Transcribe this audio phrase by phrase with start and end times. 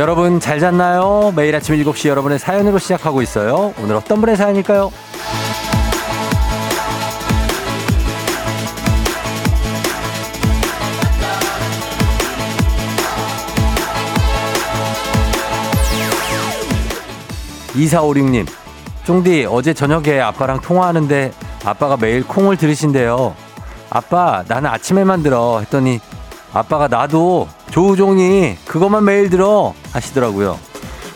[0.00, 1.30] 여러분 잘 잤나요?
[1.36, 3.74] 매일 아침 7시 여러분의 사연으로 시작하고 있어요.
[3.82, 4.90] 오늘 어떤 분의 사연일까요?
[17.76, 18.46] 이사오륙님,
[19.04, 21.30] 쫑디 어제 저녁에 아빠랑 통화하는데
[21.66, 23.34] 아빠가 매일 콩을 들으신대요.
[23.90, 26.00] 아빠 나는 아침에만 들어 했더니
[26.54, 30.58] 아빠가 나도 조우종이 그것만 매일 들어 하시더라고요.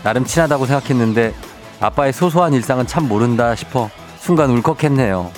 [0.03, 1.35] 나름 친하다고 생각했는데
[1.81, 5.31] 아빠의 소소한 일상은 참 모른다 싶어 순간 울컥했네요.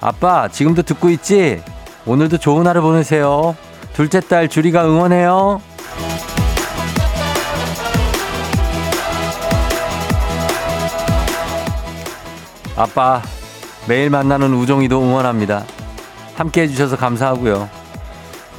[0.00, 1.62] 아빠 지금도 듣고 있지?
[2.06, 3.56] 오늘도 좋은 하루 보내세요.
[3.92, 5.60] 둘째 딸 주리가 응원해요.
[12.76, 13.20] 아빠
[13.86, 15.64] 매일 만나는 우종이도 응원합니다.
[16.36, 17.79] 함께 해주셔서 감사하고요.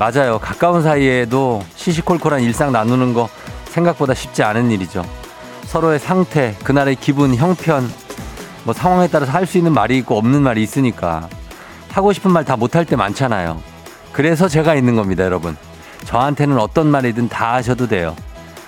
[0.01, 0.39] 맞아요.
[0.39, 3.29] 가까운 사이에도 시시콜콜한 일상 나누는 거
[3.65, 5.05] 생각보다 쉽지 않은 일이죠.
[5.65, 7.87] 서로의 상태, 그날의 기분, 형편,
[8.63, 11.29] 뭐 상황에 따라서 할 수 있는 말이 있고 없는 말이 있으니까
[11.91, 13.61] 하고 싶은 말 다 못할 때 많잖아요.
[14.11, 15.55] 그래서 제가 있는 겁니다, 여러분.
[16.05, 18.15] 저한테는 어떤 말이든 다 하셔도 돼요.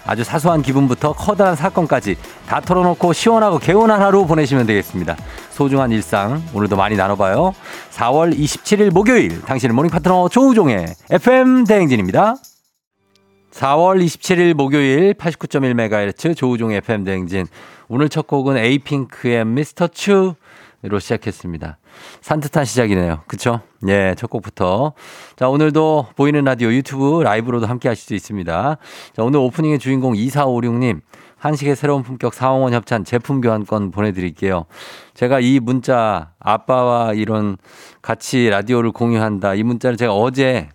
[0.06, 2.16] 아주 사소한 기분부터 커다란 사건까지
[2.48, 5.16] 다 털어놓고 시원하고 개운한 하루 보내시면 되겠습니다.
[5.52, 7.54] 소중한 일상 오늘도 많이 나눠봐요.
[7.92, 12.36] 4월 27일 목요일 당신의 모닝 파트너 조우종의 FM 대행진입니다.
[13.52, 17.46] 4월 27일 목요일 89.1MHz 조우종의 FM 대행진
[17.88, 20.36] 오늘 첫 곡은 에이핑크의 미스터 츄
[20.84, 21.78] 로 시작했습니다.
[22.20, 23.22] 산뜻한 시작이네요.
[23.28, 23.62] 그쵸?
[23.88, 24.92] 예, 첫 곡부터.
[25.38, 28.78] 자, 오늘도 보이는 라디오 유튜브 라이브로도 함께 하실 수 있습니다.
[29.16, 31.00] 자, 오늘 오프닝의 주인공 2456님.
[31.38, 34.66] 한식의 새로운 품격 사홍원 협찬 제품 교환권 보내드릴게요.
[35.14, 37.58] 제가 이 문자, 아빠와 이런
[38.02, 39.54] 같이 라디오를 공유한다.
[39.56, 40.70] 이 문자를 제가 어제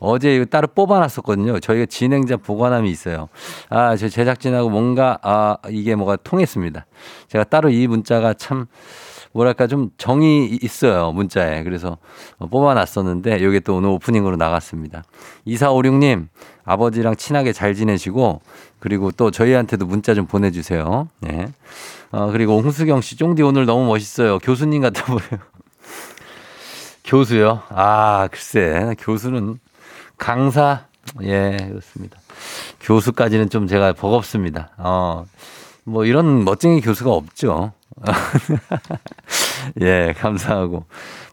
[0.00, 1.58] 어제 따로 뽑아놨었거든요.
[1.60, 3.28] 저희가 진행자 보관함이 있어요.
[3.68, 6.86] 아, 저 제작진하고 뭔가, 아, 이게 뭐가 통했습니다.
[7.28, 8.66] 제가 따로 이 문자가 참,
[9.32, 11.12] 뭐랄까 좀 정이 있어요.
[11.12, 11.62] 문자에.
[11.62, 11.98] 그래서
[12.38, 15.04] 뽑아놨었는데, 요게 또 오늘 오프닝으로 나갔습니다.
[15.46, 16.28] 2456님,
[16.64, 18.40] 아버지랑 친하게 잘 지내시고,
[18.80, 21.08] 그리고 또 저희한테도 문자 좀 보내주세요.
[21.20, 21.48] 네.
[22.10, 24.38] 어, 그리고 홍수경 씨, 쫑디 오늘 너무 멋있어요.
[24.38, 25.40] 교수님 같아 보여요.
[27.04, 27.62] 교수요?
[27.68, 28.94] 아, 글쎄.
[28.98, 29.58] 교수는
[30.16, 30.86] 강사,
[31.22, 32.18] 예, 그렇습니다.
[32.80, 34.70] 교수까지는 좀 제가 버겁습니다.
[34.78, 35.24] 어,
[35.84, 37.72] 뭐 이런 멋쟁이 교수가 없죠.
[39.80, 40.84] 예, 감사하고.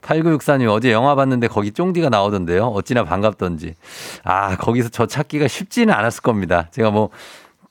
[0.01, 2.65] 8964님 어제 영화 봤는데 거기 쫑디가 나오던데요.
[2.67, 3.75] 어찌나 반갑던지.
[4.23, 6.67] 아, 거기서 저 찾기가 쉽지는 않았을 겁니다.
[6.71, 7.09] 제가 뭐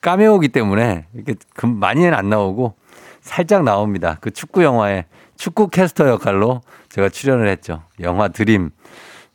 [0.01, 2.75] 까메오기 때문에 이렇게 많이는 안 나오고
[3.21, 4.19] 살짝 나옵니다.
[4.21, 5.07] 그 축구 영화에
[5.37, 6.61] 축구 캐스터 역할로
[6.91, 7.83] 제가 출연을 했죠.
[8.01, 8.71] 영화 드림.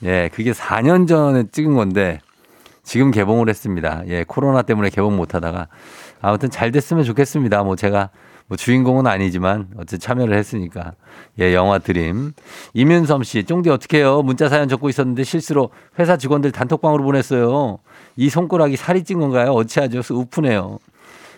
[0.03, 2.19] 예, 그게 4년 전에 찍은 건데
[2.83, 4.03] 지금 개봉을 했습니다.
[4.07, 5.67] 예, 코로나 때문에 개봉 못 하다가
[6.21, 7.63] 아무튼 잘 됐으면 좋겠습니다.
[7.63, 8.09] 뭐 제가
[8.49, 10.93] 뭐 주인공은 아니지만 어쨌든 참여를 했으니까.
[11.39, 12.33] 예, 영화 드림.
[12.73, 14.23] 이윤섬 씨, 쫑디 어떻게 해요?
[14.23, 17.77] 문자 사연 적고 있었는데 실수로 회사 직원들 단톡방으로 보냈어요.
[18.17, 19.51] 이 손가락이 살이 찐 건가요?
[19.51, 20.01] 어찌하죠?
[20.09, 20.79] 우프네요.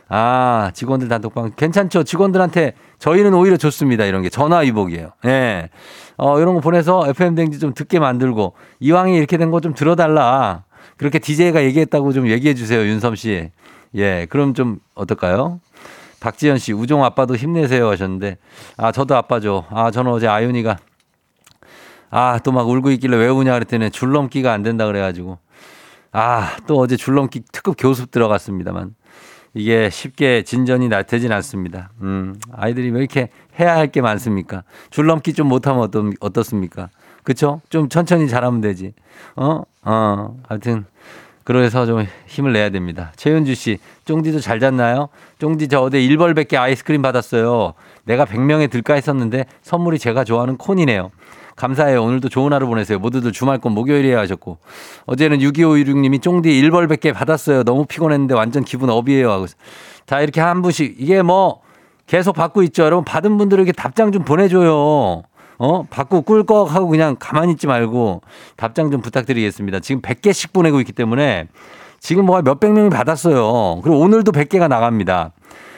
[0.08, 1.52] 아, 직원들 단톡방.
[1.58, 2.04] 괜찮죠?
[2.04, 4.06] 직원들한테 저희는 오히려 좋습니다.
[4.06, 5.12] 이런 게 전화 위복이에요.
[5.26, 5.70] 예.
[6.18, 10.64] 어, 이런 거 보내서 FM댕지 좀 듣게 만들고 이왕에 이렇게 된 거 좀 들어달라.
[10.98, 12.80] 그렇게 DJ가 얘기했다고 좀 얘기해 주세요.
[12.82, 13.52] 윤섬 씨.
[13.96, 14.28] 예.
[14.30, 15.60] 그럼 좀 어떨까요?
[16.22, 18.38] 박지현 씨, 우종 아빠도 힘내세요 하셨는데,
[18.78, 19.66] 아, 저도 아빠죠.
[19.72, 20.78] 아, 저는 어제 아윤이가,
[22.12, 25.40] 아, 또 막 울고 있길래 왜 우냐 그랬더니 줄넘기가 안 된다 그래가지고,
[26.14, 28.96] 아, 또 어제 줄넘기 특급 교습 들어갔습니다만,
[29.54, 31.90] 이게 쉽게 진전이 되진 않습니다.
[32.02, 33.30] 음, 아이들이 왜 이렇게
[33.60, 34.64] 해야 할 게 많습니까?
[34.92, 36.90] 줄넘기 좀 못하면 어떻, 어떻습니까?
[37.24, 37.62] 그쵸?
[37.70, 38.94] 좀 천천히 잘하면 되지.
[39.36, 39.64] 어?
[39.84, 40.86] 어, 하여튼,
[41.44, 43.12] 그래서 좀 힘을 내야 됩니다.
[43.18, 43.80] 최윤주 씨,
[44.12, 45.08] 쫑디도 잘 잤나요?
[45.40, 47.74] 쫑디 저 어제 1벌1 0개 아이스크림 받았어요.
[48.04, 51.12] 내가 100명에 들까 했었는데 선물이 제가 좋아하는 콘이네요.
[51.56, 52.04] 감사해요.
[52.04, 53.00] 오늘도 좋은 하루 보내세요.
[53.00, 54.58] 모두들 주말권 목요일에 하셨고.
[55.06, 57.64] 어제는 6256님이 쫑디 1벌 100개 받았어요.
[57.64, 59.32] 너무 피곤했는데 완전 기분 업이에요.
[59.32, 59.46] 하고.
[60.06, 60.96] 자, 이렇게 한 분씩.
[61.00, 61.62] 이게 뭐
[62.06, 62.84] 계속 받고 있죠.
[62.84, 65.24] 여러분 받은 분들에게 답장 좀 보내줘요.
[65.58, 65.84] 어?
[65.90, 68.22] 받고 꿀꺽 하고 그냥 가만히 있지 말고
[68.58, 69.80] 답장 좀 부탁드리겠습니다.
[69.80, 71.48] 지금 100개씩 보내고 있기 때문에
[72.02, 73.80] 지금 뭐가 몇백 명이 받았어요.
[73.84, 75.32] 그리고 오늘도 100개가 나갑니다.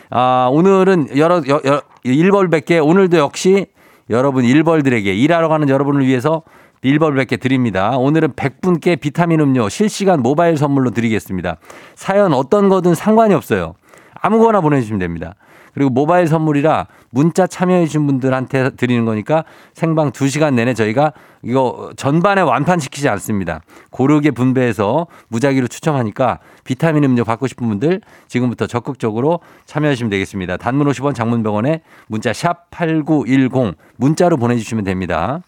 [0.10, 3.68] 아, 오늘은 여러, 여, 여, 1벌 100개, 오늘도 역시
[4.10, 6.44] 여러분 1벌들에게 일하러 가는 여러분을 위해서
[6.84, 7.98] 1벌 100개 드립니다.
[7.98, 11.58] 오늘은 100분께 비타민 음료 실시간 모바일 선물로 드리겠습니다.
[11.96, 13.76] 사연 어떤 거든 상관이 없어요.
[14.14, 15.36] 아무거나 보내주시면 됩니다.
[15.74, 19.44] 그리고 모바일 선물이라 문자 참여해주신 분들한테 드리는 거니까
[19.74, 23.62] 생방 2시간 내내 저희가 이거 전반에 완판시키지 않습니다.
[23.90, 30.58] 고르게 분배해서 무작위로 추첨하니까 비타민 음료 받고 싶은 분들 지금부터 적극적으로 참여하시면 되겠습니다.
[30.58, 35.42] 단문 50원 장문병원에 문자 샵 8910 문자로 보내주시면 됩니다.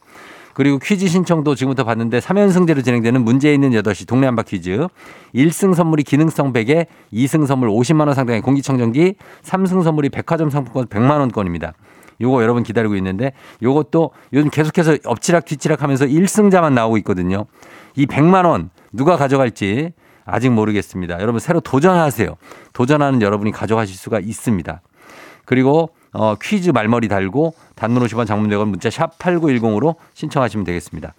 [0.55, 4.87] 그리고 퀴즈 신청도 지금부터 받는데 3연승제로 진행되는 문제 있는 8시 동네 한바 퀴즈.
[5.35, 11.19] 1승 선물이 기능성 베개, 2승 선물 50만 원 상당의 공기청정기, 3승 선물이 백화점 상품권 100만
[11.19, 11.73] 원권입니다.
[12.21, 17.47] 요거 여러분 기다리고 있는데 요것도 요즘 계속해서 엎치락 뒤치락 하면서 1승자만 나오고 있거든요.
[17.97, 19.91] 이 100만 원 누가 가져갈지
[20.23, 21.19] 아직 모르겠습니다.
[21.19, 22.33] 여러분 새로 도전하세요.
[22.71, 24.81] 도전하는 여러분이 가져가실 수가 있습니다.
[25.43, 31.13] 그리고 어, 퀴즈 말머리 달고 단문 50원 장문 100원 문자 샵 8910으로 신청하시면 되겠습니다.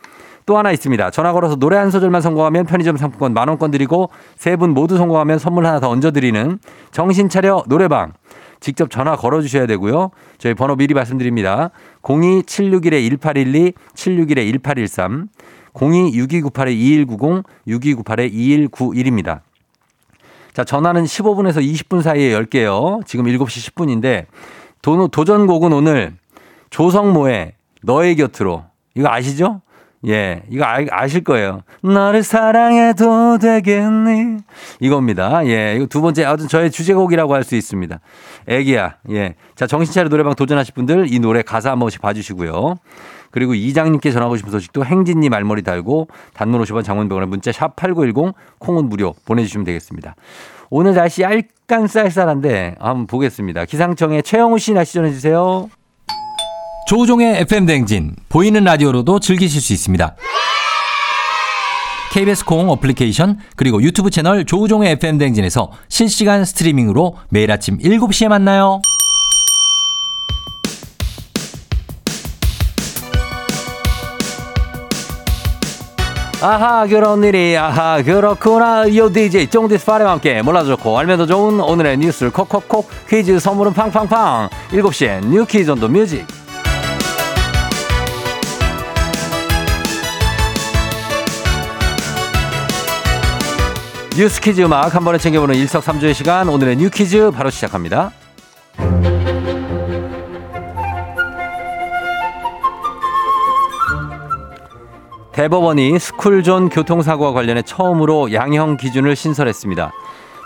[0.46, 1.10] 또 하나 있습니다.
[1.10, 5.38] 전화 걸어서 노래 한 소절만 성공하면 편의점 상품권 만 원권 드리고 세 분 모두 성공하면
[5.38, 6.58] 선물 하나 더 얹어 드리는
[6.92, 8.12] 정신 차려 노래방.
[8.60, 10.10] 직접 전화 걸어 주셔야 되고요.
[10.38, 11.70] 저희 번호 미리 말씀드립니다.
[12.02, 15.28] 02761-1812, 761-1813,
[15.74, 19.40] 026298-2190, 6298-2191입니다.
[20.54, 23.00] 자, 전화는 15분에서 20분 사이에 열게요.
[23.04, 24.24] 지금 7시 10분인데
[24.86, 26.14] 도, 도전곡은 오늘
[26.70, 28.62] 조성모의 너의 곁으로.
[28.94, 29.60] 이거 아시죠?
[30.06, 31.62] 예, 이거 아, 실 거예요.
[31.82, 34.36] 너를 사랑해도 되겠니?
[34.78, 35.44] 이겁니다.
[35.46, 37.98] 예, 이거 두 번째, 아주 저의 주제곡이라고 할 수 있습니다.
[38.46, 39.34] 애기야, 예.
[39.56, 42.76] 자, 정신차려 노래방 도전하실 분들 이 노래 가사 한 번씩 봐주시고요.
[43.32, 48.88] 그리고 이장님께 전하고 싶은 소식도 행진님 말머리 달고 단문 50원 장문병원에 문자 샵 8910 콩은
[48.88, 50.14] 무료 보내주시면 되겠습니다.
[50.70, 53.64] 오늘 날씨 약간 쌀쌀한데 한번 보겠습니다.
[53.64, 55.68] 기상청의 최영우 씨 날씨 전해주세요.
[56.88, 60.16] 조우종의 FM 댕진 보이는 라디오로도 즐기실 수 있습니다.
[62.12, 68.80] KBS 콩 어플리케이션 그리고 유튜브 채널 조우종의 FM 댕진에서 실시간 스트리밍으로 매일 아침 7시에 만나요.
[76.42, 77.56] 아하 그런 일이.
[77.56, 78.94] 아하 그렇구나.
[78.94, 83.72] 요 DJ 쫑디스 파레와 함께 몰라도 좋고 알면 더 좋은 오늘의 뉴스를 콕콕콕 퀴즈 선물은
[83.72, 84.48] 팡팡팡.
[84.70, 86.26] 7시엔 뉴 퀴즈 on the music.
[94.16, 96.48] 뉴스 퀴즈 음악 한 번에 챙겨보는 일석삼조의 시간.
[96.48, 98.12] 오늘의 뉴 퀴즈 바로 시작합니다.
[105.36, 109.92] 대법원이 스쿨존 교통사고와 관련해 처음으로 양형 기준을 신설했습니다.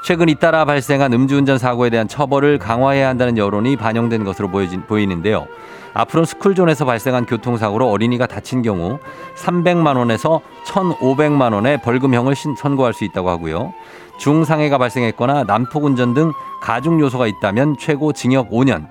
[0.04, 5.46] 최근 잇따라 발생한 음주운전 사고에 대한 처벌을 강화해야 한다는 여론이 반영된 것으로 보이는데요.
[5.94, 8.98] 앞으로 스쿨존에서 발생한 교통사고로 어린이가 다친 경우
[9.37, 13.72] 300만 원에서 1,500만 원의 벌금형을 선고할 수 있다고 하고요.
[14.19, 18.88] 중상해가 발생했거나 난폭운전 등 가중 요소가 있다면 최고 징역 5년,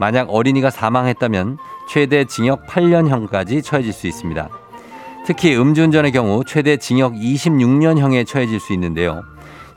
[0.00, 1.58] 만약 어린이가 사망했다면
[1.90, 4.61] 최대 징역 8년형까지 처해질 수 있습니다.
[5.24, 9.22] 특히 음주운전의 경우 최대 징역 26년형에 처해질 수 있는데요.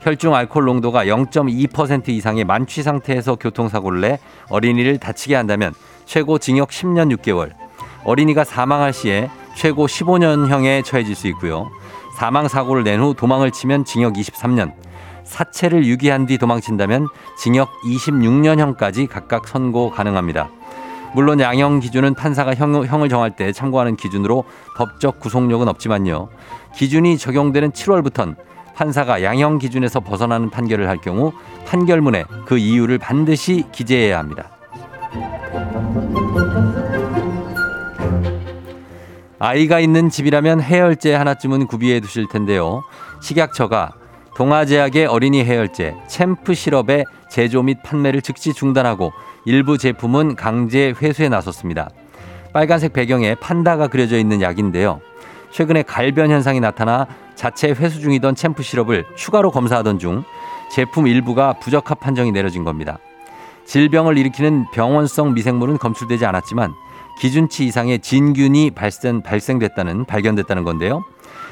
[0.00, 4.18] 혈중 알코올 농도가 0.2% 이상의 만취 상태에서 교통사고를 내
[4.50, 5.72] 어린이를 다치게 한다면
[6.04, 7.52] 최고 징역 10년 6개월,
[8.04, 11.70] 어린이가 사망할 시에 최고 15년형에 처해질 수 있고요.
[12.18, 14.72] 사망 사고를 낸 후 도망을 치면 징역 23년,
[15.24, 20.50] 사체를 유기한 뒤 도망친다면 징역 26년형까지 각각 선고 가능합니다.
[21.16, 24.44] 물론 양형 기준은 판사가 형, 형을 정할 때 참고하는 기준으로
[24.76, 26.28] 법적 구속력은 없지만요.
[26.74, 28.36] 기준이 적용되는 7월부턴
[28.74, 31.32] 판사가 양형 기준에서 벗어나는 판결을 할 경우
[31.64, 34.50] 판결문에 그 이유를 반드시 기재해야 합니다.
[39.38, 42.82] 아이가 있는 집이라면 해열제 하나쯤은 구비해 두실 텐데요.
[43.22, 43.92] 식약처가
[44.36, 49.14] 동아제약의 어린이 해열제 챔프 시럽의 제조 및 판매를 즉시 중단하고
[49.46, 51.88] 일부 제품은 강제 회수에 나섰습니다.
[52.52, 55.00] 빨간색 배경에 판다가 그려져 있는 약인데요.
[55.52, 60.24] 최근에 갈변 현상이 나타나 자체 회수 중이던 챔프 시럽을 추가로 검사하던 중
[60.72, 62.98] 제품 일부가 부적합 판정이 내려진 겁니다.
[63.66, 66.74] 질병을 일으키는 병원성 미생물은 검출되지 않았지만
[67.20, 71.04] 기준치 이상의 진균이 발생, 발생됐다는 발견됐다는 건데요.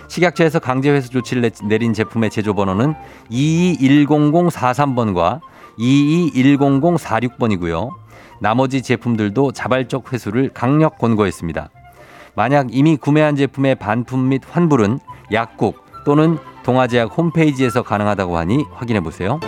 [0.08, 2.96] 식약처에서 강제 회수 조치를 내린 제품의 제조 번호는
[3.30, 5.38] 221043번과
[5.78, 7.90] 221046번이고요.
[8.40, 11.70] 나머지 제품들도 자발적 회수를 강력 권고했습니다.
[12.34, 14.98] 만약 이미 구매한 제품의 반품 및 환불은
[15.32, 19.40] 약국 또는 동아제약 홈페이지에서 가능하다고 하니 확인해 보세요.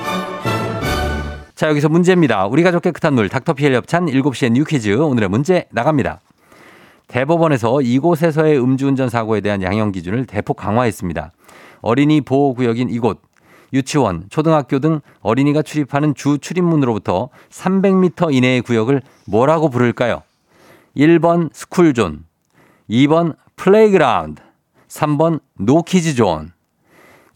[1.54, 2.46] 자, 여기서 문제입니다.
[2.46, 6.20] 우리 가족 깨끗한 물 닥터피엘 협찬 7시에 뉴 퀴즈 오늘의 문제 나갑니다.
[7.08, 11.32] 대법원에서 이곳에서의 음주운전 사고에 대한 양형 기준을 대폭 강화했습니다.
[11.80, 13.20] 어린이 보호구역인 이곳
[13.72, 20.22] 유치원, 초등학교 등 어린이가 출입하는 주 출입문으로부터 300m 이내의 구역을 뭐라고 부를까요?
[20.96, 22.24] 1번 스쿨존,
[22.88, 24.42] 2번 playground,
[24.88, 26.52] 3번 노키즈존.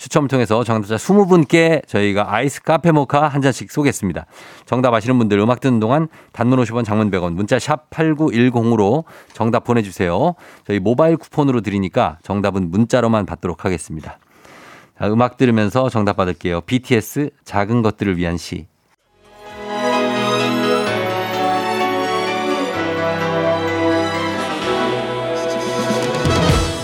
[0.00, 4.24] 추첨을 통해서 정답자 20분께 저희가 아이스 카페 모카 한 잔씩 쏘겠습니다.
[4.64, 10.36] 정답 아시는 분들 음악 듣는 동안 단문 50원 장문 100원 문자 샵 8910으로 정답 보내주세요.
[10.66, 14.18] 저희 모바일 쿠폰으로 드리니까 정답은 문자로만 받도록 하겠습니다.
[15.00, 16.60] 자, 음악 들으면서 정답 받을게요.
[16.60, 18.66] BTS 작은 것들을 위한 시.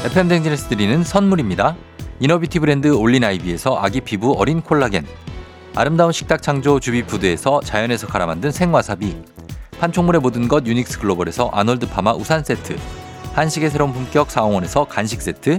[0.07, 1.77] FM 댕진에서 드리는 선물입니다.
[2.21, 5.05] 이너뷰티 브랜드 올린아이비에서 아기 피부 어린 콜라겐
[5.75, 9.15] 아름다운 식탁 창조 주비푸드에서 자연에서 갈아 만든 생와사비
[9.79, 12.79] 판촉물의 모든 것 유닉스 글로벌에서 아놀드 파마 우산 세트
[13.35, 15.59] 한식의 새로운 품격 사홍원에서 간식 세트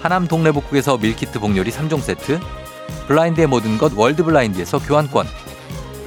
[0.00, 2.38] 하남 동래북국에서 밀키트 복요리 3종 세트
[3.08, 5.26] 블라인드의 모든 것 월드블라인드에서 교환권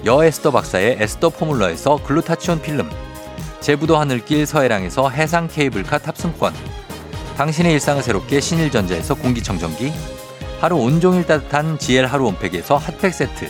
[0.06, 2.90] 여에스더 박사의 에스더 포뮬러에서 글루타치온 필름
[3.60, 6.54] 제부도 하늘길 서해랑에서 해상 케이블카 탑승권
[7.38, 9.92] 당신의 일상을 새롭게 신일전자에서 공기청정기
[10.60, 13.50] 하루 온종일 따뜻한 GL 하루 온팩에서 핫팩 세트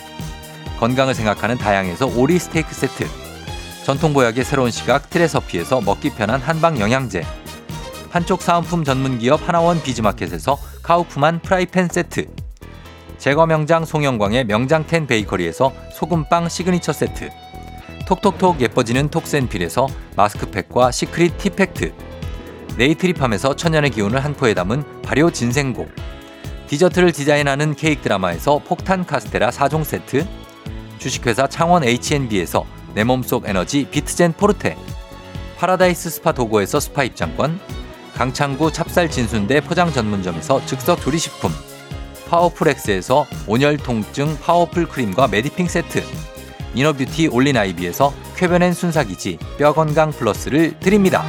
[0.79, 3.05] 건강을 생각하는 다양에서 오리 스테이크 세트
[3.85, 7.23] 전통보약의 새로운 시각 트레서피에서 먹기 편한 한방 영양제
[8.11, 12.27] 한쪽 사은품 전문기업 하나원 비즈마켓에서 카우프만 프라이팬 세트.
[13.17, 17.29] 제거 명장 송영광의 명장텐 베이커리에서 소금빵 시그니처 세트.
[18.05, 19.87] 톡톡톡 예뻐지는 톡센필에서
[20.17, 21.93] 마스크팩과 시크릿 티팩트.
[22.77, 25.87] 네이트리팜에서 천연의 기운을 한 포에 담은 발효 진생고.
[26.67, 30.27] 디저트를 디자인하는 케이크 드라마에서 폭탄 카스테라 4종 세트.
[30.97, 34.75] 주식회사 창원 H&B에서 내 몸속 에너지 비트젠 포르테.
[35.57, 37.57] 파라다이스 스파 도고에서 스파 입장권
[38.15, 41.51] 강창구 찹쌀 진순대 포장 전문점에서 즉석 조리식품
[42.29, 46.03] 파워풀엑스에서 온열 통증 파워풀 크림과 메디핑 세트
[46.73, 51.25] 이너뷰티 올린 아이비에서 쾌변엔 순사기지 뼈 건강 플러스를 드립니다.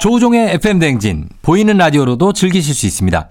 [0.00, 3.28] 조우종의 FM 댕진 보이는 라디오로도 즐기실 수 있습니다.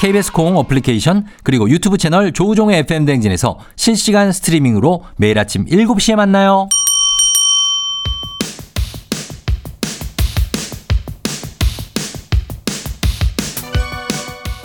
[0.00, 6.68] KBS 콩 어플리케이션 그리고 유튜브 채널 조우종의 FM 댕진에서 실시간 스트리밍으로 매일 아침 7시에 만나요.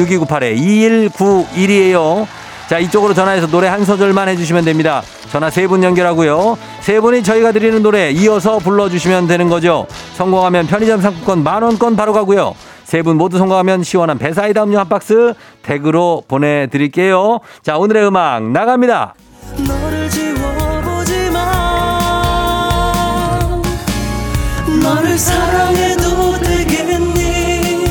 [1.11, 2.27] 6298-2191이에요
[2.69, 5.03] 자, 이쪽으로 전화해서 노래 한 소절만 해주시면 됩니다.
[5.31, 6.57] 전화 세 분 연결하고요.
[6.81, 9.87] 세 분이 저희가 드리는 노래 이어서 불러주시면 되는 거죠.
[10.15, 12.55] 성공하면 편의점 상품권 만원권 바로 가고요.
[12.93, 15.33] 세 분 모두 성공하면 시원한 배사이다 음료 한 박스
[15.63, 17.41] 댁으로 보내드릴게요.
[17.63, 19.15] 자, 오늘의 음악 나갑니다.
[19.67, 21.41] 너를 지워보지 마.
[24.85, 27.87] 너를 사랑해도 되겠니?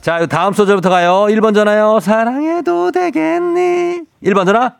[0.00, 1.26] 자, 다음 소절부터 가요.
[1.28, 2.00] 1번 전화요.
[2.00, 4.00] 사랑해도 되겠니?
[4.24, 4.72] 1번 전화.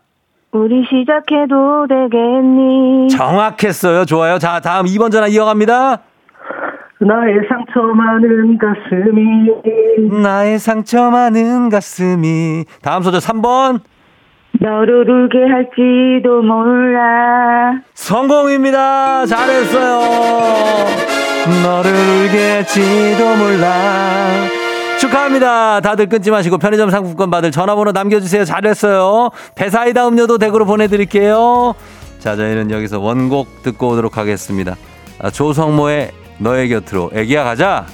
[0.51, 3.09] 우리 시작해도 되겠니?
[3.09, 4.05] 정확했어요.
[4.05, 4.41] 좋아요.
[4.41, 6.01] 자, 다음 2번 전화 이어갑니다.
[7.03, 13.81] 나의 상처 많은 가슴이 나의 상처 많은 가슴이 다음 소절 3번
[14.61, 19.25] 너를 울게 할지도 몰라 성공입니다.
[19.25, 20.01] 잘했어요.
[21.65, 24.27] 너를 울겠지도 몰라.
[24.99, 25.81] 축하합니다.
[25.81, 28.45] 다들 끊지 마시고 편의점 상품권 받을 전화번호 남겨주세요.
[28.45, 29.31] 잘했어요.
[29.57, 31.75] 배사이다 음료도 댁으로 보내드릴게요.
[32.19, 34.77] 자, 저희는 여기서 원곡 듣고 오도록 하겠습니다.
[35.23, 37.11] 아, 조성모의 너의 곁으로.
[37.13, 37.87] 애기야 가자.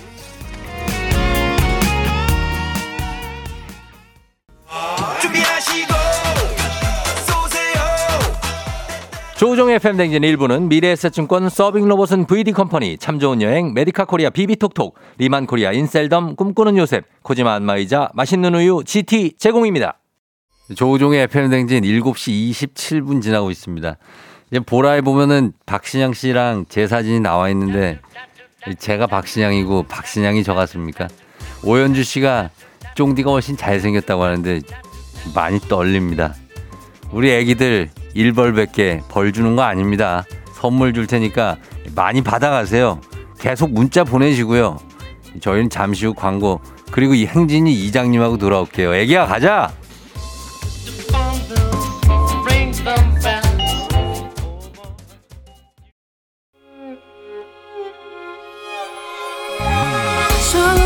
[9.37, 16.37] 조우종의 FM댕진 1부는 미래에셋증권 서빙로봇은 VD컴퍼니 참 좋은 여행 메디카 코리아 비비톡톡 리만 코리아 인셀덤
[16.37, 19.99] 꿈꾸는 요셉 코지마 안마의자 맛있는 우유 GT 제공입니다.
[20.75, 23.99] 조우종의 FM댕진 7시 27분 지나고 있습니다.
[24.51, 28.01] 이제 보라에 보면은 박신양 씨랑 제 사진이 나와 있는데
[28.75, 31.09] 제가 박신양이고 박신양이 저 같습니까?
[31.63, 32.51] 오연주 씨가
[32.95, 34.61] 쫑디가 훨씬 잘생겼다고 하는데
[35.35, 36.35] 많이 떨립니다.
[37.11, 40.25] 우리 애기들 일벌백개 벌 주는 거 아닙니다.
[40.55, 41.59] 선물 줄 테니까
[41.95, 43.01] 많이 받아가세요.
[43.39, 44.79] 계속 문자 보내시고요.
[45.41, 48.95] 저희는 잠시 후 광고 그리고 이 행진이 이장님하고 돌아올게요.
[48.95, 49.73] 애기야 가자.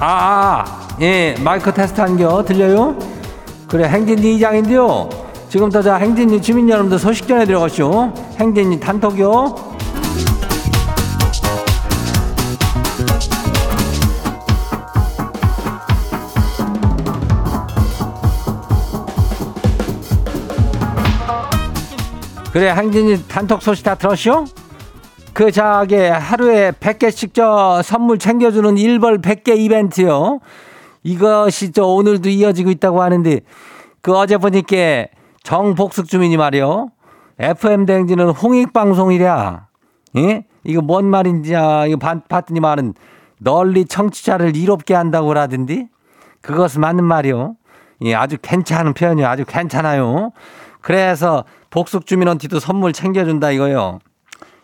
[0.00, 2.96] 아, 아, 예, 마이크 테스트 한겨 들려요?
[3.66, 5.08] 그래, 행진이 이장인데요.
[5.48, 8.12] 지금부터 자 행진이 주민 여러분들 소식 전해드려가시오.
[8.38, 9.54] 행진이 단톡이요.
[22.52, 24.44] 그래, 행진이 단톡 소식 다 들었쇼?
[25.38, 30.40] 그 저기 하루에 100개씩 저 선물 챙겨주는 일벌 100개 이벤트요.
[31.04, 33.42] 이것이 저 오늘도 이어지고 있다고 하는데
[34.00, 35.06] 그 어제 보니까
[35.44, 36.88] 정복숙 주민이 말이요.
[37.38, 39.68] FM 대행진은 홍익 방송이랴.
[40.16, 40.44] 예?
[40.64, 42.94] 이거 뭔 말인지 아, 이거 봤, 봤더니 말은
[43.38, 45.86] 널리 청취자를 이롭게 한다고 라던디.
[46.40, 47.54] 그것은 맞는 말이요.
[48.06, 49.28] 예, 아주 괜찮은 표현이요.
[49.28, 50.32] 아주 괜찮아요.
[50.80, 54.00] 그래서 복숙 주민한테도 선물 챙겨준다 이거요.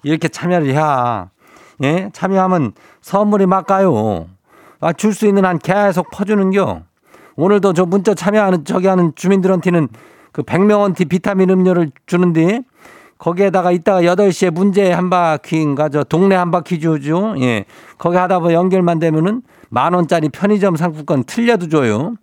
[0.04, 1.30] 이렇게 참여를 해야,
[1.82, 2.10] 예?
[2.12, 4.26] 참여하면 선물이 막 가요.
[4.80, 6.82] 아, 줄 수 있는 한 계속 퍼주는겨.
[7.36, 9.88] 오늘도 저 문자 참여하는, 저기 하는 주민들한테는
[10.30, 12.60] 그 100명한테 비타민 음료를 주는데,
[13.18, 17.34] 거기에다가 이따가 8시에 문제 한 바퀴인가, 저 동네 한 바퀴 주죠.
[17.38, 17.64] 예.
[17.96, 22.14] 거기 하다 보면 연결만 되면은 만 원짜리 편의점 상품권 틀려도 줘요.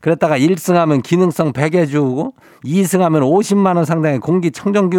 [0.00, 4.98] 그랬다가 1승 하면 기능성 베개 주고, 2승 하면 50만 원 상당의 공기 청정기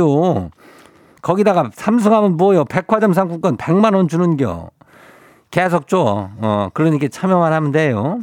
[1.21, 2.65] 거기다가 3승 하면 뭐요?
[2.65, 4.69] 백화점 상품권 100만 원 주는겨.
[5.51, 6.29] 계속 줘.
[6.37, 8.19] 어, 그러니까 참여만 하면 돼요.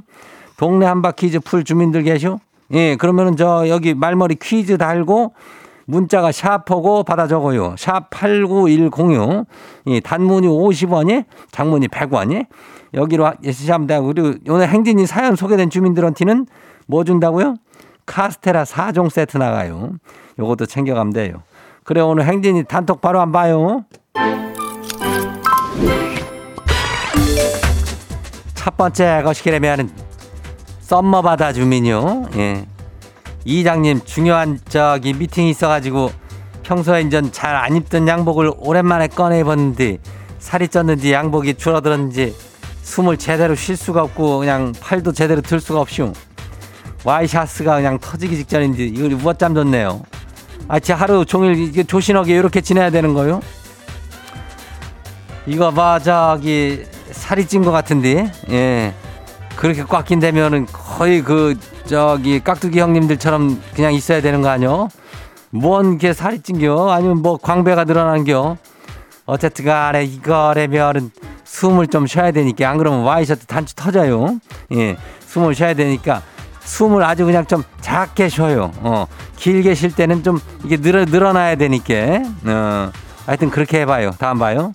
[0.56, 2.38] 동네 한바 퀴즈 풀 주민들 계셔?
[2.72, 5.34] 예, 그러면은 저 여기 말머리 퀴즈 달고
[5.87, 7.74] 문자가 샤프고 받아 적어요.
[7.78, 9.46] 샵 8910유.
[9.87, 12.46] 이 단문이 50원이, 장문이 100원이.
[12.94, 16.46] 여기로 시하면 되고 그리고 오늘 행진이 사연 소개된 주민들한테는
[16.87, 17.54] 뭐 준다고요?
[18.04, 19.92] 카스테라 4종 세트 나가요.
[20.38, 21.42] 요것도 챙겨가면 돼요.
[21.88, 23.87] 그래 오늘 행진이 단톡 바로 안 봐요.
[28.55, 29.90] 첫 번째 거시기라면은
[30.81, 32.27] 썸머 바다 주민요.
[32.37, 32.66] 예.
[33.46, 36.12] 이장님 중요한 저기 미팅이 있어가지고
[36.62, 39.96] 평소에 인전 잘 안 입던 양복을 오랜만에 꺼내 입었는데
[40.38, 42.37] 살이 쪘는지 양복이 줄어들었는지
[42.83, 46.12] 숨을 제대로 쉴 수가 없고 그냥 팔도 제대로 들 수가 없슈.
[47.05, 50.03] 와이샤스가 그냥 터지기 직전인지 이걸 무엇잠 줬네요.
[50.68, 53.40] 아, 제 하루 종일 조신하게 이렇게 지내야 되는 거요?
[55.46, 58.92] 이거 봐, 저기, 살이 찐 것 같은데, 예.
[59.57, 64.88] 그렇게 꽉 낀다면은 거의 그, 저기, 깍두기 형님들처럼 그냥 있어야 되는 거 아니요?
[65.50, 66.90] 뭔게 살이 찐겨?
[66.90, 68.59] 아니면 뭐 광배가 늘어난겨?
[69.24, 71.11] 어쨌든 간에 이거라면은
[71.44, 74.38] 숨을 좀 쉬어야 되니까, 안 그러면 와이셔츠 단추 터져요.
[74.74, 74.98] 예.
[75.26, 76.20] 숨을 쉬어야 되니까
[76.68, 78.70] 숨을 아주 그냥 좀 작게 쉬어요.
[78.81, 81.94] 어, 길게 쉴 때는 좀 이게 늘어, 늘어나야 되니까.
[82.44, 82.92] 어,
[83.26, 84.11] 하여튼 그렇게 해봐요.
[84.18, 84.74] 다음 봐요.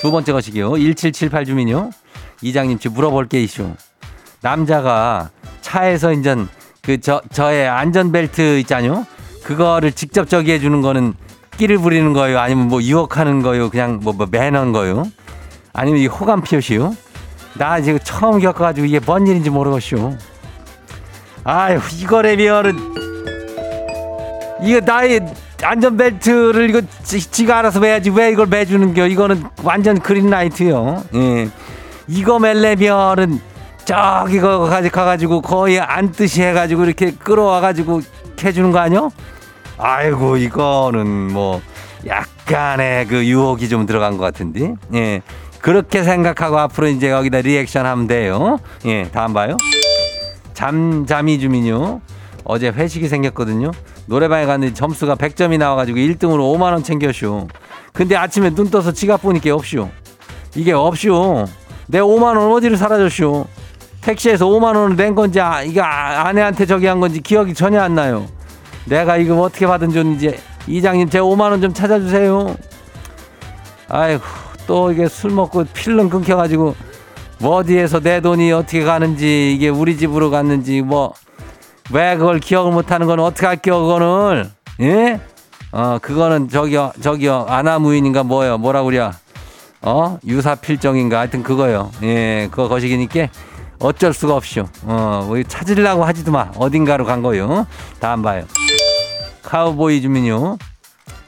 [0.00, 0.78] 두 번째 것이기요.
[0.78, 1.90] 1778 주민요.
[2.40, 3.70] 이장님, 지 물어볼 게 이슈.
[4.40, 5.28] 남자가
[5.60, 6.48] 차에서 인전
[6.80, 9.04] 그 저, 저의 안전벨트 있잖요.
[9.44, 11.12] 그거를 직접 저기 해주는 거는
[11.58, 12.38] 끼를 부리는 거요.
[12.38, 13.68] 아니면 뭐 유혹하는 거요.
[13.68, 15.04] 그냥 뭐, 뭐 매너인 거요.
[15.74, 16.96] 아니면 이 호감 표시요.
[17.54, 20.16] 나 지금 처음 겪어가지고 이게 뭔 일인지 모르겠쇼.
[21.44, 22.76] 아유, 이거라면은,
[24.62, 25.20] 이거 나의
[25.62, 29.06] 안전벨트를 이거 지, 지가 알아서 매야지 왜 이걸 매주는겨.
[29.06, 31.04] 이거는 완전 그린라이트요.
[31.14, 31.48] 예.
[32.08, 33.40] 이거 멜레면은
[33.84, 38.02] 저기 거 가지 가가지고 거의 안 뜨시 해가지고 이렇게 끌어와가지고
[38.42, 39.10] 해주는 거 아니요?
[39.78, 41.60] 아이고 이거는 뭐
[42.06, 45.22] 약간의 그 유혹이 좀 들어간 것 같은데 예
[45.60, 49.56] 그렇게 생각하고 앞으로 이제 여기다 리액션 하면 돼요 예 다음 봐요
[50.54, 52.00] 잠잠이 주민요.
[52.44, 53.70] 어제 회식이 생겼거든요.
[54.06, 57.48] 노래방에 갔는데 점수가 100점이 나와가지고 1등으로 5만 원 챙겼쇼
[57.92, 59.88] 근데 아침에 눈 떠서 지갑 보니까 없쇼
[60.56, 61.44] 이게 없쇼
[61.86, 63.46] 내 5만 원 어디로 사라졌쇼
[64.00, 67.94] 택시에서 5만 원을 낸 건지 아, 이거 아- 아내한테 저기 한 건지 기억이 전혀 안
[67.94, 68.26] 나요.
[68.86, 70.36] 내가 이거 어떻게 받은 존인지
[70.66, 72.56] 이장님 제 5만 원 좀 찾아주세요.
[73.88, 74.22] 아이고
[74.66, 76.74] 또 이게 술 먹고 필름 끊겨가지고
[77.40, 81.14] 뭐 어디에서 내 돈이 어떻게 가는지 이게 우리 집으로 갔는지 뭐
[81.92, 84.50] 왜 그걸 기억을 못하는 건 어떻게 할게요 그거는
[84.80, 85.20] 예?
[85.72, 89.12] 어 그거는 저기요 저기요 아나무인인가 뭐요 뭐라 그래야
[89.82, 90.18] 어?
[90.26, 91.18] 유사필정인가?
[91.18, 91.90] 하여튼 그거요.
[92.02, 93.28] 예 그거 거시기니까
[93.78, 96.50] 어쩔 수가 없쇼 어뭐 찾으려고 하지도 마.
[96.56, 97.66] 어딘가로 간 거요.
[97.98, 98.44] 다음 봐요.
[99.42, 100.58] 카우보이 주민요.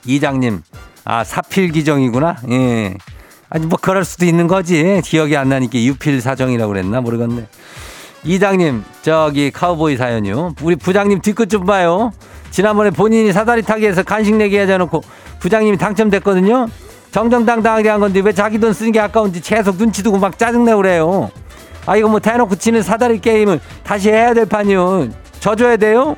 [0.05, 0.61] 이장님,
[1.07, 2.37] 아, 사필기정이구나.
[2.51, 2.94] 예.
[3.54, 5.02] 아니, 뭐, 그럴 수도 있는 거지.
[5.04, 7.02] 기억이 안 나니까 유필 사정이라고 그랬나?
[7.02, 7.46] 모르겠네.
[8.24, 10.54] 이장님, 저기, 카우보이 사연이요.
[10.62, 12.12] 우리 부장님 뒤끝 좀 봐요.
[12.50, 15.02] 지난번에 본인이 사다리 타기 해서 간식 내기 하자 놓고
[15.40, 16.68] 부장님이 당첨됐거든요.
[17.10, 21.30] 정정당당하게 한 건데 왜 자기 돈 쓰는 게 아까운지 계속 눈치 두고 막 짜증내고 그래요.
[21.84, 25.08] 아, 이거 뭐 대놓고 치는 사다리 게임을 다시 해야 될 판이요.
[25.40, 26.16] 져줘야 돼요?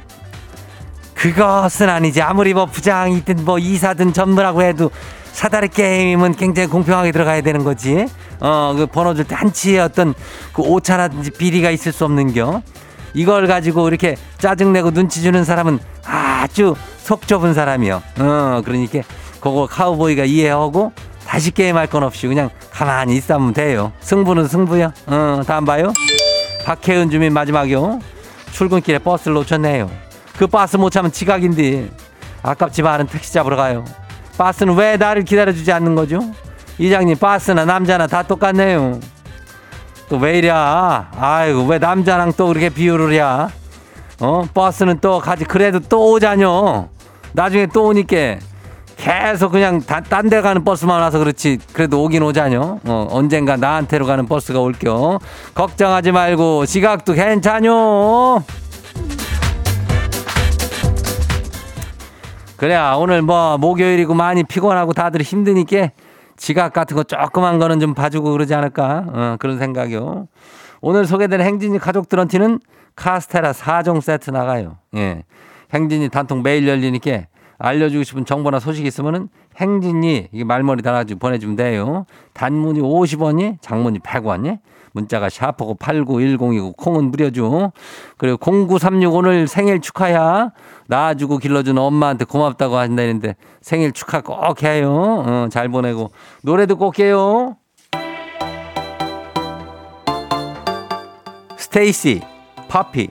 [1.14, 2.22] 그것은 아니지.
[2.22, 4.90] 아무리 뭐 부장이든 뭐 이사든 전무라고 해도
[5.34, 8.06] 사다리 게임은 굉장히 공평하게 들어가야 되는 거지.
[8.40, 10.14] 어, 그 번호 줄 때 한치의 어떤
[10.52, 12.62] 그 오차라든지 비리가 있을 수 없는 겨.
[13.14, 18.02] 이걸 가지고 이렇게 짜증내고 눈치 주는 사람은 아주 속 좁은 사람이요.
[18.20, 19.00] 어, 그러니까
[19.40, 20.92] 그거 카우보이가 이해하고
[21.26, 23.92] 다시 게임할 건 없이 그냥 가만히 있으면 돼요.
[24.00, 24.92] 승부는 승부요.
[25.06, 25.92] 어, 다음 봐요.
[26.64, 27.98] 박혜은 주민 마지막이요.
[28.52, 29.90] 출근길에 버스를 놓쳤네요.
[30.38, 31.90] 그 버스 못 차면 지각인데
[32.42, 33.84] 아깝지만은 택시 잡으러 가요.
[34.36, 36.20] 버스는 왜 나를 기다려주지 않는 거죠?
[36.78, 38.98] 이장님 버스나 남자나 다 똑같네요.
[40.08, 41.10] 또 왜 이랴?
[41.18, 43.20] 아이고 왜 남자랑 또 그렇게 비유를 해?
[44.20, 46.88] 어 버스는 또 가지 그래도 또 오자뇨.
[47.32, 48.36] 나중에 또 오니까
[48.96, 52.80] 계속 그냥 딴 데 가는 버스만 와서 그렇지 그래도 오긴 오자뇨.
[52.86, 55.18] 어 언젠가 나한테로 가는 버스가 올겨.
[55.54, 58.42] 걱정하지 말고 지각도 괜찮요.
[62.56, 65.90] 그래 오늘 뭐 목요일이고 많이 피곤하고 다들 힘드니까
[66.36, 70.28] 지각 같은 거 조그만 거는 좀 봐주고 그러지 않을까 어, 그런 생각이요.
[70.80, 72.60] 오늘 소개된 행진이 가족들한테는
[72.96, 74.76] 카스테라 4종 세트 나가요.
[74.96, 75.24] 예.
[75.72, 77.22] 행진이 단통 매일 열리니까
[77.58, 82.04] 알려주고 싶은 정보나 소식 있으면은 행진이 이게 말머리 달아가지고 보내주면 돼요.
[82.34, 84.58] 단문이 50원이, 장문이 100원이.
[84.94, 87.72] 문자가 샤프고 8910이고 콩은 무려줘.
[88.16, 90.52] 그리고 0936 오늘 생일 축하야.
[90.86, 95.24] 낳아주고 길러준 엄마한테 고맙다고 한다는데 생일 축하 꼭 해요.
[95.26, 96.10] 어, 잘 보내고
[96.42, 97.56] 노래 듣고 올게요.
[101.56, 102.22] 스테이씨
[102.68, 103.10] Poppy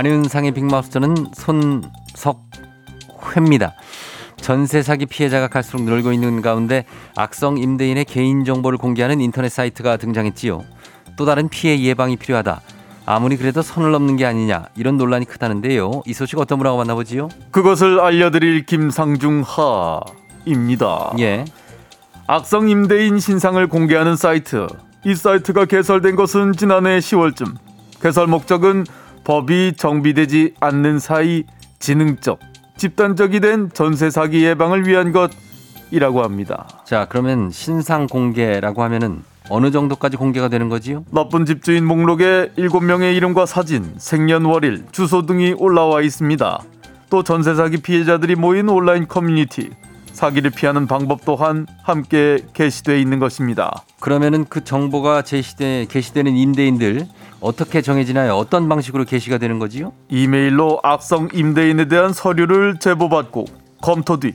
[0.00, 3.74] 안윤상의 빅마우스는 손석회입니다.
[4.38, 6.86] 전세 사기 피해자가 갈수록 늘고 있는 가운데
[7.16, 10.64] 악성 임대인의 개인 정보를 공개하는 인터넷 사이트가 등장했지요.
[11.16, 12.62] 또 다른 피해 예방이 필요하다.
[13.04, 16.00] 아무리 그래도 선을 넘는 게 아니냐 이런 논란이 크다는데요.
[16.06, 17.28] 이 소식 어떤 분하고 만나보지요?
[17.50, 19.44] 그것을 알려드릴 김상중
[20.46, 21.12] 하입니다.
[21.18, 21.44] 예.
[22.26, 24.66] 악성 임대인 신상을 공개하는 사이트.
[25.04, 27.54] 이 사이트가 개설된 것은 지난해 10월쯤.
[28.00, 28.86] 개설 목적은
[29.24, 31.44] 법이 정비되지 않는 사이
[31.78, 32.40] 지능적,
[32.76, 36.66] 집단적이 된 전세 사기 예방을 위한 것이라고 합니다.
[36.84, 41.04] 자 그러면 신상 공개라고 하면은 어느 정도까지 공개가 되는 거지요?
[41.10, 46.62] 나쁜 집주인 목록에 7명의 이름과 사진, 생년월일, 주소 등이 올라와 있습니다.
[47.10, 49.70] 또 전세 사기 피해자들이 모인 온라인 커뮤니티
[50.12, 53.84] 사기를 피하는 방법 또한 함께 게시되어 있는 것입니다.
[53.98, 57.06] 그러면은 그 정보가 제시돼 게시되는 임대인들
[57.40, 58.34] 어떻게 정해지나요?
[58.34, 59.92] 어떤 방식으로 게시가 되는 거지요?
[60.08, 63.46] 이메일로 악성 임대인에 대한 서류를 제보받고
[63.80, 64.34] 검토 뒤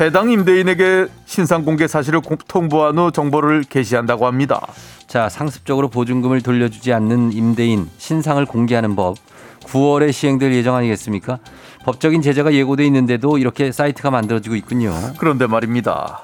[0.00, 4.64] 해당 임대인에게 신상 공개 사실을 공- 통보한 후 정보를 게시한다고 합니다.
[5.06, 9.16] 자, 상습적으로 보증금을 돌려주지 않는 임대인 신상을 공개하는 법
[9.64, 11.38] 9월에 시행될 예정 아니겠습니까?
[11.84, 14.94] 법적인 제재가 예고돼 있는데도 이렇게 사이트가 만들어지고 있군요.
[15.18, 16.20] 그런데 말입니다.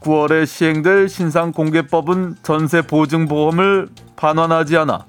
[0.00, 5.04] 9월에 시행될 신상 공개법은 전세 보증 보험을 반환하지 않아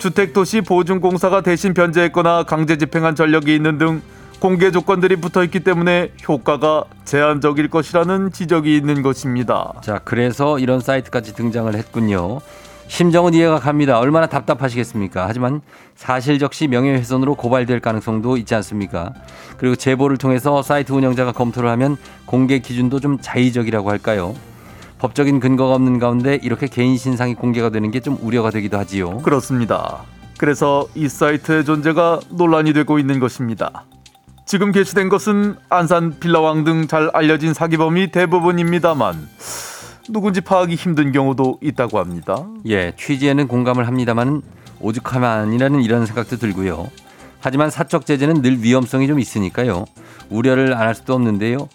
[0.00, 4.00] 주택도시 보증공사가 대신 변제했거나 강제 집행한 전력이 있는 등
[4.40, 9.74] 공개 조건들이 붙어 있기 때문에 효과가 제한적일 것이라는 지적이 있는 것입니다.
[9.82, 12.40] 자, 그래서 이런 사이트까지 등장을 했군요.
[12.88, 13.98] 심정은 이해가 갑니다.
[13.98, 15.28] 얼마나 답답하시겠습니까?
[15.28, 15.60] 하지만
[15.94, 19.12] 사실 적시 명예훼손으로 고발될 가능성도 있지 않습니까?
[19.58, 24.34] 그리고 제보를 통해서 사이트 운영자가 검토를 하면 공개 기준도 좀 자의적이라고 할까요?
[25.00, 29.18] 법적인 근거가 없는 가운데 이렇게 개인 신상이 공개가 되는 게 좀 우려가 되기도 하지요.
[29.18, 30.02] 그렇습니다.
[30.38, 33.84] 그래서 이 사이트의 존재가 논란이 되고 있는 것입니다.
[34.46, 39.28] 지금 게시된 것은 안산 빌라왕 등 잘 알려진 사기범이 대부분입니다만
[40.08, 42.46] 누군지 파악이 힘든 경우도 있다고 합니다.
[42.66, 44.40] 예, 취지에는 공감을 합니다만
[44.80, 46.88] 오죽하면이라는 이런 생각도 들고요.
[47.40, 49.84] 하지만 사적 제재는 늘 위험성이 좀 있으니까요.
[50.30, 51.68] 우려를 안 할 수도 없는데요.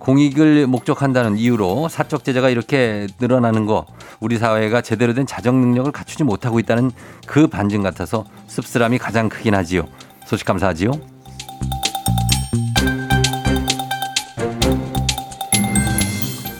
[0.00, 3.86] 공익을 목적한다는 이유로 사적 제재가 이렇게 늘어나는 거
[4.18, 6.90] 우리 사회가 제대로 된 자정 능력을 갖추지 못하고 있다는
[7.26, 9.84] 그 반증 같아서 씁쓸함이 가장 크긴 하지요.
[10.24, 10.92] 소식 감사하지요.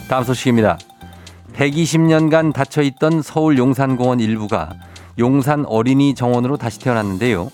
[0.07, 0.77] 다음 소식입니다.
[1.55, 4.73] 120년간 닫혀 있던 서울 용산공원 일부가
[5.17, 7.49] 용산 어린이 정원으로 다시 태어났는데요.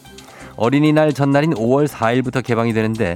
[0.58, 3.16] 어린이날 전날인 5월 4일부터 개방이 되는데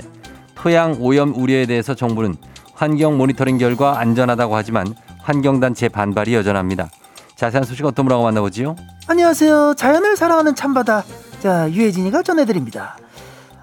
[0.56, 2.36] 토양 오염 우려에 대해서 정부는
[2.82, 6.90] 환경 모니터링 결과 안전하다고 하지만 환경단체 반발이 여전합니다.
[7.36, 8.76] 자세한 소식 어떤 분하고 만나보지요?
[9.06, 9.76] 안녕하세요.
[9.78, 11.04] 자연을 사랑하는 참바다.
[11.42, 12.98] 자, 유혜진이가 전해드립니다.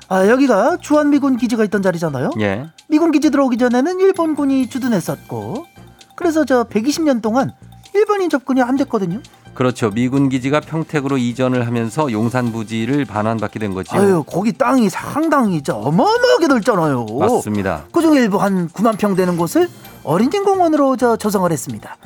[0.09, 2.31] 아, 여기가 주한미군 기지가 있던 자리잖아요.
[2.38, 2.68] 예.
[2.88, 5.66] 미군 기지 들어오기 전에는 일본군이 주둔했었고,
[6.14, 7.50] 그래서 저 120년 동안
[7.94, 9.20] 일본인 접근이 안 됐거든요.
[9.54, 9.90] 그렇죠.
[9.90, 13.96] 미군 기지가 평택으로 이전을 하면서 용산 부지를 반환받게 된 거죠.
[13.96, 17.06] 아유, 거기 땅이 상당히 저 어마어마하게 넓잖아요.
[17.18, 17.84] 맞습니다.
[17.92, 19.68] 그중 일부 한 9만 평 되는 곳을
[20.04, 21.96] 어린이공원으로 저 조성을 했습니다.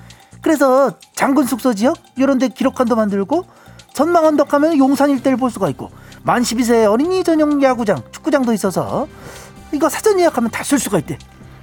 [0.40, 3.44] 그래서 장군 숙소 지역 이런 데 기록관도 만들고
[3.92, 5.90] 전망 언덕 하면 용산 일대를 볼 수가 있고
[6.22, 9.06] 만 12세 어린이 전용 야구장, 축구장도 있어서
[9.72, 11.18] 이거 사전 예약하면 다 쓸 수가 있대.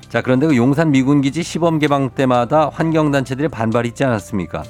[0.08, 4.64] 자, 그런데 그 용산 미군 기지 시범 개방 때마다 환경 단체들의 반발이 있지 않았습니까?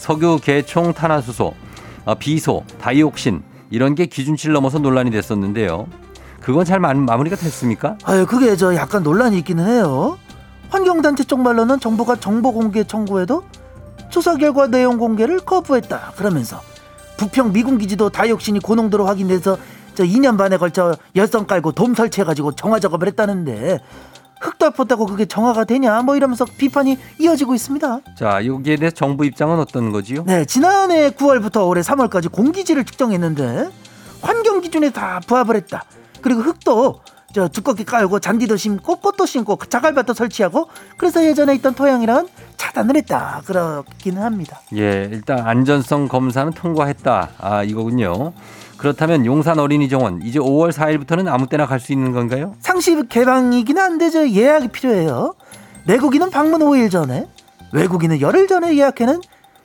[0.00, 1.52] 석유 개총 탄화수소,
[2.06, 5.88] 어, 비소, 다이옥신 이런 게 기준치를 넘어서 논란이 됐었는데요.
[6.40, 7.98] 그건 잘 마, 마무리가 됐습니까?
[8.04, 10.18] 아유, 그게 저 약간 논란이 있기는 해요.
[10.70, 13.44] 환경단체 쪽 말로는 정부가 정보 공개 청구에도
[14.08, 16.14] 조사 결과 내용 공개를 거부했다.
[16.16, 16.62] 그러면서
[17.18, 19.58] 부평 미군 기지도 다이옥신이 고농도로 확인돼서
[19.94, 23.80] 저 2년 반에 걸쳐 열선 깔고 돔 설치해가지고 정화 작업을 했다는데
[24.40, 28.00] 팠다고 그게 정화가 되냐 뭐 이러면서 비판이 이어지고 있습니다.
[28.16, 30.24] 자, 여기에 대해서 정부 입장은 어떤 거지요?
[30.26, 33.68] 네, 지난해 9월부터 올해 3월까지 공기질을 측정했는데
[34.22, 35.84] 환경 기준에 다 부합을 했다.
[36.22, 37.00] 그리고 흙도
[37.32, 43.42] 저 두껍게 깔고 잔디도 심고 꽃도 심고 자갈밭도 설치하고 그래서 예전에 있던 토양이랑 차단을 했다.
[43.46, 44.60] 그렇기는 합니다.
[44.74, 47.28] 예, 일단 안전성 검사는 통과했다.
[47.38, 48.32] 아, 이거군요.
[48.84, 52.54] 그렇다면 용산 어린이 정원 이제 5월 4일부터는 아무 때나 갈 수 있는 건가요?
[52.60, 55.34] 상시 개방이긴 한데 저 예약이 필요해요.
[55.84, 57.26] 내국인은 방문 5일 전에,
[57.72, 59.20] 외국인은 열흘 전에 예약해는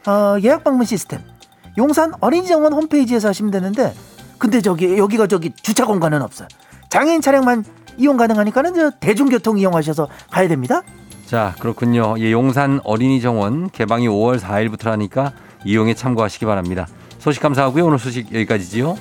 [0.08, 1.22] 어, 예약 방문 시스템.
[1.78, 3.94] 용산 어린이정원 홈페이지에서 하시면 되는데,
[4.38, 6.50] 근데 저기 여기가 저기 주차 공간은 없어요.
[6.90, 7.64] 장애인 차량만
[7.98, 10.82] 이용 가능하니까는 저 대중교통 이용하셔서 가야 됩니다.
[11.26, 12.16] 자, 그렇군요.
[12.20, 15.32] 예, 용산 어린이 정원 개방이 5월 4일부터라니까
[15.64, 16.86] 이용에 참고하시기 바랍니다.
[17.26, 17.88] 소식 감사하고요.
[17.88, 18.96] 오늘 소식 여기까지지요.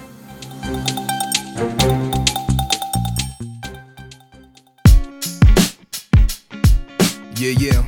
[7.36, 7.86] Yeah, yeah.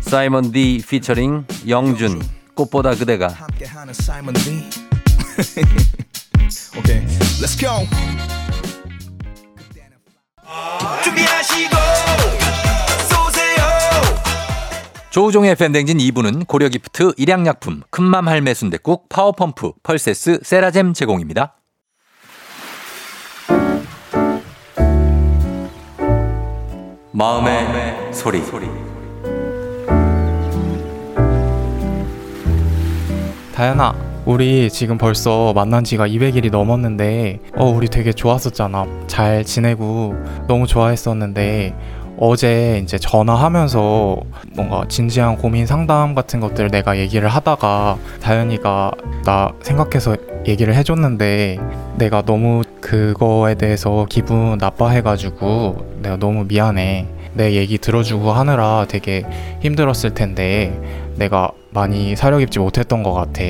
[0.00, 2.20] 사이먼 D 피처링 영준
[2.54, 4.68] 꽃보다 그대가 함께하는 Simon D.
[6.76, 7.06] okay,
[7.40, 7.88] let's go.
[11.02, 11.77] 준비하시고
[15.18, 21.56] 조우종의 FM댕진 2부는 고려기프트, 일양약품, 큰맘 할매 순댓국, 파워펌프, 펄세스, 세라젬 제공입니다.
[27.10, 28.40] 마음의, 소리.
[33.56, 38.86] 다현아, 우리 지금 벌써 만난 지가 200일이 넘었는데, 어, 우리 되게 좋았었잖아.
[39.06, 40.14] 잘 지내고
[40.46, 41.74] 너무 좋아했었는데,
[42.20, 44.20] 어제 이제 전화하면서
[44.56, 48.90] 뭔가 진지한 고민 상담 같은 것들 내가 얘기를 하다가 다현이가
[49.24, 51.58] 나 생각해서 얘기를 해줬는데
[51.96, 57.06] 내가 너무 그거에 대해서 기분 나빠해가지고 내가 너무 미안해.
[57.34, 59.24] 내 얘기 들어주고 하느라 되게
[59.60, 60.76] 힘들었을 텐데
[61.16, 63.42] 내가 많이 사려 깊지 못했던 것 같아.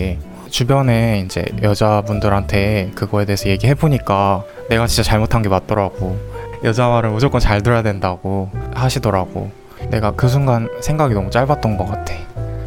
[0.51, 6.19] 주변에 이제 여자분들한테 그거에 대해서 얘기해보니까 내가 진짜 잘못한 게 맞더라고.
[6.65, 9.51] 여자 말을 무조건 잘 들어야 된다고 하시더라고.
[9.91, 12.15] 내가 그 순간 생각이 너무 짧았던 것 같아.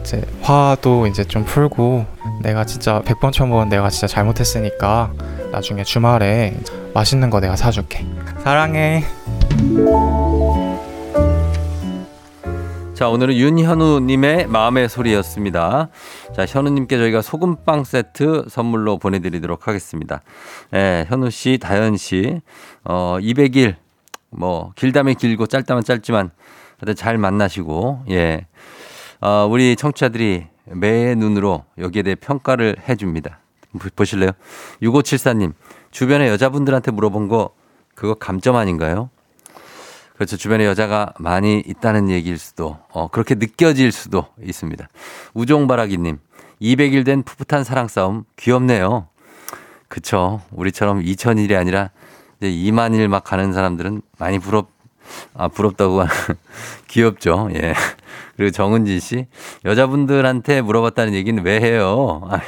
[0.02, 2.06] 이제 화도 이제 좀 풀고
[2.42, 5.12] 내가 진짜 100번 1000번 내가 진짜 잘못했으니까
[5.52, 6.56] 나중에 주말에
[6.94, 8.06] 맛있는 거 내가 사줄게.
[8.44, 9.04] 사랑해.
[13.02, 15.90] 자, 오늘은 윤현우님의 마음의 소리였습니다.
[16.36, 20.22] 자, 현우님께 저희가 소금빵 세트 선물로 보내드리도록 하겠습니다.
[20.76, 22.42] 예, 현우 씨, 다현 씨,
[22.84, 23.74] 어, 200일,
[24.30, 26.30] 뭐, 길다면 길고 짧다면 짧지만,
[26.78, 28.46] 하여튼 잘 만나시고, 예.
[29.20, 33.40] 어, 우리 청취자들이 매의 눈으로 여기에 대해 평가를 해줍니다.
[33.80, 34.30] 보- 보실래요?
[34.84, 35.54] 6574님,
[35.90, 37.50] 주변에 여자분들한테 물어본 거,
[37.96, 39.10] 그거 감점 아닌가요?
[40.22, 40.38] 그렇죠.
[40.38, 44.88] 주변에 여자가 많이 있다는 얘기일 수도, 어, 그렇게 느껴질 수도 있습니다.
[45.34, 46.20] 우종바라기님,
[46.62, 49.08] 200일 된 풋풋한 사랑 싸움, 귀엽네요.
[49.88, 50.42] 그쵸.
[50.52, 51.90] 우리처럼 2000일이 아니라
[52.40, 54.70] 이제 2만 일 막 가는 사람들은 많이 부럽,
[55.34, 56.04] 아, 부럽다고
[56.88, 57.50] 귀엽죠.
[57.56, 57.74] 예.
[58.38, 59.26] 그리고 정은진 씨,
[59.66, 62.30] 여자분들한테 물어봤다는 얘기는 왜 해요?
[62.30, 62.42] 아,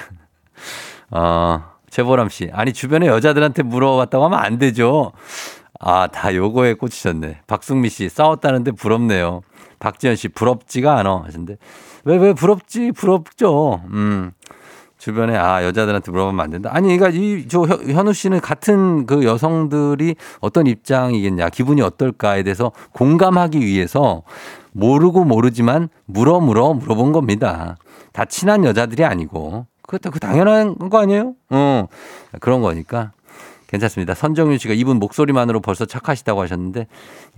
[1.09, 5.11] 어, 최보람 씨, 아니, 주변에 여자들한테 물어봤다고 하면 안 되죠.
[5.85, 7.41] 아, 다 요거에 꽂히셨네.
[7.47, 9.41] 박승미 씨, 싸웠다는데 부럽네요.
[9.79, 11.23] 박지현 씨, 부럽지가 않아.
[11.25, 11.57] 하신데.
[12.05, 12.91] 왜, 왜 부럽지?
[12.93, 13.81] 부럽죠.
[13.91, 14.31] 음.
[14.97, 16.69] 주변에, 아, 여자들한테 물어보면 안 된다.
[16.71, 22.71] 아니, 그러니까 이, 저, 현- 현우 씨는 같은 그 여성들이 어떤 입장이겠냐, 기분이 어떨까에 대해서
[22.93, 24.23] 공감하기 위해서
[24.71, 27.75] 모르고 모르지만 물어 물어 물어본 겁니다.
[28.13, 29.65] 다 친한 여자들이 아니고.
[29.81, 31.33] 그것도 그 당연한 거 아니에요?
[31.49, 31.87] 어.
[32.39, 33.11] 그런 거니까.
[33.73, 34.13] 괜찮습니다.
[34.13, 36.87] 선정윤 씨가 이분 목소리만으로 벌써 착하시다고 하셨는데,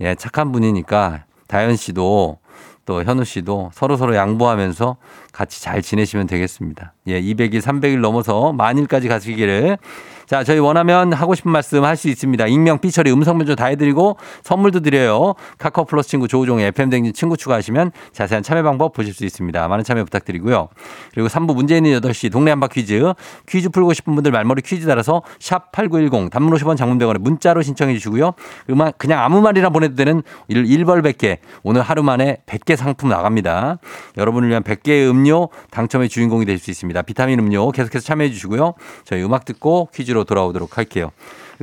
[0.02, 2.38] 예, 착한 분이니까 다현 씨도
[2.84, 4.96] 또 현우 씨도 서로 서로 양보하면서
[5.36, 6.94] 같이 잘 지내시면 되겠습니다.
[7.08, 9.76] 예, 200일, 300일 넘어서 만일까지 가시기를.
[10.24, 12.46] 자, 저희 원하면 하고 싶은 말씀 할 수 있습니다.
[12.48, 15.34] 익명, 삐처리, 음성 변조 다 해드리고 선물도 드려요.
[15.58, 19.68] 카카오 플러스 친구 조우종의 FM댕진 친구 추가하시면 자세한 참여 방법 보실 수 있습니다.
[19.68, 20.68] 많은 참여 부탁드리고요.
[21.14, 23.12] 그리고 3부 문제 있는 8시 동네 한바 퀴즈.
[23.46, 27.94] 퀴즈 풀고 싶은 분들 말머리 퀴즈 달아서 샵 8910 단문 50원 장문 100원에 문자로 신청해
[27.94, 28.32] 주시고요.
[28.70, 31.38] 음악 그냥 아무 말이나 보내도 되는 1벌 100개.
[31.62, 33.78] 오늘 하루 만에 100개 상품 나갑니다.
[34.16, 35.25] 여러분을 위한 100개의 음료
[35.70, 37.02] 당첨의 주인공이 될 수 있습니다.
[37.02, 38.74] 비타민 음료 계속해서 참여해 주시고요.
[39.04, 41.12] 저희 음악 듣고 퀴즈로 돌아오도록 할게요.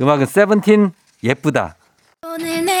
[0.00, 1.76] 음악은 세븐틴 예쁘다.
[2.26, 2.80] 오늘 내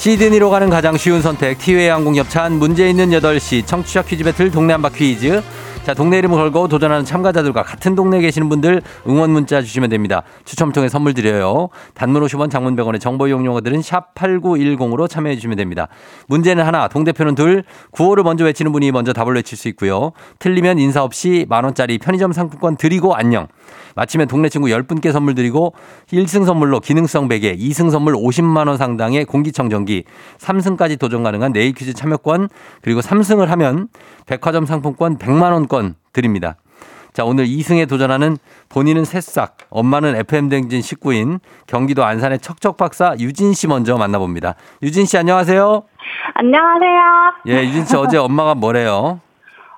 [0.00, 4.72] 시드니로 가는 가장 쉬운 선택 티웨이 항공 협찬 문제 있는 8시 청취자 퀴즈 배틀 동네
[4.72, 5.42] 한바 퀴즈.
[5.84, 10.22] 자 동네 이름을 걸고 도전하는 참가자들과 같은 동네에 계시는 분들 응원 문자 주시면 됩니다.
[10.46, 11.68] 추첨을 통해 선물 드려요.
[11.92, 15.88] 단문 50원 장문 100원의 정보 이용료들은 샵 8910으로 참여해 주시면 됩니다.
[16.28, 20.12] 문제는 하나 동대표는 둘 구호를 먼저 외치는 분이 먼저 답을 외칠 수 있고요.
[20.38, 23.48] 틀리면 인사 없이 만원짜리 편의점 상품권 드리고 안녕
[23.96, 25.74] 마치면 동네 친구 10분께 선물 드리고
[26.12, 30.04] 1승 선물로 기능성 베개, 2승 선물 50만 원 상당의 공기청정기,
[30.38, 32.48] 3승까지 도전 가능한 네일 퀴즈 참여권,
[32.82, 33.88] 그리고 3승을 하면
[34.26, 36.56] 백화점 상품권 100만 원권 드립니다.
[37.12, 38.36] 자, 오늘 2승에 도전하는
[38.68, 44.54] 본인은 새싹, 엄마는 FM댕진 식구인 경기도 안산의 척척박사 유진 씨 먼저 만나봅니다.
[44.82, 45.82] 유진 씨 안녕하세요.
[46.34, 47.00] 안녕하세요.
[47.48, 49.20] 예, 유진 씨 어제 엄마가 뭐래요?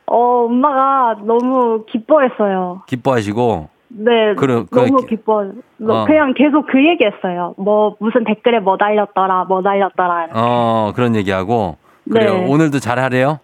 [0.06, 2.82] 어, 엄마가 너무 기뻐했어요.
[2.86, 5.44] 기뻐하시고 네, 그래, 너무 그- 기뻐.
[5.88, 6.04] 어.
[6.06, 7.54] 그냥 계속 그 얘기했어요.
[7.58, 10.28] 뭐 무슨 댓글에 뭐 달렸더라, 뭐 달렸더라.
[10.34, 11.76] 어 그런 얘기하고
[12.10, 12.34] 그래요.
[12.34, 12.46] 네.
[12.48, 13.38] 오늘도 잘하래요?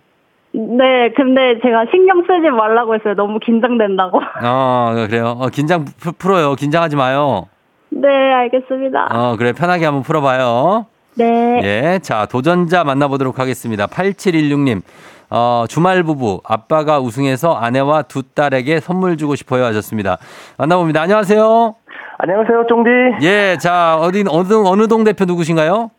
[0.53, 3.15] 네, 근데 제가 신경 쓰지 말라고 했어요.
[3.15, 4.21] 너무 긴장된다고.
[4.43, 5.37] 어 그래요.
[5.39, 6.55] 어, 긴장 푸- 풀어요.
[6.55, 7.47] 긴장하지 마요.
[7.91, 9.09] 네, 알겠습니다.
[9.13, 10.87] 어 그래 편하게 한번 풀어봐요.
[11.17, 11.61] 네.
[11.65, 13.87] 예, 자 도전자 만나보도록 하겠습니다.
[13.87, 14.81] 8716님.
[15.31, 20.19] 어, 주말 부부 아빠가 우승해서 아내와 두 딸에게 선물 주고 싶어요 하셨습니다.
[20.57, 21.03] 만나봅니다.
[21.03, 21.75] 안녕하세요.
[22.19, 22.91] 안녕하세요, 쫑디.
[23.23, 25.91] 예, 자 어디 어느 어느 동 대표 누구신가요?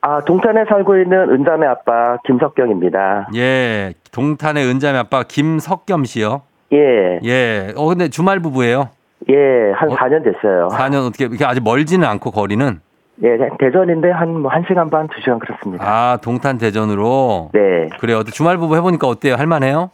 [0.00, 3.28] 아, 동탄에 살고 있는 은자매 아빠 김석경입니다.
[3.34, 6.42] 예, 동탄의 은자매 아빠 김석겸 씨요.
[6.72, 8.90] 예, 예, 어 근데 주말 부부예요.
[9.28, 9.96] 예, 한 어?
[9.96, 10.68] 4년 됐어요.
[10.70, 12.80] 4년 어떻게 이렇게 아직 멀지는 않고 거리는
[13.22, 15.84] 예, 대전인데 한, 뭐, 1시간 반, 2시간 그렇습니다.
[15.86, 17.88] 아 동탄 대전으로 네.
[18.00, 18.22] 그래요.
[18.24, 19.34] 주말 부부 해 보니까 어때요?
[19.36, 19.90] 할 만해요?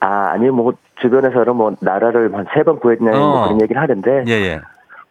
[0.00, 3.18] 아, 아니, 뭐, 주변에서는 뭐, 나라를 한 세 번 구했냐, 어.
[3.18, 4.60] 뭐 그런 얘기를 하는데, 예, 예.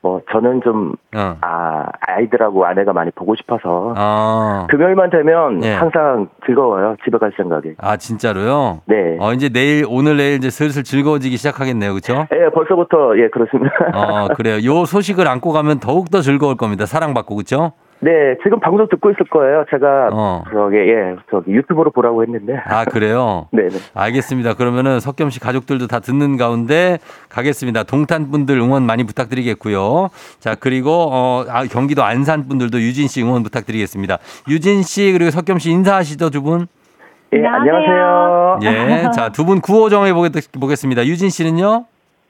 [0.08, 1.36] 뭐, 저는 좀, 어.
[1.42, 4.68] 아, 아이들하고 아내가 많이 보고 싶어서, 어.
[4.70, 5.74] 금요일만 되면 예.
[5.74, 6.96] 항상 즐거워요.
[7.04, 7.74] 집에 갈 생각이.
[7.78, 8.82] 아 진짜로요?
[8.86, 9.18] 네.
[9.20, 12.26] 어 이제 내일 오늘 내일 이제 슬슬 즐거워지기 시작하겠네요, 그렇죠?
[12.32, 13.74] 예, 벌써부터, 예, 그렇습니다.
[13.94, 14.64] 어 그래요.
[14.64, 16.86] 요 소식을 안고 가면 더욱 더 즐거울 겁니다.
[16.86, 17.74] 사랑받고 그렇죠?
[18.00, 18.12] 네,
[18.44, 19.66] 지금 방송 듣고 있을 거예요.
[19.72, 20.44] 제가, 어.
[20.54, 22.54] 저기, 예, 저기 유튜브로 보라고 했는데.
[22.68, 23.48] 아 그래요?
[23.52, 23.70] 네네.
[23.96, 24.54] 알겠습니다.
[24.54, 27.84] 그러면은 석겸 씨 가족들도 다 듣는 가운데 가겠습니다.
[27.84, 30.10] 동탄 분들 응원 많이 부탁드리겠고요.
[30.40, 34.20] 자 그리고 어 아, 경기도 안산 분들도 유진 씨 응원 부탁드리겠습니다.
[34.48, 36.68] 유진 씨 그리고 석겸 씨 인사하시죠 두 분.
[37.34, 38.60] 예, 안녕하세요.
[38.62, 39.08] 안녕하세요.
[39.08, 41.06] 예, 자 두 분 구호 정해 보겠습니다.
[41.08, 41.86] 유진 씨는요?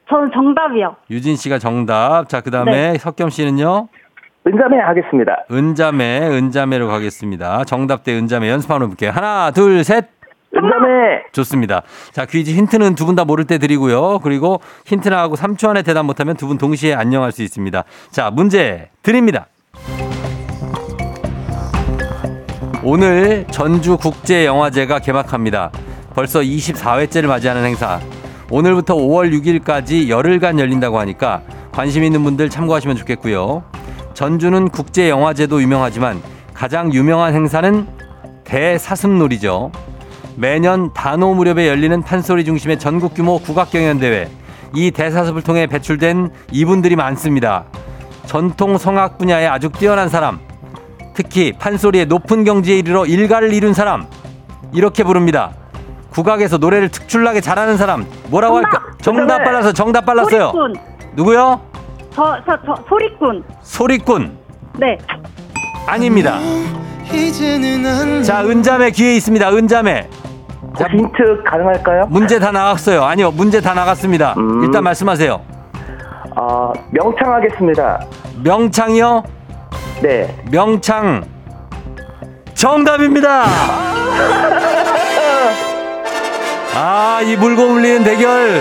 [0.10, 0.96] 저는 정답이요.
[1.12, 2.30] 유진 씨가 정답.
[2.30, 3.90] 자 그다음에 석겸 씨는요?
[4.48, 5.44] 은자매 하겠습니다.
[5.52, 7.66] 은자매, 은자매로 가겠습니다.
[7.66, 9.12] 정답 대 은자매 연습 한번 볼게요.
[9.14, 10.06] 하나, 둘, 셋.
[10.56, 11.24] 은자매!
[11.34, 11.82] 좋습니다.
[12.14, 14.20] 자, 퀴즈 힌트는 두 분 다 모를 때 드리고요.
[14.20, 17.84] 그리고 힌트 나하고 3초 안에 대답 못하면 두 분 동시에 안녕할 수 있습니다.
[18.12, 19.48] 자, 문제 드립니다.
[22.84, 25.72] 오늘 전주국제영화제가 개막합니다.
[26.16, 28.00] 벌써 24회째를 맞이하는 행사.
[28.50, 31.42] 오늘부터 5월 6일까지 열흘간 열린다고 하니까
[31.74, 33.64] 관심 있는 분들 참고하시면 좋겠고요.
[34.18, 37.86] 전주는 국제영화제도 유명하지만 가장 유명한 행사는
[38.46, 39.72] 대사슴놀이죠.
[40.36, 44.28] 매년 단오 무렵에 열리는 판소리 중심의 전국 규모 국악 경연 대회.
[44.74, 47.66] 이 대사습을 통해 배출된 이분들이 많습니다.
[48.26, 50.40] 전통 성악 분야에 아주 뛰어난 사람.
[51.14, 54.08] 특히 판소리의 높은 경지에 이르러 일가를 이룬 사람.
[54.74, 55.52] 이렇게 부릅니다.
[56.10, 58.08] 국악에서 노래를 특출나게 잘하는 사람.
[58.30, 58.84] 뭐라고 할까?
[59.00, 60.54] 정답 빨라서 정답 빨랐어요.
[61.14, 61.62] 누구요?
[62.18, 63.44] 저, 저, 저, 소리꾼.
[63.62, 64.36] 소리꾼.
[64.80, 64.98] 네.
[65.86, 66.40] 아닙니다.
[68.26, 69.52] 자, 은자매 귀에 있습니다.
[69.52, 70.10] 은자매.
[70.80, 72.08] 자, 힌트 가능할까요?
[72.10, 73.04] 문제 다 나갔어요.
[73.04, 74.34] 아니요, 문제 다 나갔습니다.
[74.36, 74.64] 음.
[74.64, 75.40] 일단 말씀하세요.
[76.36, 78.04] 아, 명창 하겠습니다.
[78.44, 79.24] 명창이요?
[80.02, 80.36] 네.
[80.50, 81.24] 명창.
[82.56, 83.44] 정답입니다.
[86.74, 88.60] 아, 이 물고 물리는 대결.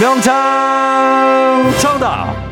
[0.00, 2.47] 명창 정답.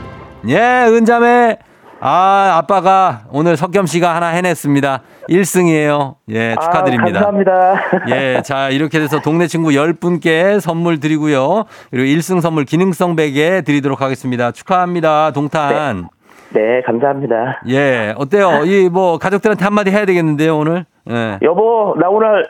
[0.49, 1.59] 예, 은자매.
[1.99, 5.01] 아, 아빠가 오늘 석겸 씨가 하나 해냈습니다.
[5.31, 6.17] 1승이에요.
[6.31, 7.21] 예, 축하드립니다.
[7.21, 7.75] 아, 감사합니다.
[8.15, 11.65] 예, 자, 이렇게 돼서 동네 친구 10분께 선물 드리고요.
[11.91, 14.53] 그리고 1승 선물 기능성 베개 드리도록 하겠습니다.
[14.53, 15.31] 축하합니다.
[15.33, 16.09] 동탄.
[16.51, 17.63] 네, 감사합니다.
[17.69, 18.63] 예, 어때요?
[18.67, 20.85] 이 뭐 가족들한테 한마디 해야 되겠는데요, 오늘?
[21.11, 21.39] 예.
[21.43, 22.45] 여보, 나 오늘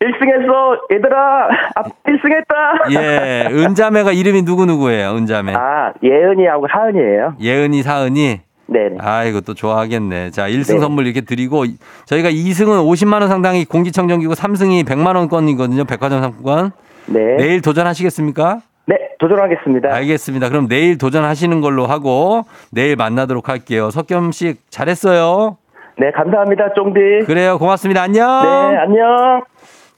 [0.00, 0.94] 1승했어.
[0.94, 2.94] 얘들아, 아, 1승했다.
[2.94, 5.52] 예, 은자매가 이름이 누구누구예요, 은자매?
[5.54, 7.34] 아, 예은이하고 사은이에요.
[7.40, 8.40] 예은이, 사은이?
[8.66, 8.96] 네네.
[8.98, 10.30] 아이고, 또 좋아하겠네.
[10.30, 10.78] 자, 1승 네.
[10.80, 11.64] 선물 이렇게 드리고,
[12.06, 16.70] 저희가 2승은 50만 원 상당히 공기청정기고 3승이 100만 원권이거든요, 백화점 상품권.
[17.06, 17.36] 네.
[17.36, 18.60] 내일 도전하시겠습니까?
[18.86, 19.94] 네, 도전하겠습니다.
[19.94, 20.48] 알겠습니다.
[20.48, 23.90] 그럼 내일 도전하시는 걸로 하고, 내일 만나도록 할게요.
[23.90, 25.58] 석겸 씨, 잘했어요.
[25.98, 27.26] 네, 감사합니다, 쫑디.
[27.26, 28.02] 그래요, 고맙습니다.
[28.02, 28.24] 안녕!
[28.42, 29.42] 네, 안녕.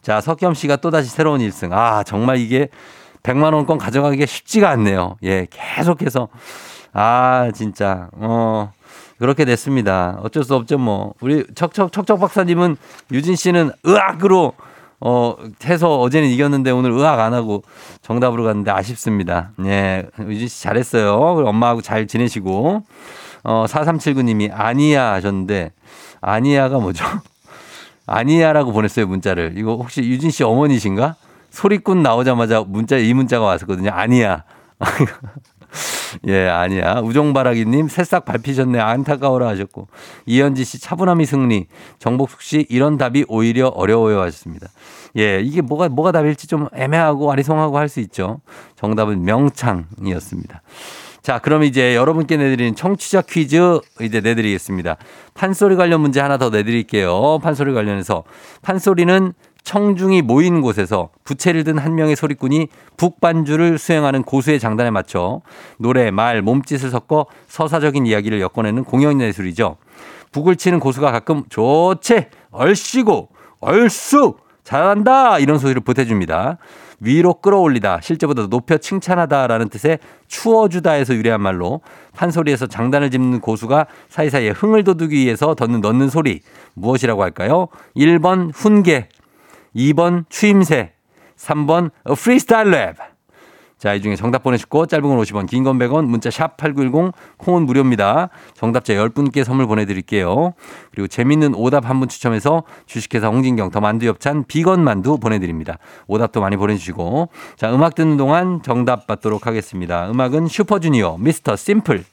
[0.02, 1.72] 자, 석겸 씨가 또다시 새로운 1승.
[1.72, 2.68] 아, 정말 이게
[3.22, 5.16] 100만 원권 가져가기가 쉽지가 않네요.
[5.22, 6.28] 예, 계속해서.
[6.92, 8.08] 아, 진짜.
[8.12, 8.72] 어.
[9.18, 10.18] 그렇게 됐습니다.
[10.22, 11.14] 어쩔 수 없죠, 뭐.
[11.20, 12.76] 우리 척척 척척 박사님은
[13.12, 14.52] 유진 씨는 의학으로
[14.98, 17.62] 어, 해서 어제는 이겼는데 오늘 의학 안 하고
[18.02, 19.52] 정답으로 갔는데 아쉽습니다.
[19.64, 20.08] 예.
[20.26, 21.36] 유진 씨 잘했어요.
[21.36, 22.82] 그리고 엄마하고 잘 지내시고.
[23.44, 25.70] 어, 4379님이 아니야 하셨는데
[26.20, 27.04] 아니야가 뭐죠?
[28.06, 29.54] 아니야라고 보냈어요, 문자를.
[29.56, 31.16] 이거 혹시 유진 씨 어머니신가?
[31.50, 33.90] 소리꾼 나오자마자 문자, 이 문자가 왔었거든요.
[33.90, 34.44] 아니야.
[36.26, 37.00] 예, 아니야.
[37.00, 38.78] 우종바라기님, 새싹 밟히셨네.
[38.78, 39.88] 안타까워라 하셨고.
[40.26, 41.66] 이현지 씨, 차분함이 승리.
[41.98, 44.68] 정복숙 씨, 이런 답이 오히려 어려워요 하셨습니다.
[45.16, 48.40] 예, 이게 뭐가, 뭐가 답일지 좀 애매하고 아리송하고 할 수 있죠.
[48.76, 50.62] 정답은 명창이었습니다.
[51.22, 54.96] 자, 그럼 이제 여러분께 내드리는 청취자 퀴즈 이제 내드리겠습니다.
[55.34, 57.38] 판소리 관련 문제 하나 더 내드릴게요.
[57.38, 58.24] 판소리 관련해서.
[58.62, 62.66] 판소리는 청중이 모인 곳에서 부채를 든 한 명의 소리꾼이
[62.96, 65.42] 북반주를 수행하는 고수의 장단에 맞춰
[65.78, 69.76] 노래, 말, 몸짓을 섞어 서사적인 이야기를 엮어내는 공연 예술이죠.
[70.32, 73.28] 북을 치는 고수가 가끔 좋지, 얼씨고,
[73.60, 76.58] 얼쑤, 잘한다 이런 소리를 보태줍니다.
[77.02, 79.98] 위로 끌어올리다, 실제보다 높여 칭찬하다라는 뜻의
[80.28, 81.80] 추어주다에서 유래한 말로
[82.14, 86.40] 판소리에서 장단을 짚는 고수가 사이사이에 흥을 돋우기 위해서 덧는 넣는 소리
[86.74, 87.68] 무엇이라고 할까요?
[87.96, 89.08] 1번 훈계,
[89.74, 90.92] 2번 추임새,
[91.36, 93.11] 3번 프리스타일 랩.
[93.82, 97.66] 자, 이 중에 정답 보내시고 짧은 건 50원, 긴 건 100원, 문자 샵 8910, 콩은
[97.66, 98.28] 무료입니다.
[98.54, 100.54] 정답자 10분께 선물 보내드릴게요.
[100.92, 105.78] 그리고 재밌는 오답 한 분 추첨해서 주식회사 홍진경 더 만두 엽찬 비건 만두 보내드립니다.
[106.06, 107.28] 오답도 많이 보내주시고.
[107.56, 110.08] 자, 음악 듣는 동안 정답 받도록 하겠습니다.
[110.08, 112.04] 음악은 슈퍼주니어, 미스터 심플.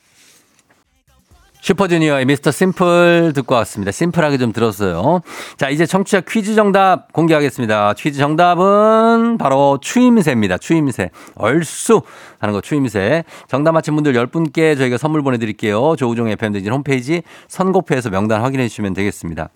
[1.62, 3.91] 슈퍼주니어의 미스터 심플 듣고 왔습니다.
[3.91, 5.22] 심플하게 좀 들었어요.
[5.57, 7.93] 자, 이제 청취자 퀴즈 정답 공개하겠습니다.
[7.97, 10.57] 퀴즈 정답은 바로 추임새입니다.
[10.57, 11.12] 추임새.
[11.36, 12.01] 얼쑤
[12.39, 13.26] 하는 거 추임새.
[13.47, 15.95] 정답 맞힌 분들 10분께 저희가 선물 보내드릴게요.
[15.97, 19.49] 조우종 FM대진 홈페이지 선곡표에서 명단 확인해 주시면 되겠습니다.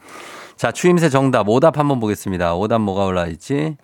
[0.56, 2.54] 자, 추임새 정답, 오답 한번 보겠습니다.
[2.54, 3.76] 오답 뭐가 올라 있지?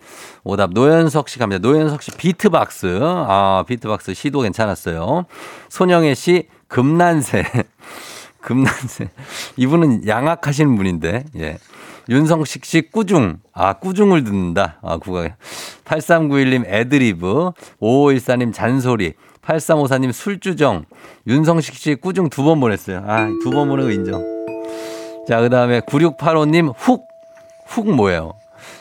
[0.44, 1.66] 오답 노현석 씨 갑니다.
[1.66, 3.00] 노현석 씨 비트박스.
[3.02, 5.24] 아, 비트박스 시도 괜찮았어요.
[5.68, 7.44] 손영애 씨 금난새.
[8.42, 9.08] 금난새.
[9.56, 11.58] 이분은 양악하시는 분인데, 예.
[12.08, 13.38] 윤성식 씨 꾸중.
[13.52, 14.78] 아, 꾸중을 듣는다.
[14.82, 15.34] 아, 국악에.
[15.84, 17.52] 8391님 애드리브.
[17.80, 19.14] 5514님 잔소리.
[19.42, 20.84] 8354님 술주정.
[21.26, 23.04] 윤성식 씨 꾸중 두 번 보냈어요.
[23.06, 24.22] 아, 두 번 보내고 인정.
[25.28, 27.06] 자, 그 다음에 9685님 훅.
[27.66, 28.32] 훅 뭐예요?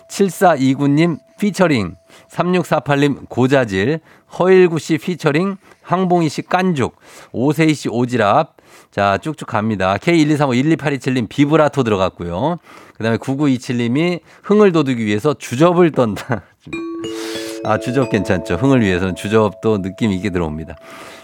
[0.08, 1.96] 7429님 피처링.
[2.32, 4.00] 3648님 고자질.
[4.38, 5.58] 허일구 씨 피처링.
[5.82, 6.96] 황봉희 씨 깐죽.
[7.32, 8.48] 오세희 씨 오지랖.
[8.92, 9.98] 자, 쭉쭉 갑니다.
[9.98, 12.58] K123512827님 비브라토 들어갔고요.
[12.96, 16.44] 그 다음에 9927님이 흥을 돋우기 위해서 주접을 떤다.
[17.66, 18.56] 아, 주접 괜찮죠.
[18.56, 20.76] 흥을 위해서는 주접도 느낌 있게 들어옵니다.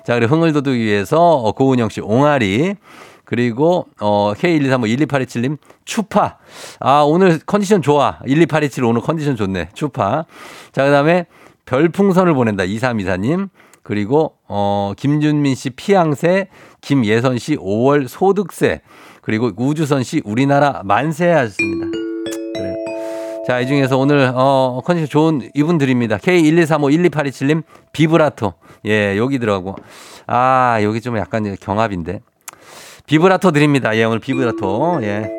[0.06, 2.76] 자, 그리고 흥을 돋우기 위해서 어, 고은영 씨 옹알이.
[3.26, 6.38] 그리고 어 K123512827님 추파.
[6.80, 8.20] 아, 오늘 컨디션 좋아.
[8.26, 9.70] 12827 오늘 컨디션 좋네.
[9.74, 10.26] 추파.
[10.72, 11.26] 자, 그다음에
[11.66, 12.64] 별풍선을 보낸다.
[12.64, 13.50] 2324님.
[13.84, 16.48] 그리고 어 김준민 씨 피양새,
[16.82, 18.82] 김예선 씨 5월 소득세.
[19.22, 21.88] 그리고 우주선 씨 우리나라 만세 하셨습니다.
[23.48, 26.18] 자, 이 중에서 오늘 어 컨디션 좋은 이분들입니다.
[26.18, 28.54] K123512827님 비브라토.
[28.88, 29.76] 예, 여기 들어가고.
[30.26, 32.22] 아, 여기 좀 약간 경합인데.
[33.08, 33.96] 비브라토 드립니다.
[33.96, 35.00] 예, 오늘 비브라토.
[35.04, 35.30] 예.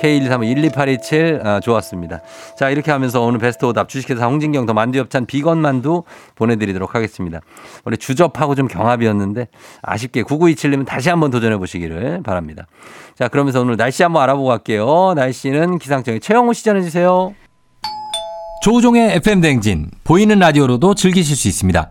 [0.00, 2.20] K1231287 아, 좋았습니다.
[2.58, 6.02] 자 이렇게 하면서 오늘 베스트 오답 주식회사 홍진경 더 만두엽찬 비건 만두
[6.34, 7.40] 보내드리도록 하겠습니다.
[7.84, 9.48] 우리 주접하고 좀 경합이었는데
[9.82, 12.66] 아쉽게 9927님은 다시 한번 도전해 보시기를 바랍니다.
[13.16, 15.14] 자 그러면서 오늘 날씨 한번 알아보고 갈게요.
[15.14, 17.34] 날씨는 기상청의 최영호 씨 전해주세요.
[18.62, 21.90] 조우종의 FM 댕진 보이는 라디오로도 즐기실 수 있습니다.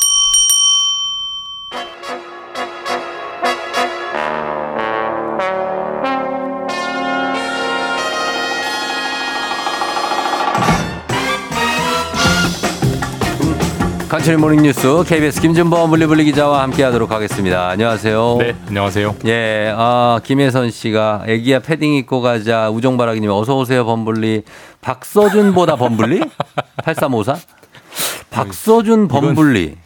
[14.11, 17.69] 간추리 모닝뉴스 KBS 김준범 물리블리 기자와 함께하도록 하겠습니다.
[17.69, 18.35] 안녕하세요.
[18.39, 19.15] 네, 안녕하세요.
[19.25, 24.43] 예, 아, 김혜선 씨가 애기야 패딩 입고 가자 우종바라기님 어서 오세요 범블리
[24.81, 26.23] 박서준보다 범블리
[26.83, 27.39] 8354
[28.31, 29.77] 박서준 범블리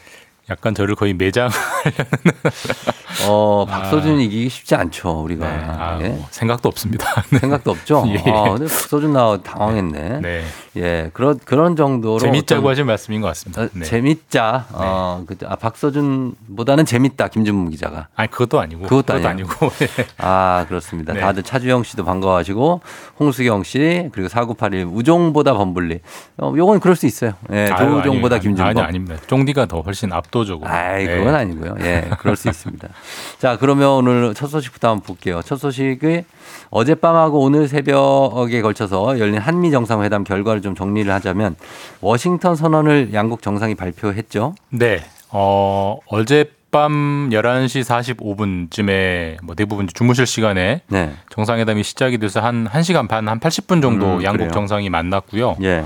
[0.49, 1.49] 약간 저를 거의 매장
[3.27, 6.09] 어 박서준 이기기 쉽지 않죠 우리가 네, 아, 예.
[6.09, 7.23] 뭐 생각도 없습니다.
[7.39, 8.03] 생각도 없죠.
[8.09, 8.17] 예.
[8.31, 10.19] 아, 근데 박서준 나와 당황했네.
[10.21, 10.43] 네.
[10.77, 13.63] 예, 그런 그런 정도로 재밌자고 어떤- 하신 말씀인 것 같습니다.
[13.63, 13.85] 어, 네.
[13.85, 14.65] 재밌자.
[14.73, 17.29] 어, 그, 아, 박서준보다는 재밌다.
[17.29, 18.09] 김준문 기자가.
[18.15, 19.29] 아니 그것도 아니고 그것도 아니에요.
[19.29, 19.71] 아니고
[20.17, 21.13] 아, 그렇습니다.
[21.13, 21.21] 네.
[21.21, 22.81] 다들 차주영 씨도 반가워하시고,
[23.19, 25.99] 홍수경 씨, 그리고 4981, 우종보다 범블리.
[26.37, 27.33] 어, 요건 그럴 수 있어요.
[27.51, 28.39] 예, 조우종보다.
[28.39, 28.67] 김준범.
[28.67, 29.15] 아니 아닙니다.
[29.27, 30.69] 쫑디가 더 훨씬 압도적으로.
[30.69, 31.17] 아이, 네.
[31.17, 31.75] 그건 아니고요.
[31.81, 32.89] 예, 그럴 수 있습니다.
[33.39, 35.41] 자, 그러면 오늘 첫 소식부터 한번 볼게요.
[35.43, 36.23] 첫 소식이
[36.69, 41.55] 어젯밤하고 오늘 새벽에 걸쳐서 열린 한미 정상회담 결과를 좀 정리를 하자면
[42.01, 44.55] 워싱턴 선언을 양국 정상이 발표했죠.
[44.69, 45.01] 네.
[45.29, 47.83] 어, 어젯밤 11시
[48.17, 51.13] 45분쯤에 뭐 대부분 주무실 시간에 네.
[51.29, 54.51] 정상회담이 시작이 돼서 한 1시간 반, 한 80분 정도 음, 양국 그래요?
[54.51, 55.57] 정상이 만났고요.
[55.63, 55.85] 예.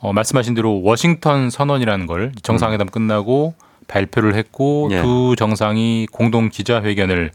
[0.00, 3.54] 어, 말씀하신 대로 워싱턴 선언이라는 걸 정상회담 끝나고
[3.88, 4.92] 발표를 했고 음.
[4.92, 5.02] 예.
[5.02, 7.32] 두 정상이 공동 기자회견을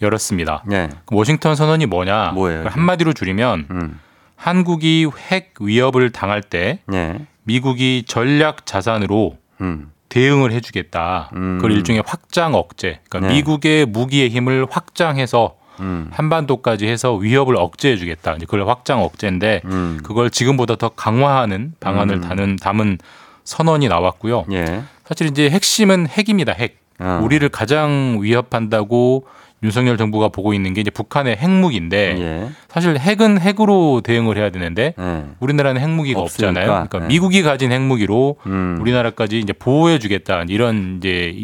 [0.00, 0.64] 열었습니다.
[0.72, 0.90] 예.
[1.06, 2.32] 그 워싱턴 선언이 뭐냐?
[2.32, 4.00] 뭐예요, 한마디로 줄이면 음.
[4.36, 7.26] 한국이 핵 위협을 당할 때 예.
[7.44, 9.90] 미국이 전략 자산으로 음.
[10.08, 11.30] 대응을 해주겠다.
[11.34, 11.58] 음.
[11.58, 13.00] 그걸 일종의 확장 억제.
[13.08, 13.34] 그러니까 네.
[13.36, 16.08] 미국의 무기의 힘을 확장해서 음.
[16.12, 18.34] 한반도까지 해서 위협을 억제해주겠다.
[18.34, 20.00] 이제 그걸 확장 억제인데 음.
[20.02, 22.20] 그걸 지금보다 더 강화하는 방안을 음.
[22.20, 22.98] 담은, 담은
[23.46, 24.44] 선언이 나왔고요.
[24.52, 24.82] 예.
[25.06, 26.52] 사실 이제 핵심은 핵입니다.
[26.52, 26.80] 핵.
[26.98, 27.20] 어.
[27.22, 29.26] 우리를 가장 위협한다고
[29.62, 32.48] 윤석열 정부가 보고 있는 게 이제 북한의 핵무기인데 예.
[32.68, 35.24] 사실 핵은 핵으로 대응을 해야 되는데 예.
[35.40, 36.50] 우리나라는 핵무기가 없으니까.
[36.50, 36.66] 없잖아요.
[36.72, 37.06] 그러니까 네.
[37.06, 38.78] 미국이 가진 핵무기로 음.
[38.80, 41.34] 우리나라까지 이제 보호해주겠다 이런 이제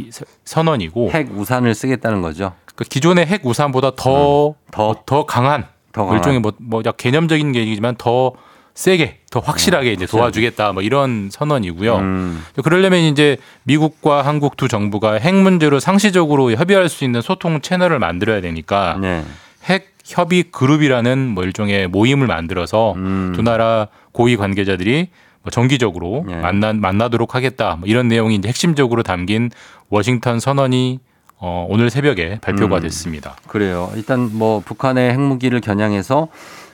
[0.44, 2.52] 선언이고 핵 우산을 쓰겠다는 거죠.
[2.74, 4.54] 그 기존의 핵 우산보다 더 음.
[4.70, 5.02] 더.
[5.06, 6.16] 더 강한 더 강한.
[6.18, 8.32] 일종의 뭐, 뭐 개념적인 얘기지만 더
[8.74, 11.96] 세게 더 확실하게 이제 도와주겠다 뭐 이런 선언이고요.
[11.96, 12.44] 음.
[12.62, 18.40] 그러려면 이제 미국과 한국 두 정부가 핵 문제로 상시적으로 협의할 수 있는 소통 채널을 만들어야
[18.40, 19.24] 되니까 네.
[19.64, 23.32] 핵 협의 그룹이라는 뭐 일종의 모임을 만들어서 음.
[23.36, 25.08] 두 나라 고위 관계자들이
[25.42, 26.36] 뭐 정기적으로 예.
[26.36, 27.76] 만나 만나도록 하겠다.
[27.76, 29.50] 뭐 이런 내용이 이제 핵심적으로 담긴
[29.90, 31.00] 워싱턴 선언이
[31.38, 32.82] 어, 오늘 새벽에 발표가 음.
[32.82, 33.36] 됐습니다.
[33.48, 33.90] 그래요.
[33.96, 36.28] 일단 뭐 북한의 핵무기를 겨냥해서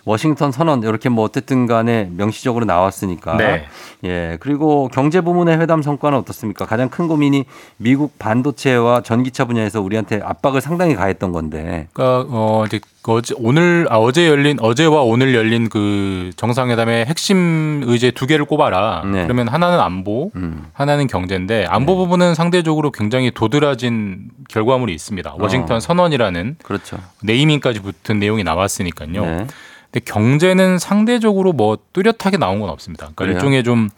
[0.05, 3.36] 워싱턴 선언 이렇게 뭐 어쨌든 간에 명시적으로 나왔으니까.
[3.36, 3.66] 네.
[4.05, 4.36] 예.
[4.40, 6.66] 그리고 경제 부문의 회담 성과는 어떻습니까?
[6.66, 7.44] 가장 큰 고민이
[7.76, 11.88] 미국 반도체와 전기차 분야에서 우리한테 압박을 상당히 가했던 건데.
[11.92, 18.11] 그러니까 어 이제 어제 오늘 아 어제 열린 어제와 오늘 열린 그 정상회담의 핵심 의제
[18.11, 19.03] 두 개를 꼽아라.
[19.07, 19.24] 네.
[19.24, 20.66] 그러면 하나는 안보, 음.
[20.74, 25.36] 하나는 경제인데 안보 부분은 상대적으로 굉장히 도드라진 결과물이 있습니다.
[25.38, 25.80] 워싱턴 어.
[25.80, 26.99] 선언이라는 그렇죠.
[27.22, 29.24] 네이밍까지 붙은 내용이 나왔으니까요.
[29.24, 29.46] 네.
[29.91, 33.11] 근데 경제는 상대적으로 뭐 뚜렷하게 나온 건 없습니다.
[33.14, 33.36] 그러니까 그래요?
[33.36, 33.89] 일종의 좀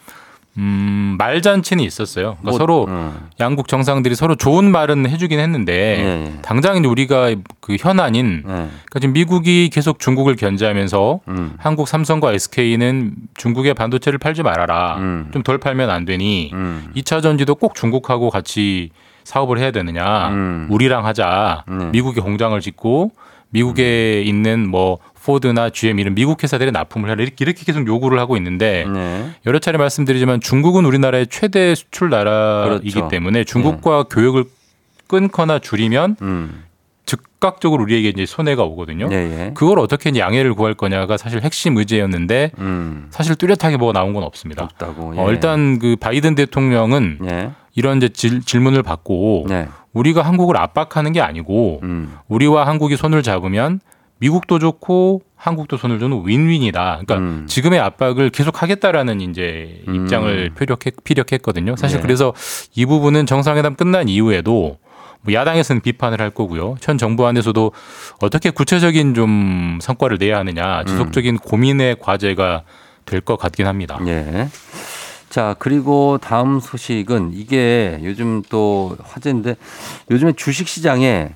[0.57, 2.37] 음, 말잔치는 있었어요.
[2.41, 3.29] 그러니까 뭐, 서로 음.
[3.39, 6.43] 양국 정상들이 서로 좋은 말은 해주긴 했는데 예, 예.
[6.43, 8.53] 당장 이제 우리가 그 현안인 네.
[8.53, 11.55] 그러니까 지금 미국이 계속 중국을 견제하면서 음.
[11.57, 14.97] 한국 삼성과 SK는 중국의 반도체를 팔지 말아라.
[14.99, 15.31] 음.
[15.33, 16.91] 좀덜 팔면 안 되니 음.
[16.97, 18.91] 2차 전지도 꼭 중국하고 같이
[19.25, 20.29] 사업을 해야 되느냐.
[20.31, 20.67] 음.
[20.71, 21.65] 우리랑 하자.
[21.69, 21.91] 네.
[21.93, 23.13] 미국에 공장을 짓고
[23.51, 27.23] 미국에 있는 뭐 포드나 GM 이런 미국 회사들의 납품을 하라.
[27.23, 29.31] 이렇게, 이렇게 계속 요구를 하고 있는데 네.
[29.47, 33.09] 여러 차례 말씀드리지만 중국은 우리나라의 최대 수출 나라이기 그렇죠.
[33.09, 34.45] 때문에 중국과 교역을
[35.07, 36.65] 끊거나 줄이면 음.
[37.05, 39.09] 즉각적으로 우리에게 이제 손해가 오거든요.
[39.11, 39.51] 예, 예.
[39.55, 43.09] 그걸 어떻게 양해를 구할 거냐가 사실 핵심 의제였는데 음.
[43.11, 44.63] 사실 뚜렷하게 뭐가 나온 건 없습니다.
[44.65, 45.15] 없다고.
[45.17, 45.33] 어, 예.
[45.33, 47.51] 일단 그 바이든 대통령은 예.
[47.75, 49.67] 이런 이제 질, 질문을 받고 네.
[49.93, 52.17] 우리가 한국을 압박하는 게 아니고 음.
[52.29, 53.81] 우리와 한국이 손을 잡으면
[54.21, 57.01] 미국도 좋고 한국도 손을 주는 윈윈이다.
[57.05, 57.47] 그러니까 음.
[57.49, 59.95] 지금의 압박을 계속 하겠다라는 이제 음.
[59.97, 61.77] 입장을 피력했, 피력했거든요.
[61.77, 62.03] 사실 네.
[62.03, 62.35] 그래서
[62.75, 64.79] 이 부분은 정상회담 끝난 이후에도
[65.23, 66.77] 뭐 야당에서는 비판을 할 거고요.
[66.83, 67.73] 현 정부 안에서도
[68.23, 72.63] 어떻게 구체적인 좀 성과를 내야 하느냐 지속적인 고민의 과제가
[73.07, 73.99] 될 것 같긴 합니다.
[74.07, 74.49] 예.
[75.31, 79.57] 자, 그리고 다음 소식은 이게 요즘 또 화제인데
[80.11, 81.31] 요즘에 주식 시장에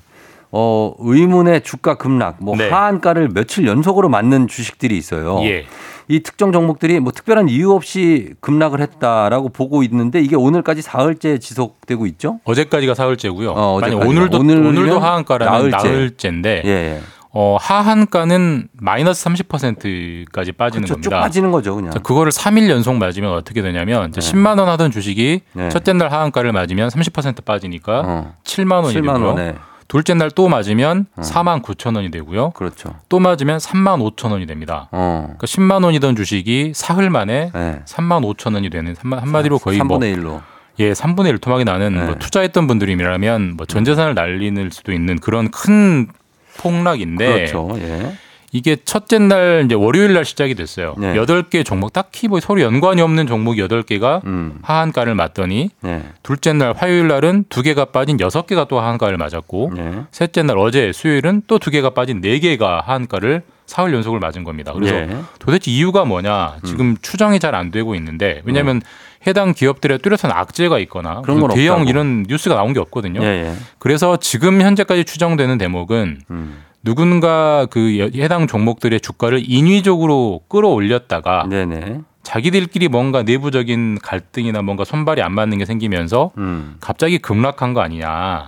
[0.57, 2.69] 어, 의문의 주가 급락, 뭐 네.
[2.69, 5.41] 하한가를 며칠 연속으로 맞는 주식들이 있어요.
[5.43, 5.65] 예.
[6.07, 12.05] 이 특정 종목들이 뭐 특별한 이유 없이 급락을 했다라고 보고 있는데 이게 오늘까지 사흘째 지속되고
[12.05, 12.39] 있죠?
[12.45, 13.51] 어제까지가 사흘째고요.
[13.51, 14.07] 어, 어제까지가.
[14.07, 15.89] 오늘도 오늘도 하한가라는 나흘째.
[15.89, 17.01] 나흘째인데 예, 예.
[17.31, 21.01] 어, 하한가는 마이너스 30%까지 빠지는 그렇죠.
[21.01, 21.19] 쭉 겁니다.
[21.19, 21.91] 빠지는 거죠, 그냥.
[21.91, 25.69] 자, 그거를 3일 연속 맞으면 어떻게 되냐면 이제 10만 원 하던 주식이 네.
[25.69, 28.33] 첫째 날 하한가를 맞으면 30% 빠지니까 어.
[28.45, 29.25] 7만 원이 7만 되고요.
[29.27, 29.55] 원에.
[29.87, 32.51] 둘째 날 또 맞으면 4만 9천 원이 되고요.
[32.51, 32.95] 그렇죠.
[33.07, 34.87] 또 맞으면 3만 5천 원이 됩니다.
[34.91, 35.23] 어.
[35.37, 37.79] 그러니까 10만 원이던 주식이 사흘 만에 네.
[37.85, 40.41] 3만 5천 원이 되는 한마- 한마디로 거의 3분의 뭐 1로.
[40.79, 42.05] 예, 3분의 1 토막이 나는 네.
[42.05, 46.07] 뭐 투자했던 분들이라면 뭐 전 재산을 날리는 수도 있는 그런 큰
[46.57, 47.69] 폭락인데 그렇죠.
[47.77, 48.15] 예.
[48.55, 50.95] 이게 첫째 날 이제 월요일 날 시작이 됐어요.
[50.97, 51.17] 네.
[51.17, 54.59] 여덟 개 종목 딱히 뭐 서로 연관이 없는 종목 여덟 개가 음.
[54.61, 56.03] 하한가를 맞더니 네.
[56.23, 60.03] 둘째 날 화요일 날은 두 개가 빠진 여섯 개가 또 하한가를 맞았고 네.
[60.11, 64.71] 셋째 날 어제 수요일은 또 두 개가 빠진 네 개가 하한가를 사흘 연속을 맞은 겁니다.
[64.71, 65.09] 그래서 예.
[65.39, 68.81] 도대체 이유가 뭐냐 지금 추정이 잘 안 되고 있는데 왜냐하면
[69.27, 71.89] 해당 기업들의 뚜렷한 악재가 있거나 그런 건 대형 없다고.
[71.89, 73.21] 이런 뉴스가 나온 게 없거든요.
[73.23, 73.53] 예, 예.
[73.79, 76.63] 그래서 지금 현재까지 추정되는 대목은 음.
[76.85, 82.01] 누군가 그 여- 해당 종목들의 주가를 인위적으로 끌어올렸다가 네네.
[82.23, 86.75] 자기들끼리 뭔가 내부적인 갈등이나 뭔가 손발이 안 맞는 게 생기면서 음.
[86.79, 88.47] 갑자기 급락한 거 아니냐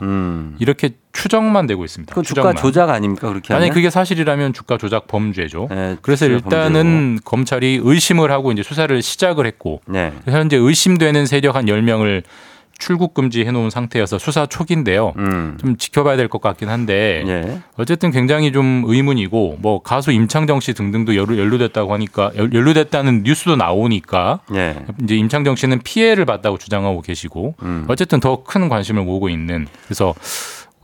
[0.60, 2.14] 이렇게 추정만 되고 있습니다.
[2.14, 2.54] 그 주가.
[2.54, 3.74] 조작 아닙니까 그렇게 만약?
[3.74, 5.68] 그게 사실이라면 주가 조작 범죄죠.
[6.02, 10.12] 그래서 주가 일단은 검찰이 의심을 하고 이제 수사를 시작을 했고 네.
[10.26, 12.24] 현재 의심되는 세력 한 10명을
[12.80, 15.14] 출국 금지 해 놓은 상태여서 수사 초기인데요.
[15.18, 15.58] 음.
[15.60, 17.60] 좀 지켜봐야 될 것 같긴 한데 예.
[17.78, 23.56] 어쨌든 굉장히 좀 의문이고 뭐 가수 임창정 씨 등등도 연루, 연루됐다고 하니까 연- 연루됐다는 뉴스도
[23.56, 24.76] 나오니까 예.
[25.04, 27.86] 이제 임창정 씨는 피해를 봤다고 주장하고 계시고 음.
[27.88, 30.14] 어쨌든 더 큰 관심을 모으고 있는 그래서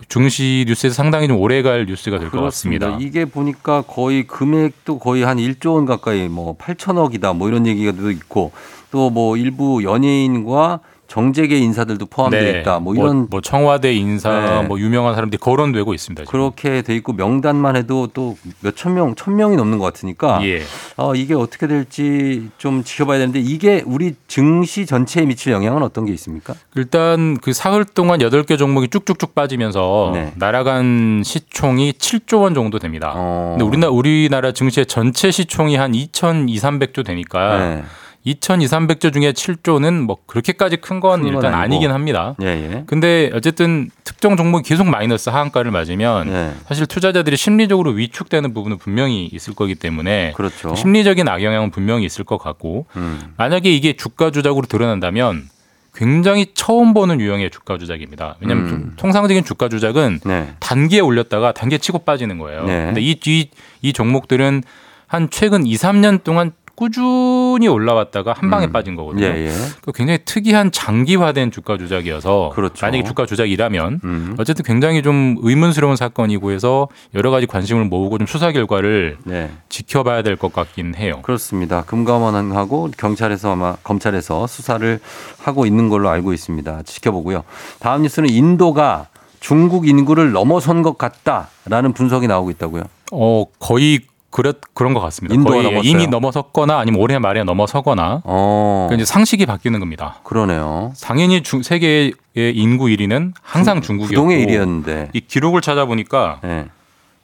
[0.09, 2.97] 중시 뉴스에서 상당히 좀 오래갈 뉴스가 될 것 같습니다.
[2.99, 8.11] 이게 보니까 거의 금액도 거의 한 1조 원 가까이 뭐 8천억이다 뭐 이런 얘기가 또
[8.11, 8.51] 있고
[8.91, 14.67] 또 뭐 일부 연예인과 정재계 인사들도 포함되어 있다 뭐 이런 뭐 청와대 인사 네.
[14.67, 16.23] 뭐 유명한 사람들이 거론되고 있습니다.
[16.23, 16.31] 지금.
[16.31, 20.61] 그렇게 돼 있고 명단만 해도 또 몇천 명, 천 명이 넘는 것 같으니까 예.
[20.97, 26.13] 어, 이게 어떻게 될지 좀 지켜봐야 되는데 이게 우리 증시 전체에 미칠 영향은 어떤 게
[26.13, 26.55] 있습니까?
[26.75, 30.33] 일단 그 사흘 동안 8개 종목이 쭉쭉쭉 빠지면서 네.
[30.35, 33.13] 날아간 시총이 7조 원 정도 됩니다.
[33.15, 33.57] 어.
[33.57, 37.83] 근데 우리나라 우리나라 증시의 전체 시총이 한 2,200조 되니까 네.
[38.25, 41.63] 2,200조 중에 7조는 뭐 그렇게까지 큰건 큰건 일단 아니고.
[41.63, 42.35] 아니긴 합니다.
[42.41, 42.83] 예, 예.
[42.87, 46.53] 근데 어쨌든 특정 종목이 계속 마이너스 하한가를 맞으면 네.
[46.67, 50.73] 사실 투자자들이 심리적으로 위축되는 부분은 분명히 있을 거기 때문에 그렇죠.
[50.75, 53.19] 심리적인 악영향은 분명히 있을 것 같고 음.
[53.37, 55.49] 만약에 이게 주가 조작으로 드러난다면
[55.95, 58.35] 굉장히 처음 보는 유형의 주가 조작입니다.
[58.39, 58.69] 왜냐하면 음.
[58.69, 60.53] 좀 통상적인 주가 조작은 네.
[60.59, 62.63] 단기에 올렸다가 단기에 치고 빠지는 거예요.
[62.63, 62.85] 네.
[62.85, 63.49] 근데 이, 이,
[63.81, 64.63] 이 종목들은
[65.07, 69.25] 한 최근 2, 3년 동안 꾸준히 올라왔다가 한 방에 빠진 거거든요.
[69.25, 69.51] 예, 예.
[69.81, 72.85] 그 굉장히 특이한 장기화된 주가 조작이어서 그렇죠.
[72.85, 74.35] 만약에 주가 조작이라면 음.
[74.39, 79.51] 어쨌든 굉장히 좀 의문스러운 사건이고 해서 여러 가지 관심을 모으고 좀 수사 결과를 네.
[79.69, 81.19] 지켜봐야 될 것 같긴 해요.
[81.21, 81.83] 그렇습니다.
[81.83, 84.99] 금감원하고 경찰에서 아마 검찰에서 수사를
[85.37, 86.81] 하고 있는 걸로 알고 있습니다.
[86.83, 87.43] 지켜보고요.
[87.79, 89.07] 다음 뉴스는 인도가
[89.39, 92.83] 중국 인구를 넘어선 것 같다라는 분석이 나오고 있다고요.
[93.11, 93.99] 어 거의
[94.33, 95.35] 그랬 그런 것 같습니다.
[95.35, 95.89] 인도가 거의 넘었어요?
[95.89, 98.87] 이미 넘어섰거나 아니면 올해 말에 넘어서거나 어.
[98.89, 100.15] 그러니까 이제 상식이 바뀌는 겁니다.
[100.23, 100.91] 그러네요.
[101.03, 105.09] 당연히 중, 세계의 인구 1위는 항상 중 국이었고 부동의 1위였는데.
[105.13, 106.65] 이 기록을 찾아보니까 네.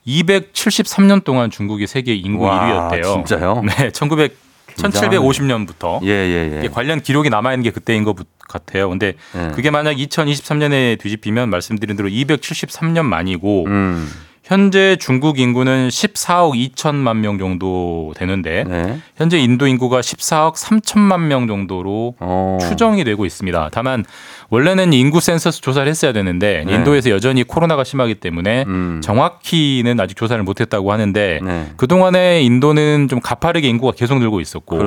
[0.06, 3.26] 273년 동안 중국이 세계 인구 와, 1위였대요.
[3.26, 3.64] 진짜요?
[3.66, 4.38] 네, 1900
[4.76, 6.68] 1750년부터 예, 예, 예.
[6.70, 8.16] 관련 기록이 남아 있는 게 그때인 것
[8.48, 8.88] 같아요.
[8.88, 9.52] 근데 예.
[9.54, 14.10] 그게 만약 2023년에 뒤집히면 말씀드린 대로 273년 만이고 음.
[14.54, 18.98] 현재 중국 인구는 14억 2천만 명 정도 되는데 네.
[19.16, 22.58] 현재 인도 인구가 14억 3천만 명 정도로 어.
[22.60, 23.70] 추정이 되고 있습니다.
[23.72, 24.04] 다만
[24.50, 26.74] 원래는 인구 센서스 조사를 했어야 되는데 네.
[26.74, 29.02] 인도에서 여전히 코로나가 심하기 때문에 음.
[29.04, 31.72] 정확히는 아직 조사를 못했다고 하는데 네.
[31.78, 34.80] 그 동안에 인도는 좀 가파르게 인구가 계속 늘고 있었고.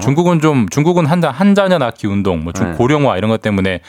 [0.00, 2.76] 중국은 좀 중국은 한, 한 자녀 낳기 운동, 뭐 중- 네.
[2.78, 3.80] 고령화 이런 것 때문에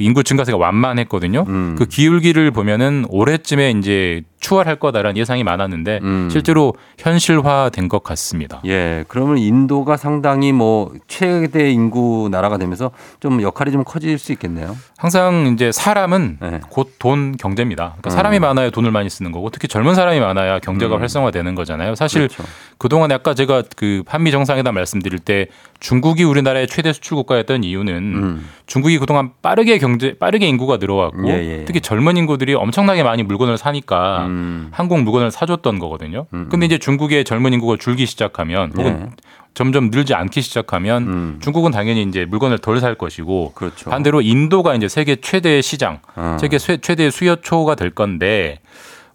[0.00, 1.44] 인구 증가세가 완만했거든요.
[1.48, 1.76] 음.
[1.78, 6.28] 그 기울기를 보면은 올해쯤에 이제 추월할 거다라는 예상이 많았는데 음.
[6.30, 8.62] 실제로 현실화된 것 같습니다.
[8.66, 12.90] 예, 그러면 인도가 상당히 뭐 최대 인구 나라가 되면서
[13.20, 14.76] 좀 역할이 좀 커질 수 있겠네요.
[14.96, 16.60] 항상 이제 사람은 네.
[16.70, 17.96] 곧돈 경제입니다.
[17.98, 18.12] 그러니까 음.
[18.12, 21.00] 사람이 많아야 돈을 많이 쓰는 거고 특히 젊은 사람이 많아야 경제가 음.
[21.00, 21.94] 활성화되는 거잖아요.
[21.94, 22.44] 사실 그렇죠.
[22.78, 25.48] 그동안 아까 제가 그 한미 정상회담 말씀드릴 때
[25.80, 28.46] 중국이 우리나라의 최대 수출 국가였던 이유는 음.
[28.66, 31.64] 중국이 그동안 빠르게 경제 빠르게 인구가 늘어왔고 예, 예, 예.
[31.64, 34.68] 특히 젊은 인구들이 엄청나게 많이 물건을 사니까 음.
[34.72, 36.26] 한국 물건을 사줬던 거거든요.
[36.50, 39.06] 근데 이제 중국의 젊은 인구가 줄기 시작하면 혹은 네.
[39.54, 41.38] 점점 늘지 않기 시작하면 음.
[41.42, 43.90] 중국은 당연히 이제 물건을 덜 살 것이고 그렇죠.
[43.90, 46.36] 반대로 인도가 이제 세계 최대 시장, 어.
[46.40, 48.60] 세계 쇠- 최대 수요초가 될 건데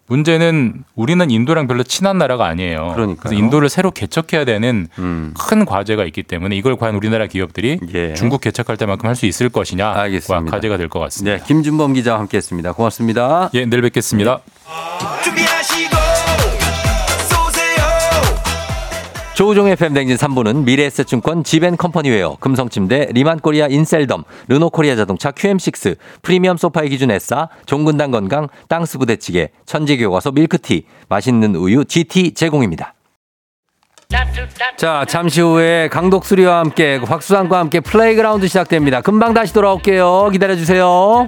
[0.08, 2.91] 문제는 우리는 인도랑 별로 친한 나라가 아니에요.
[2.95, 3.32] 그러니까요.
[3.32, 5.34] 래서 인도를 새로 개척해야 되는 음.
[5.38, 8.14] 큰 과제가 있기 때문에 이걸 과연 우리나라 기업들이 예.
[8.14, 10.51] 중국 개척할 때만큼 할 수 있을 것이냐가 알겠습니다.
[10.51, 11.38] 과제가 될 것 같습니다.
[11.38, 12.74] 네, 김준범 기자와 함께했습니다.
[12.74, 13.49] 고맙습니다.
[13.53, 14.39] 예, 내일 뵙겠습니다.
[15.24, 15.95] 준비하시고
[19.46, 27.12] 조우종의 FM 대행진 3부는 미래에셋증권 지벤컴퍼니웨어, 금성침대, 리만코리아 인셀덤, 르노코리아 자동차 QM6, 프리미엄 소파의 기준
[27.12, 32.96] 에싸, 종근당 건강, 땅스 부대찌개, 천재교과서 밀크티, 맛있는 우유 GT 제공입니다.
[34.78, 39.02] 자, 잠시 후에 강독수리와 함께 곽수산과 함께 플레이그라운드 시작됩니다.
[39.02, 40.30] 금방 다시 돌아올게요.
[40.32, 41.28] 기다려주세요.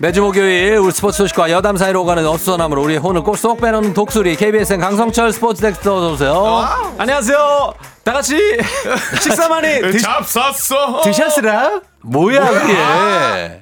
[0.00, 4.78] 매주 목요일 우리 스포츠 소식과 여담 사이로 오가는 어수선함으로 우리의 혼을 꼴쏙 빼놓는 독수리 KBSN
[4.80, 6.68] 강성철 스포츠 캐스터 어서 오세요.
[6.98, 7.74] 안녕하세요.
[8.04, 8.36] 다 같이
[9.20, 11.00] 식사 많이 드, 잡쌌어.
[11.02, 11.80] 드셨으라?
[12.02, 12.76] 뭐야 그게?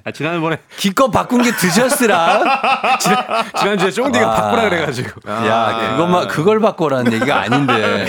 [0.05, 2.43] 아, 지난번에 기껏 바꾼 게 드셨으라.
[3.01, 3.26] 지난,
[3.59, 5.20] 지난주에 쫑디가 바꾸라 그래가지고.
[5.30, 8.07] 야 그것만 그걸 바꿔라는 얘기가 아닌데.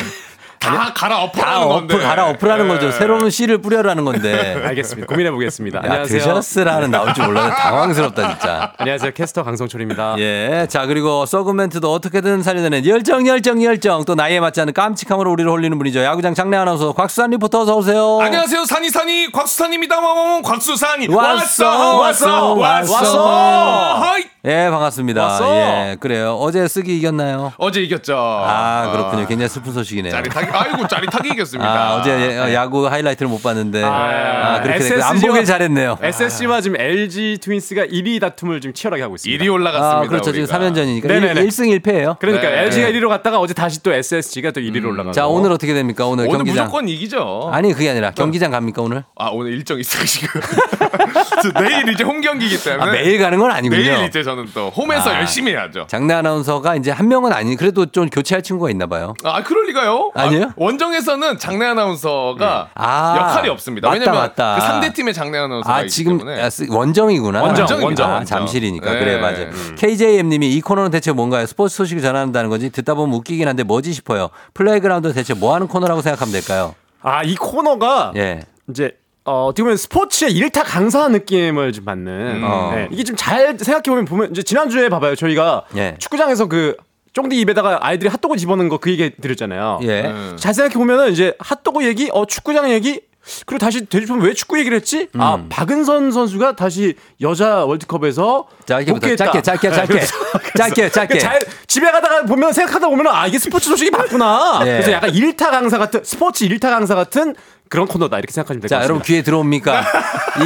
[0.60, 1.96] 다 갈아 다 건데.
[1.96, 2.88] 엎을 갈아 엎으라는 거죠.
[2.88, 2.92] 네.
[2.92, 4.62] 새로운 씨를 뿌려라는 건데.
[4.66, 5.08] 알겠습니다.
[5.08, 5.78] 고민해 보겠습니다.
[5.80, 6.20] 야, 안녕하세요.
[6.20, 7.54] 드셨으라는 나올 줄 몰랐네.
[7.56, 8.74] 당황스럽다 진짜.
[8.78, 9.12] 안녕하세요.
[9.14, 10.16] 캐스터 강성철입니다.
[10.20, 10.68] 예.
[10.70, 14.04] 자, 그리고 썩은 멘트도 어떻게든 살려내는 열정, 열정, 열정.
[14.06, 16.04] 또 나이에 맞지 않은 깜찍함으로 우리를 홀리는 분이죠.
[16.04, 18.20] 야구장 장내 아나운서 곽수산 리포터 어서 오세요.
[18.22, 18.66] 안녕하세요.
[18.66, 20.00] 산이 산이 곽수산입니다.
[20.00, 22.94] 와와와 곽수산이 왔어, 왔어, 왔어.
[22.94, 24.16] 왔어.
[24.46, 25.24] 예, 반갑습니다.
[25.24, 25.56] 왔어.
[25.56, 26.38] 예, 그래요.
[26.40, 27.52] 어제 쓰기 이겼나요?
[27.58, 28.16] 어제 이겼죠.
[28.18, 29.28] 아, 그렇군요.
[29.28, 30.12] 굉장히 슬픈 소식이네요.
[30.12, 31.70] 짜릿하게 아이고 짜릿하게 이겼습니다.
[31.72, 33.84] 아, 어제 예, 야구 하이라이트를 못 봤는데.
[33.84, 35.04] 아, 그렇게 됐고.
[35.04, 35.98] 안 SSG 와 보길 잘했네요.
[36.02, 39.44] SSG와 지금 LG 트윈스가 1위 다툼을 지금 치열하게 하고 있습니다.
[39.44, 39.98] 1위 올라갔습니다.
[39.98, 40.32] 아, 그렇죠.
[40.32, 40.58] 지금 우리가.
[40.60, 41.08] 3연전이니까.
[41.08, 41.42] 네네네.
[41.46, 42.20] 1승 1패예요.
[42.20, 42.64] 그러니까 네.
[42.64, 45.12] LG가 1위로 갔다가 어제 다시 또 SSG가 또 1위로 올라가고.
[45.12, 46.06] 자, 오늘 어떻게 됩니까?
[46.06, 46.66] 오늘, 오늘 경기장.
[46.66, 47.50] 무조건 이기죠.
[47.52, 49.04] 아니, 그게 아니라 경기장 갑니까, 오늘?
[49.16, 50.40] 아 오늘 일정 있으시고
[51.60, 53.82] 내일 이제 홈 경기이기 때문에 아, 매일 가는 건 아니군요.
[53.82, 55.20] 내일 이제 저는 또 홈에서 아.
[55.20, 55.86] 열심히 해야죠.
[55.88, 59.14] 장내 아나운서가 이제 한 명은 아니 그래도 좀 교체할 친구가 있나 봐요.
[59.24, 60.12] 아 그럴 리가요?
[60.16, 60.46] 아니 에요?
[60.50, 63.88] 아, 원정에서는 장내 아나운서가 아, 역할이 없습니다.
[63.90, 64.56] 맞다, 왜냐면 맞다.
[64.56, 67.42] 그 상대 팀의 장내 아나운서가 아 지금 때문에 아, 쓰- 원정이구나.
[67.42, 68.26] 원정, 원정입니다, 아, 원정.
[68.40, 69.00] 잠실이니까 네.
[69.00, 69.42] 그래 맞아.
[69.44, 69.76] 음.
[69.78, 71.46] KJM님이 이 코너는 대체 뭔가요?
[71.46, 74.30] 스포츠 소식을 전한다는 거지 듣다 보면 웃기긴 한데 뭐지 싶어요.
[74.54, 76.76] 플레이그라운드 대체 뭐 하는 코너라고 생각하면 될까요?
[77.02, 78.42] 아, 이 코너가 예.
[78.70, 78.92] 이제
[79.26, 82.72] 어, 어떻게 보면 스포츠의 일타 강사 느낌을 좀 받는 어.
[82.74, 85.96] 네, 이게 좀 잘 생각해 보면 보면 이제 지난주에 봐봐요 저희가 예.
[86.00, 86.76] 축구장에서 그
[87.18, 89.80] 쫑디 입에다가 아이들이 핫도그 집어넣는 거그 얘기 드렸잖아요.
[89.82, 90.02] 예.
[90.06, 90.36] 음.
[90.40, 93.02] 잘 생각해 보면은 이제 핫도그 얘기, 어 축구장 얘기,
[93.48, 95.08] 그리고 다시 되짚으면 왜 축구 얘기를 했지?
[95.18, 95.48] 아 음.
[95.50, 99.16] 박은선 선수가 다시 여자 월드컵에서 복귀했다.
[99.26, 100.16] 짧게 짧게 짧게 그래서-
[100.58, 101.18] 짧게 짧게.
[101.20, 104.60] 잘 집에 가다가 보면 생각하다 보면 아 이게 스포츠 소식이 맞구나.
[104.62, 104.66] 예.
[104.66, 107.36] 그래서 약간 일타 강사 같은 스포츠 일타 강사 같은
[107.70, 108.84] 그런 코너다 이렇게 생각하시면 될것 자, 같습니다.
[108.84, 109.84] 여러분 귀에 들어옵니까?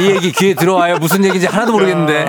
[0.00, 0.98] 이 얘기 귀에 들어와요.
[0.98, 2.24] 무슨 얘기인지 하나도 모르겠는데.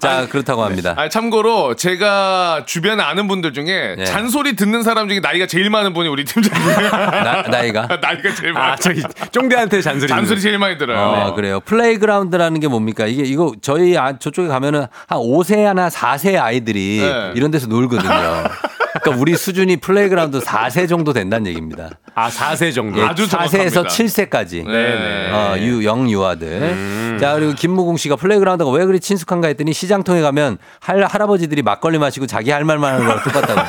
[0.00, 0.94] 자, 그렇다고 합니다.
[0.96, 4.04] 아, 참고로 제가 주변에 아는 분들 중에 예.
[4.04, 6.90] 잔소리 듣는 사람 중에 나이가 제일 많은 분이 우리 팀장이에요.
[6.90, 7.88] 나, 나이가.
[8.00, 8.72] 나이가 제일 많아.
[8.72, 10.08] 아 저기 쫑디한테 잔소리.
[10.08, 10.98] 잔소리 제일 많이 들어요.
[10.98, 11.60] 아, 그래요.
[11.60, 13.06] 플레이그라운드라는 게 뭡니까?
[13.06, 17.32] 이게 이거 저희 아, 저쪽에 가면은 한 5세나 4세 아이들이 네.
[17.34, 18.08] 이런 데서 놀거든요.
[18.92, 21.90] 그러니까 우리 수준이 플레이그라운드 4세 정도 된다는 얘기입니다.
[22.14, 23.00] 아 4세 정도.
[23.00, 23.82] 예, 아주 4세에서 정확합니다.
[23.82, 24.66] 7세까지.
[24.66, 25.30] 네.
[25.32, 27.18] 어, 유, 영 유아들.
[27.20, 32.26] 자, 그리고 김무공 씨가 플레이그라운드가 왜 그리 친숙한가 했더니 시장통에 가면 할, 할아버지들이 막걸리 마시고
[32.26, 33.60] 자기 할 말만 하는 거랑 똑같다고.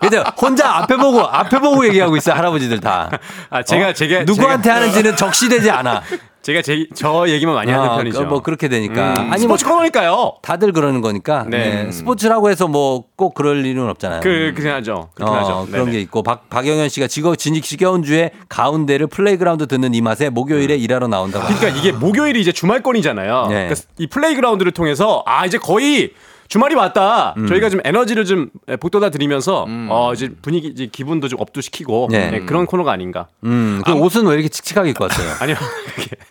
[0.00, 0.24] 그죠?
[0.40, 3.10] 혼자 앞에 보고, 앞에 보고 얘기하고 있어, 할아버지들 다.
[3.50, 3.92] 아 제가 어?
[3.92, 6.02] 제가 누구한테 제가, 하는지는 적시되지 않아.
[6.50, 8.24] 제가 제, 저 얘기만 많이 하는 어, 편이죠.
[8.26, 9.14] 뭐 그렇게 되니까.
[9.20, 10.34] 음, 아니 뭐 스포츠 코너니까요.
[10.42, 11.44] 다들 그러는 거니까.
[11.48, 11.84] 네.
[11.84, 11.90] 네.
[11.92, 14.20] 스포츠라고 해서 뭐 꼭 그럴 일은 없잖아요.
[14.22, 15.10] 그 그냥 하죠.
[15.14, 15.66] 그렇게 어, 하죠.
[15.70, 15.92] 그런 네네.
[15.98, 20.74] 게 있고 박 박영현 씨가 지거 진익 지겨운 주에 가운데를 플레이그라운드 듣는 이 맛에 목요일에
[20.76, 21.44] 일하러 나온다고.
[21.46, 23.46] 그러니까 이게 목요일이 이제 주말권이잖아요.
[23.48, 23.54] 네.
[23.68, 26.12] 그러니까 이 플레이그라운드를 통해서 아 이제 거의
[26.50, 27.32] 주말이 왔다.
[27.38, 27.46] 음.
[27.46, 32.30] 저희가 좀 에너지를 좀 북돋아 드리면서 어 이제 분위기 이제 기분도 좀 up도 시키고 네.
[32.30, 33.28] 네, 그런 코너가 아닌가.
[33.44, 35.28] 음, 그 옷은 왜 이렇게 칙칙하게 입고 왔어요?
[35.40, 35.54] 아니요.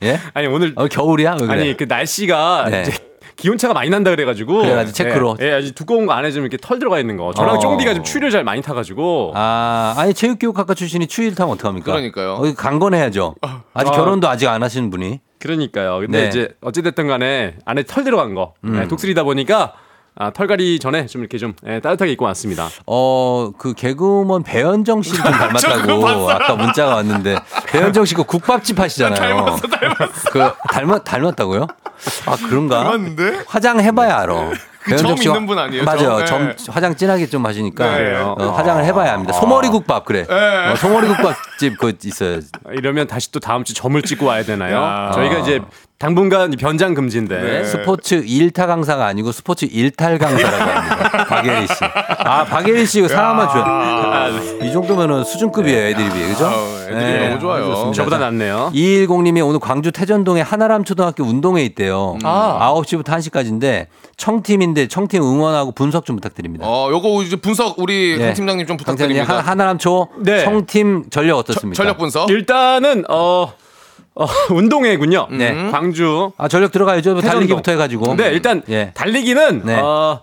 [0.04, 0.20] 예?
[0.34, 1.38] 아니 오늘 어, 겨울이야?
[1.40, 1.62] 왜 그래?
[1.62, 2.82] 아니 그 날씨가 네.
[2.82, 2.98] 이제
[3.38, 5.38] 기온차가 많이 난다 그래가지고 그래가지고 체크로.
[5.40, 7.34] 예, 예, 아주 두꺼운 거 안에 좀 이렇게 털 들어가 있는 거.
[7.34, 7.60] 저랑 어.
[7.60, 11.94] 쫑디가 좀 추위를 잘 많이 타가지고 아, 아니 체육교육학과 출신이 추위를 타면 어떡합니까?
[11.94, 12.34] 그러니까요.
[12.34, 13.36] 어, 강건해야죠.
[13.74, 13.96] 아직 아.
[13.96, 15.22] 결혼도 아직 안 하시는 분이.
[15.40, 16.00] 그러니까요.
[16.00, 16.28] 근데 네.
[16.28, 18.74] 이제 어찌됐든 간에 안에 털 들어간 거 음.
[18.74, 19.76] 네, 독수리다 보니까
[20.22, 22.68] 아, 털갈이 전에 좀 이렇게 좀 예, 따뜻하게 입고 왔습니다.
[22.86, 29.18] 어, 그 개그우먼 배현정 씨를 좀 닮았다고 아까 문자가 왔는데 배현정 씨그 국밥집 하시잖아요.
[29.18, 30.30] 닮았어, 닮았어.
[30.32, 31.68] 그 닮았 닮았다고요?
[32.26, 32.84] 아 그런가?
[32.84, 33.44] 닮았는데?
[33.48, 34.52] 화장 해 봐야 알아.
[34.82, 36.26] 그점 있는 분 아니에요, 맞아요.
[36.26, 36.54] 점?
[36.58, 38.16] 점 화장 진하게 좀 하시니까 네.
[38.18, 39.34] 어, 화장을 해봐야 합니다.
[39.34, 40.26] 소머리 국밥 그래.
[40.28, 40.72] 네.
[40.72, 42.40] 어, 소머리 국밥집 그 있어요.
[42.74, 44.76] 이러면 다시 또 다음 주 점을 찍고 와야 되나요?
[44.76, 45.12] 야.
[45.14, 45.62] 저희가 이제
[46.10, 47.42] 당분간 변장 금지인데.
[47.42, 47.64] 네.
[47.66, 51.26] 스포츠 일타 강사가 아니고 스포츠 일탈 강사라고 합니다.
[51.28, 51.74] 박예리 씨.
[52.20, 54.66] 아, 박예리 씨 이거 상황만 줘요.
[54.66, 56.28] 이 정도면은 수준급이에요, 애드립이.
[56.30, 56.46] 그죠?
[56.46, 57.66] 아우, 애드립이 너무 좋아요.
[57.66, 57.94] 좋습니다.
[57.98, 58.72] 저보다 자, 낫네요.
[58.74, 62.18] 210님이 오늘 광주 태전동의 하나람 초등학교 운동회 있대요.
[62.24, 62.72] 아.
[62.76, 66.66] 9시부터 1시까지인데 청팀인데 청팀 응원하고 분석 좀 부탁드립니다.
[66.66, 68.24] 어, 요거 이제 분석 우리 네.
[68.24, 69.34] 강 팀장님 좀강 부탁드립니다.
[69.36, 70.46] 하- 하나람 초 네.
[70.46, 71.76] 청팀 전력 어떻습니까?
[71.76, 72.30] 전력 분석.
[72.30, 73.52] 일단은 어,
[74.20, 75.28] 어, 운동회군요.
[75.32, 75.70] 네.
[75.72, 76.32] 광주.
[76.38, 77.16] 아, 전력 들어가야죠.
[77.16, 77.30] 태전동.
[77.32, 78.16] 달리기부터 해가지고.
[78.16, 78.92] 네, 일단 예.
[78.94, 79.80] 달리기는 네.
[79.80, 80.22] 어,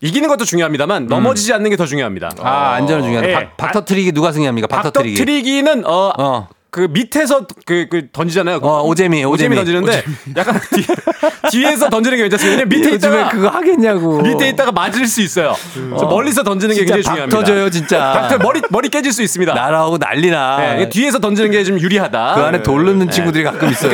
[0.00, 2.30] 이기는 것도 중요합니다만 넘어지지 않는 게 더 중요합니다.
[2.40, 3.28] 아, 안전은 중요하다.
[3.28, 3.32] 예.
[3.34, 4.66] 박, 박터트리기 누가 승리합니까?
[4.68, 5.14] 박터트리기.
[5.16, 6.48] 박터트리기는 어, 어.
[6.72, 8.56] 그 밑에서 그, 그 던지잖아요.
[8.62, 9.56] 어, 오재미, 오재미.
[9.56, 10.02] 던지는데
[10.38, 10.58] 약간
[11.52, 12.64] 뒤, 에서 던지는 게 괜찮습니다.
[12.64, 14.22] 밑에 있다가 그거 하겠냐고.
[14.22, 15.54] 밑에 있다가 맞을 수 있어요.
[15.98, 17.38] 저 멀리서 던지는 게 굉장히 박 중요합니다.
[17.38, 18.12] 터져요, 진짜.
[18.12, 19.52] 박터 머리 머리 깨질 수 있습니다.
[19.52, 20.56] 날아오고 난리나.
[20.56, 22.34] 네, 이게 뒤에서 던지는 게 좀 유리하다.
[22.36, 23.92] 그 안에 돌 넣는 친구들이 가끔 있어요.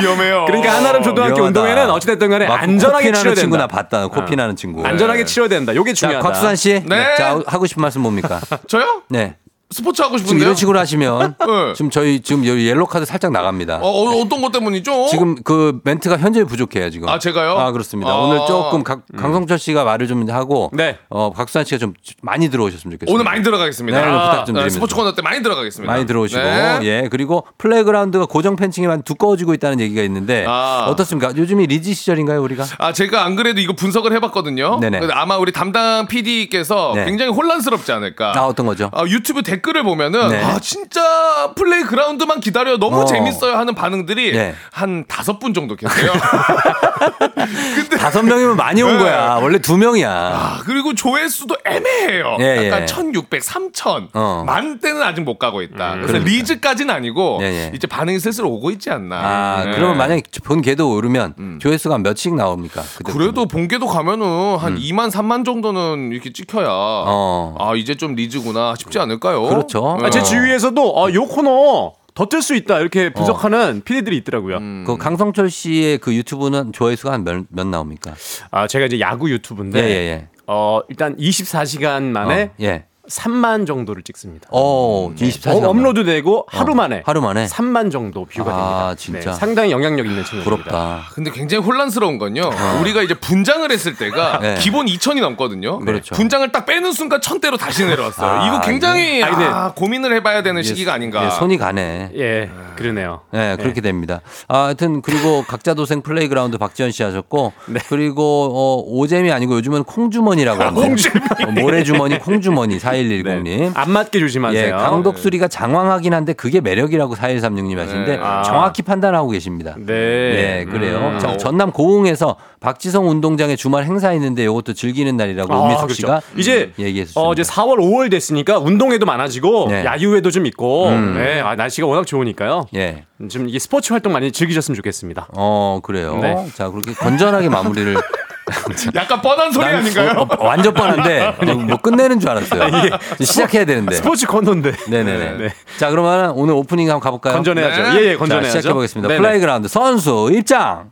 [0.00, 0.44] 위험해요.
[0.46, 1.46] 그러니까 하나름 초등학교 위험하다.
[1.60, 3.58] 운동회는 어찌됐든 간에 막 안전하게 친구 된다.
[3.58, 4.06] 나 봤다.
[4.08, 4.84] 코피 나는 친구.
[4.86, 5.74] 안전하게 치러야 된다.
[5.74, 6.26] 요게 자, 중요하다.
[6.26, 6.82] 곽수산 씨.
[6.86, 7.14] 네.
[7.18, 8.40] 자, 하고 싶은 말씀 뭡니까?
[8.66, 9.02] 저요?
[9.10, 9.36] 네.
[9.72, 10.44] 스포츠 하고 지금 싶은데요.
[10.46, 11.72] 이런 식으로 하시면 네.
[11.74, 13.78] 지금 저희 지금 여기 옐로 카드 살짝 나갑니다.
[13.82, 15.06] 어, 어, 어떤 것 때문이죠?
[15.08, 17.08] 지금 그 멘트가 현저히 부족해요 지금.
[17.08, 17.52] 아, 제가요?
[17.52, 18.10] 아 그렇습니다.
[18.10, 18.16] 아.
[18.16, 20.98] 오늘 조금 각, 강성철 씨가 말을 좀 하고, 네.
[21.08, 23.12] 어 곽수산 씨가 좀 많이 들어오셨으면 좋겠습니다.
[23.12, 24.00] 오늘 많이 들어가겠습니다.
[24.00, 24.68] 네, 오늘 부탁 좀 아, 드립니다.
[24.68, 25.90] 스포츠 코너 때 많이 들어가겠습니다.
[25.90, 26.78] 많이 들어오시고, 네.
[26.82, 30.86] 예 그리고 플레이그라운드가 고정 팬층이 많이 두꺼워지고 있다는 얘기가 있는데 아.
[30.88, 31.32] 어떻습니까?
[31.36, 32.64] 요즘이 리즈 시절인가요 우리가?
[32.78, 34.80] 아, 제가 안 그래도 이거 분석을 해봤거든요.
[34.80, 35.08] 네네.
[35.12, 37.04] 아마 우리 담당 PD께서 네.
[37.06, 38.32] 굉장히 혼란스럽지 않을까.
[38.36, 38.90] 아 어떤 거죠?
[38.92, 40.42] 아, 유튜브 댓글 을 보면은 네.
[40.42, 43.04] 아 진짜 플레이 그라운드만 기다려 너무 어.
[43.04, 44.54] 재밌어요 하는 반응들이 네.
[44.72, 46.12] 한 다섯 분 정도 계세요.
[47.98, 49.04] 다섯 명이면 많이 온 네.
[49.04, 49.38] 거야.
[49.40, 50.10] 원래 두 명이야.
[50.10, 52.36] 아, 그리고 조회수도 애매해요.
[52.40, 52.86] 예, 약간 예.
[52.86, 54.08] 1600, 3000.
[54.12, 54.44] 어.
[54.46, 55.92] 만 대는 아직 못 가고 있다.
[55.92, 56.30] 그래서 그러니까.
[56.30, 57.72] 리즈까지는 아니고 예, 예.
[57.74, 59.16] 이제 반응이 슬슬 오고 있지 않나.
[59.16, 59.72] 아 네.
[59.72, 62.82] 그러면 만약에 본 개도 오르면 조회수가 몇씩 나옵니까?
[62.96, 67.54] 그때 그래도 본계도 가면은 한 2만 3만 정도는 이렇게 찍혀야 어.
[67.58, 69.41] 아 이제 좀 리즈구나 싶지 않을까요?
[69.48, 69.96] 그렇죠.
[70.00, 70.06] 네.
[70.06, 74.58] 아, 제 주위에서도 어, 요 코너 더뜰수 있다 이렇게 분석하는 PD들이 있더라고요.
[74.86, 78.14] 그 강성철 씨의 그 유튜브는 조회수가 한몇 몇 나옵니까?
[78.50, 80.28] 아 제가 이제 야구 유튜브인데 예, 예, 예.
[80.46, 82.84] 어 일단 24시간 만에 어, 예.
[83.18, 84.48] 3만 정도를 찍습니다.
[84.50, 85.62] 어, 24시간.
[85.64, 88.94] 어, 업로드 되고 하루 만에 하루 만에 3만 정도 뷰가 아, 됩니다.
[88.96, 89.30] 진짜.
[89.32, 90.44] 네, 상당히 영향력 있는 친구입니다.
[90.70, 91.02] 부럽다.
[91.14, 92.50] 근데 굉장히 혼란스러운 건요.
[92.80, 94.38] 우리가 이제 분장을 했을 때가 어.
[94.40, 94.54] 네.
[94.60, 95.78] 기본 2천이 넘거든요.
[95.80, 96.14] 그렇죠.
[96.14, 98.30] 분장을 딱 빼는 순간 천대로 다시 내려왔어요.
[98.30, 101.26] 아, 이거 굉장히 이게- 아니, 아, 고민을 해봐야 되는 시기가 아닌가.
[101.26, 102.10] 예, 손이 가네.
[102.16, 103.20] 예, 그러네요.
[103.30, 104.20] 네, 그렇게 됩니다.
[104.48, 107.52] 아, 하여튼 그리고 각자 도생 플레이그라운드 박지현 씨 하셨고
[107.88, 111.10] 그리고 어, 오잼이 아니고 요즘은 콩주머니라고 합니다.
[111.46, 113.72] 어, 모래주머니 콩주머니 4110님.
[113.74, 114.66] 안 맞게 조심하세요.
[114.66, 118.22] 예, 강독수리가 장황하긴 한데 그게 매력이라고 4136님 하시는데 네.
[118.22, 118.42] 아.
[118.42, 119.74] 정확히 판단하고 계십니다.
[119.78, 119.92] 네.
[119.92, 120.98] 예, 그래요.
[121.14, 121.18] 음.
[121.18, 125.94] 자, 전남 고흥에서 박지성 운동장에 주말 행사 있는데 이것도 즐기는 날이라고 아, 은미숙 그렇죠.
[125.94, 127.20] 씨가 이제 얘기했습니다.
[127.20, 129.84] 어, 이제 4월, 5월 됐으니까 운동회도 많아지고 네.
[129.84, 131.14] 야유회도 좀 있고 음.
[131.16, 132.61] 네, 아, 날씨가 워낙 좋으니까요.
[132.74, 133.04] 예.
[133.30, 135.28] 좀 이게 스포츠 활동 많이 즐기셨으면 좋겠습니다.
[135.36, 136.16] 어, 그래요.
[136.18, 136.46] 네.
[136.54, 137.96] 자, 그렇게 건전하게 마무리를
[138.94, 140.10] 약간 뻔한 소리 난 아닌가요?
[140.18, 141.36] 어, 어, 완전 뻔한데
[141.66, 142.68] 뭐 끝내는 줄 알았어요.
[143.14, 143.94] 이제 시작해야 되는데.
[143.94, 144.72] 스포츠 코너인데.
[144.88, 145.38] 네네네.
[145.38, 145.54] 네.
[145.78, 147.34] 자 그러면 오늘 오프닝 한번 가볼까요?
[147.34, 147.82] 건전해야죠.
[147.82, 148.00] 네.
[148.00, 148.58] 예, 예, 자 건전해야죠.
[148.58, 149.08] 시작해 보겠습니다.
[149.08, 149.20] 네네.
[149.20, 150.90] 플레이그라운드 선수 입장.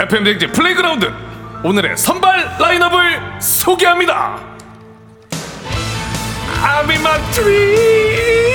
[0.00, 1.10] FM 대행진 플레이그라운드
[1.64, 4.53] 오늘의 선발 라인업을 소개합니다.
[6.66, 8.53] I'm in my dream.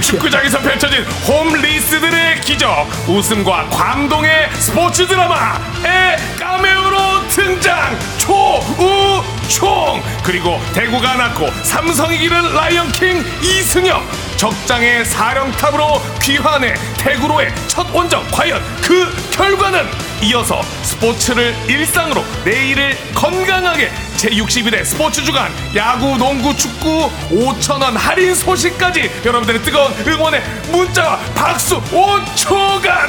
[0.00, 2.88] 축구장에서 펼쳐진 홈리스들의 기적.
[3.08, 7.98] 웃음과 감동의 스포츠 드라마의 까메오로 등장.
[8.18, 10.02] 초우총.
[10.22, 14.02] 그리고 대구가 낳고 삼성이 기른 라이언킹 이승엽.
[14.36, 18.26] 적장의 사령탑으로 귀환해 대구로의 첫 원정.
[18.32, 19.86] 과연 그 결과는?
[20.22, 29.62] 이어서 스포츠를 일상으로 내일을 건강하게 제61회 스포츠 주간 야구 농구 축구 5천원 할인 소식까지 여러분들의
[29.62, 33.08] 뜨거운 응원의 문자와 박수 5초간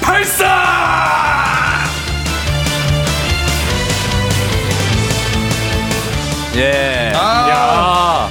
[0.00, 1.04] 발사!
[6.56, 7.12] 예.
[7.16, 8.28] 아,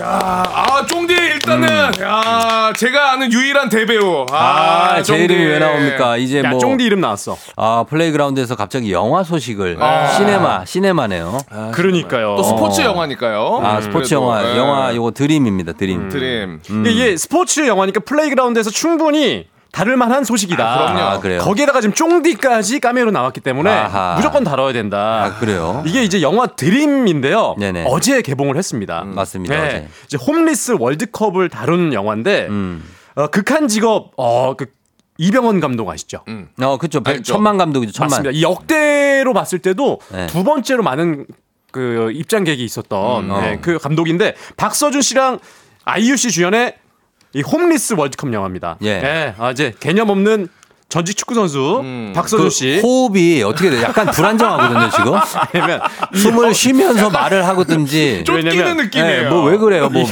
[0.00, 0.71] 야, 아, 쫑디
[1.46, 1.68] 일단은
[2.00, 4.26] 야, 제가 아는 유일한 대배우.
[4.30, 5.24] 아, 아, 제 쫑디.
[5.24, 6.16] 이름이 왜 나옵니까?
[6.16, 7.36] 이제 야, 뭐 쫑디 이름 나왔어.
[7.56, 9.76] 아, 플레이그라운드에서 갑자기 영화 소식을
[10.16, 11.38] 시네마 시네마네요.
[11.72, 12.36] 그러니까요.
[12.36, 13.60] 또 스포츠 영화니까요.
[13.62, 14.56] 아, 스포츠 그래도, 영화 예.
[14.56, 15.72] 영화 요거 드림입니다.
[15.72, 16.08] 드림.
[16.10, 16.60] 드림.
[16.86, 20.62] 이게 스포츠 영화니까 플레이그라운드에서 충분히 다룰 만한 소식이다.
[20.64, 21.00] 아, 그럼요.
[21.00, 21.40] 아, 그래요?
[21.40, 24.14] 거기에다가 지금 쫑디까지 카메오로 나왔기 때문에 아하.
[24.16, 25.24] 무조건 다뤄야 된다.
[25.24, 25.82] 아, 그래요?
[25.86, 27.56] 이게 이제 영화 드림인데요.
[27.58, 27.86] 네네.
[27.88, 29.02] 어제 개봉을 했습니다.
[29.06, 29.54] 맞습니다.
[29.54, 29.66] 네.
[29.66, 29.88] 어제.
[30.04, 32.84] 이제 홈리스 월드컵을 다룬 영화인데 음.
[33.14, 34.66] 어, 극한 직업 어, 그
[35.16, 36.22] 이병헌 감독 아시죠?
[36.60, 37.02] 어, 그쵸.
[37.02, 38.10] 백- 천만 감독이죠, 천만.
[38.22, 38.30] 맞습니다.
[38.38, 40.26] 이 역대로 봤을 때도 네.
[40.26, 41.26] 두 번째로 많은
[41.70, 43.58] 그 입장객이 있었던 음, 네, 어.
[43.62, 45.38] 그 감독인데 박서준 씨랑
[45.84, 46.74] 아이유 씨 주연의
[47.34, 48.76] 이 홈리스 월드컵 영화입니다.
[48.82, 48.98] 예.
[49.00, 50.48] 네, 아, 이제 개념 없는
[50.90, 51.82] 전직 축구 선수
[52.14, 52.80] 박서준 그 씨.
[52.82, 53.80] 호흡이 어떻게 돼?
[53.82, 55.14] 약간 불안정하거든요, 지금.
[55.54, 55.80] 왜냐면
[56.14, 58.24] 숨을 쉬면서 말을 하고든지.
[58.30, 59.88] 왜냐면- 네, 뭐왜 그래요?
[59.88, 60.06] 뭐, 이,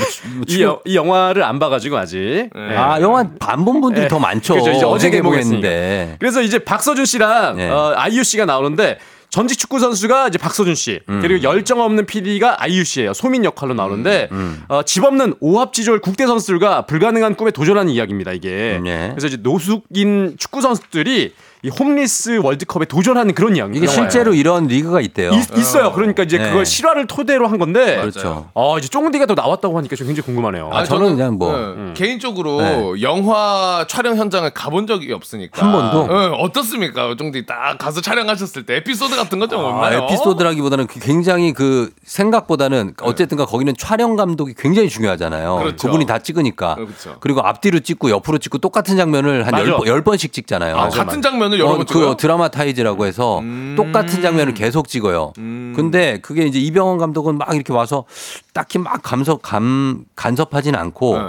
[0.48, 2.48] 이, 영- 이 영화를 안 봐가지고 아직.
[2.54, 2.76] 네.
[2.78, 4.08] 아, 영화 안 본 분들이 네.
[4.08, 4.54] 더 많죠.
[4.54, 4.70] 그렇죠.
[4.72, 5.60] 이제 어제 개봉했는데.
[5.68, 6.16] 개봉했는데.
[6.18, 7.68] 그래서 이제 박서준 씨랑 네.
[7.68, 8.98] 어, 아이유 씨가 나오는데
[9.30, 11.20] 전직 축구 선수가 이제 박서준 씨 음.
[11.22, 13.14] 그리고 열정 없는 PD가 아이유 씨예요.
[13.14, 14.62] 소민 역할로 나오는데 음.
[14.68, 18.32] 어, 집 없는 오합지졸 국대 선수들과 불가능한 꿈에 도전하는 이야기입니다.
[18.32, 19.08] 이게 예.
[19.10, 21.32] 그래서 이제 노숙인 축구 선수들이
[21.62, 23.76] 이 홈리스 월드컵에 도전하는 그런 이야기.
[23.78, 25.30] 이게 실제로 이런 리그가 있대요.
[25.32, 25.92] 있, 있어요.
[25.92, 26.44] 그러니까 이제 네.
[26.48, 27.96] 그걸 실화를 토대로 한 건데.
[28.00, 28.48] 그렇죠.
[28.54, 30.70] 어, 이제 쫑디가 또 나왔다고 하니까 좀 굉장히 궁금하네요.
[30.72, 31.56] 아, 저는 그냥 뭐.
[31.56, 33.02] 네, 개인적으로 네.
[33.02, 36.06] 영화 촬영 현장을 가본 적이 없으니까 한 번도?
[36.06, 40.04] 네, 어떻습니까, 정디 딱 가서 촬영하셨을 때 에피소드 같은 거좀 아, 없나요?
[40.04, 45.56] 에피소드라기보다는 그 굉장히 그 생각보다는 어쨌든가 거기는 촬영 감독이 굉장히 중요하잖아요.
[45.56, 45.86] 그렇죠.
[45.88, 46.76] 그분이 다 찍으니까.
[46.76, 47.16] 그렇죠.
[47.20, 50.76] 그리고 앞뒤로 찍고 옆으로 찍고 똑같은 장면을 한 열 번씩 찍잖아요.
[50.76, 52.06] 아, 같은 장면 을 여러 어, 번 찍어요?
[52.06, 52.10] 음.
[52.10, 53.42] 그 드라마타이즈라고 해서
[53.76, 55.32] 똑같은 장면을 계속 찍어요.
[55.36, 58.04] 근데 그게 이제 이병헌 감독은 막 이렇게 와서
[58.52, 61.24] 딱히 막 감석 감 간섭하진 않고 네.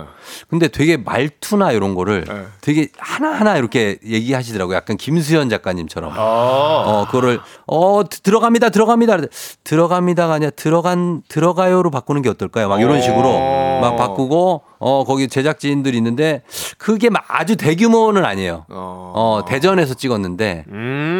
[0.49, 2.43] 근데 되게 말투나 이런 거를 네.
[2.61, 4.75] 되게 하나하나 이렇게 얘기하시더라고요.
[4.75, 6.11] 약간 김수현 작가님처럼.
[6.15, 6.15] 아.
[6.19, 8.69] 어, 그거를 어 드- 들어갑니다.
[8.69, 9.17] 들어갑니다.
[9.63, 12.67] 들어갑니다가 아니라 들어간 들어가요로 바꾸는 게 어떨까요?
[12.69, 16.41] 막 이런 식으로 막 바꾸고 어 거기 제작진들이 있는데
[16.77, 18.65] 그게 막 아주 대규모는 아니에요.
[18.69, 20.65] 어, 대전에서 찍었는데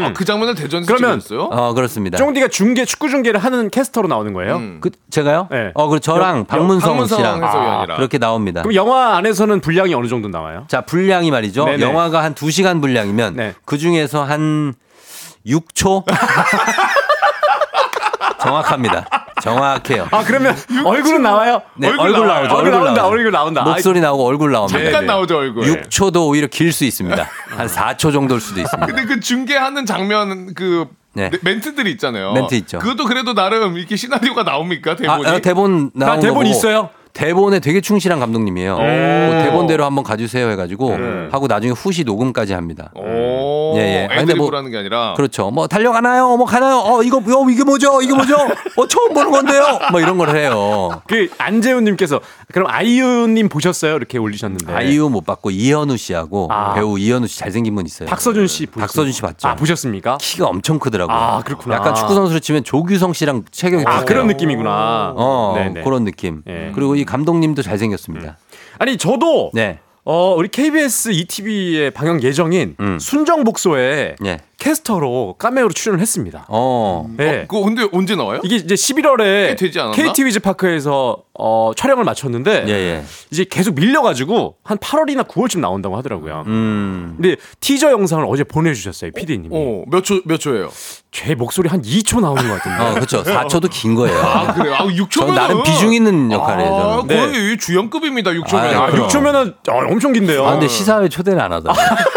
[0.04, 1.49] 아, 그 장면을 대전에서 그러면- 찍었어요?
[1.52, 2.18] 어 그렇습니다.
[2.18, 4.60] 쫑디가 중계 축구 중계를 하는 캐스터로 나오는 거예요?
[4.82, 5.47] 그 제가요?
[5.52, 5.72] 네.
[5.76, 7.97] 어, 그 저랑 영- 박문성 박문성 씨랑 해설위원이랑.
[7.97, 8.62] 그렇게 나옵니다.
[8.64, 10.65] 그럼 영화 안에서는 분량이 어느 정도 나와요?
[10.67, 11.65] 자, 분량이 말이죠.
[11.65, 11.81] 네네.
[11.81, 13.53] 영화가 한 2시간 분량이면 네.
[13.65, 14.73] 그 중에서 한
[15.45, 16.03] 6초
[18.41, 19.05] 정확합니다.
[19.41, 20.07] 정확해요.
[20.11, 21.61] 아 그러면 얼굴은 나와요?
[21.75, 22.47] 네, 얼굴 얼굴, 나와요.
[22.47, 22.55] 나오죠.
[22.57, 23.07] 얼굴 나온다, 나오죠.
[23.13, 23.61] 얼굴 나온다.
[23.63, 24.79] 목소리 나오고 얼굴 나옵니다.
[24.83, 25.63] 잠깐 나오죠 얼굴.
[25.63, 27.27] 6초도 오히려 길 수 있습니다.
[27.49, 28.87] 한 4초 정도일 수도 있습니다.
[28.87, 31.29] 근데 그 중계하는 장면 그 네.
[31.29, 32.33] 네, 멘트들이 있잖아요.
[32.33, 32.79] 멘트 있죠.
[32.79, 35.27] 그것도 그래도 나름 이렇게 시나리오가 나옵니까 아, 대본이?
[35.27, 36.89] 아, 대본 나온 나 대본 거 보고 있어요?
[37.14, 38.78] 대본에 되게 충실한 감독님이에요.
[38.78, 41.28] 그 대본대로 한번 가주세요 해가지고 네.
[41.32, 42.91] 하고 나중에 후시 녹음까지 합니다.
[42.95, 43.01] 오,
[43.76, 44.07] 예, 예.
[44.09, 45.13] 아니, 근데 뭐- 애드리브라는 게 아니라.
[45.15, 45.51] 그렇죠.
[45.51, 46.38] 뭐 달려가나요?
[46.38, 46.78] 뭐 가나요?
[46.86, 48.01] 어 이거 어, 이게 뭐죠?
[48.01, 48.36] 이게 뭐죠?
[48.78, 49.80] 어 처음 보는 건데요.
[49.91, 51.01] 뭐 이런 걸 해요.
[51.07, 52.19] 그 안재훈님께서
[52.53, 53.95] 그럼 아이유님 보셨어요?
[53.95, 56.74] 이렇게 올리셨는데 아이유 못 봤고 이현우 씨하고 아.
[56.74, 58.07] 배우 이현우 씨 잘생긴 분 있어요.
[58.09, 58.82] 박서준 씨 보셨어요?
[58.88, 59.47] 박서준 씨 봤죠.
[59.47, 60.17] 아 보셨습니까?
[60.22, 61.15] 키가 엄청 크더라고요.
[61.15, 61.76] 아, 그렇구나.
[61.76, 64.03] 약간 축구 선수로 치면 조규성 씨랑 체격이 아.
[64.05, 65.13] 그런 느낌이구나.
[65.15, 65.84] 어 네네.
[65.84, 66.41] 그런 느낌.
[66.47, 66.72] 예.
[66.74, 68.38] 그리고 이 감독님도 잘생겼습니다.
[68.80, 69.80] 아니 저도 네.
[70.04, 72.97] 어 우리 KBS ETV의 방영 예정인 음.
[72.99, 74.39] 순정 복소에 예.
[74.62, 76.45] 캐스터로 카메오로 출연을 했습니다.
[76.47, 77.09] 어.
[77.18, 77.45] 네.
[77.47, 78.41] 그거 근데 언제 나와요?
[78.43, 79.95] 이게 이제 11월에 꽤 되지 않았나?
[79.95, 83.03] KT 위즈 파크에서 어, 촬영을 마쳤는데 예, 예.
[83.32, 86.43] 이제 계속 밀려가지고 한 8월이나 9월쯤 나온다고 하더라고요.
[86.45, 87.16] 음.
[87.20, 89.49] 근데 티저 영상을 어제 보내주셨어요, PD님이.
[89.51, 90.70] 어, 몇 초, 몇 초예요?
[91.12, 92.84] 제 목소리 한 2초 나오는 것 같은데.
[92.84, 93.24] 어, 그렇죠.
[93.24, 94.18] 4초도 긴 거예요.
[94.20, 94.76] 아, 그래요?
[94.76, 95.09] 아, 6초면.
[95.09, 97.32] 저는 나름 비중 있는 역할이에요, 아, 저는.
[97.34, 98.55] 거의 주연급입니다, 6초면.
[98.55, 99.07] 아, 아, 그럼.
[99.07, 99.55] 6초면은
[99.91, 100.45] 엄청 긴데요.
[100.45, 101.86] 아, 근데 시사회 초대는 안 하더라고요.
[101.86, 102.03] 근데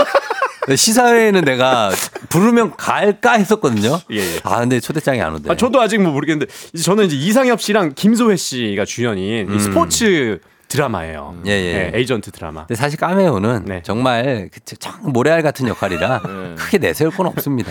[0.74, 1.90] 시사회에는 내가
[2.28, 4.00] 부르면 갈까 했었거든요.
[4.10, 4.40] 예, 예.
[4.44, 5.50] 아, 근데 초대장이 안 오대.
[5.50, 10.40] 아, 저도 아직 뭐 모르겠는데 이제 저는 이제 이상엽 씨랑 김소혜 씨가 주연인 이 스포츠
[10.68, 11.36] 드라마예요.
[11.46, 11.72] 예, 예.
[11.72, 12.66] 네, 에이전트 드라마.
[12.66, 13.82] 근데 사실 까메오는 네.
[13.84, 16.20] 정말 그참 모래알 같은 역할이라
[16.58, 17.70] 크게 내세울 건 없습니다.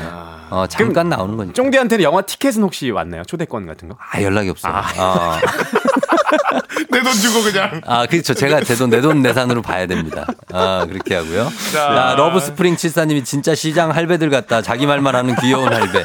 [0.50, 1.54] 어, 잠깐 나오는 거니까.
[1.54, 3.24] 쫑디한테는 영화 티켓은 혹시 왔나요?
[3.24, 3.98] 초대권 같은 거?
[4.12, 4.74] 아, 연락이 없어요.
[4.76, 5.40] 아,
[6.90, 7.82] 내 돈 주고 그냥.
[7.86, 8.34] 아, 그렇죠.
[8.34, 10.26] 제가 제 돈 내돈내산으로 봐야 됩니다.
[10.52, 11.50] 아, 그렇게 하고요.
[11.72, 14.62] 자, 러브 스프링 74님이 진짜 시장 할배들 같다.
[14.62, 16.04] 자기 말만 하는 귀여운 할배.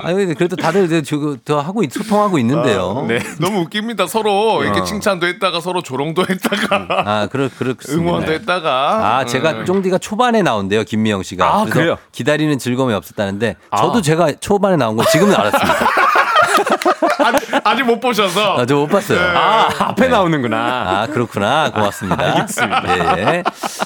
[0.00, 1.02] 아, 그래도 다들
[1.44, 3.04] 더 하고 있- 소통하고 있는데요.
[3.08, 3.18] 네.
[3.40, 4.06] 너무 웃깁니다.
[4.06, 4.84] 서로 이렇게 어.
[4.84, 8.10] 칭찬도 했다가 서로 조롱도 했다가 아, 그렇 그렇습니다.
[8.10, 9.18] 응원도 했다가.
[9.18, 9.64] 아, 제가 음.
[9.64, 11.60] 쫑디가 초반에 나온대요, 김미영 씨가.
[11.60, 11.96] 아, 그래요?
[12.12, 13.76] 기다리는 즐거움이 없었다는데 아.
[13.76, 15.88] 저도 제가 초반에 나온 거 지금은 알았습니다.
[17.18, 18.58] 아직, 아직 못 보셔서.
[18.58, 19.20] 아, 저못 봤어요.
[19.20, 20.56] 아, 앞에 나오는구나.
[20.58, 21.70] 아, 그렇구나.
[21.72, 22.24] 고맙습니다.
[22.24, 23.18] 알겠습니다.
[23.18, 23.42] 예.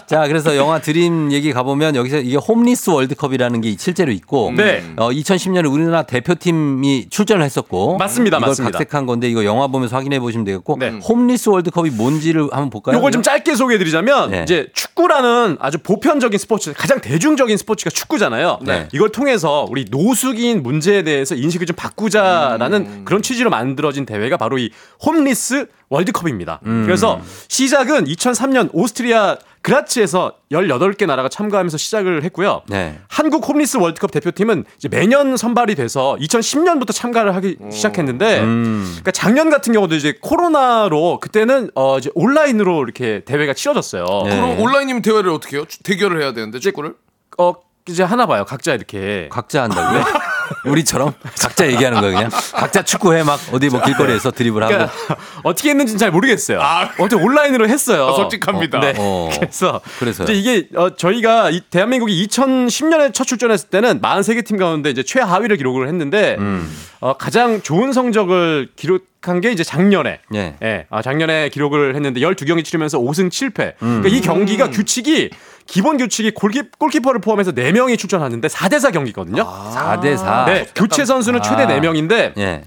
[0.07, 4.53] 자, 그래서 영화 드림 얘기 가보면 여기서 이게 홈리스 월드컵이라는 게 실제로 있고.
[4.57, 4.85] 네.
[4.97, 7.97] 어, 2010년에 우리나라 대표팀이 출전을 했었고.
[7.99, 8.79] 맞습니다, 이걸 맞습니다.
[8.79, 10.77] 각색한 건데 이거 영화 보면서 확인해 보시면 되겠고.
[10.79, 10.99] 네.
[11.09, 12.97] 홈리스 월드컵이 뭔지를 한번 볼까요?
[12.97, 14.43] 요걸 좀 짧게 소개해 드리자면 네.
[14.43, 18.59] 이제 축구라는 아주 보편적인 스포츠, 가장 대중적인 스포츠가 축구잖아요.
[18.63, 18.89] 네.
[18.93, 23.03] 이걸 통해서 우리 노숙인 문제에 대해서 인식을 좀 바꾸자 라는 음.
[23.05, 24.71] 그런 취지로 만들어진 대회가 바로 이
[25.05, 26.61] 홈리스 월드컵입니다.
[26.67, 26.83] 음.
[26.87, 32.63] 그래서 시작은 2003년 오스트리아 그라츠에서 18개 나라가 참가하면서 시작을 했고요.
[32.69, 32.99] 네.
[33.09, 38.83] 한국 홈리스 월드컵 대표팀은 이제 매년 선발이 돼서 2010년부터 참가를 하기 시작했는데, 음.
[38.89, 44.05] 그러니까 작년 같은 경우도 이제 코로나로 그때는 어 이제 온라인으로 이렇게 대회가 치러졌어요.
[44.25, 44.35] 네.
[44.37, 45.65] 그럼 온라인이면 대회를 어떻게 해요?
[45.69, 46.95] 주- 대결을 해야 되는데 축구를?
[47.39, 47.53] 어
[47.89, 48.45] 이제 하나 봐요.
[48.45, 49.29] 각자 이렇게.
[49.31, 50.05] 각자 한다고요?
[50.65, 52.31] 우리처럼 각자 얘기하는 거예요, 그냥.
[52.55, 54.73] 각자 축구해 막 어디 뭐 길거리에서 드리블하고.
[54.73, 54.95] 그러니까
[55.43, 56.61] 어떻게 했는지는 잘 모르겠어요.
[56.61, 56.91] 아.
[56.99, 58.09] 어떻게 온라인으로 했어요.
[58.09, 58.81] 아, 솔직합니다.
[58.81, 58.95] 네.
[58.99, 59.31] 어.
[59.35, 60.25] 그래서 그래서요?
[60.25, 65.57] 이제 이게 어, 저희가 이 대한민국이 2010년에 첫 출전했을 때는 43개 팀 가운데 이제 최하위를
[65.57, 66.71] 기록을 했는데 음.
[67.03, 70.55] 어, 가장 좋은 성적을 기록한 게 이제 작년에 예.
[70.63, 73.73] 예, 아, 작년에 기록을 했는데 12경기 치르면서 5승 7패.
[73.83, 74.01] 음.
[74.03, 75.31] 그러니까 이 경기가 규칙이
[75.67, 79.43] 기본 규칙이 골키, 골키퍼를 포함해서 4명이 출전하는데 4대4 경기거든요.
[79.45, 80.45] 4대 4.
[80.47, 81.67] 네, 교체 선수는 최대 아.
[81.67, 82.63] 4명인데 예.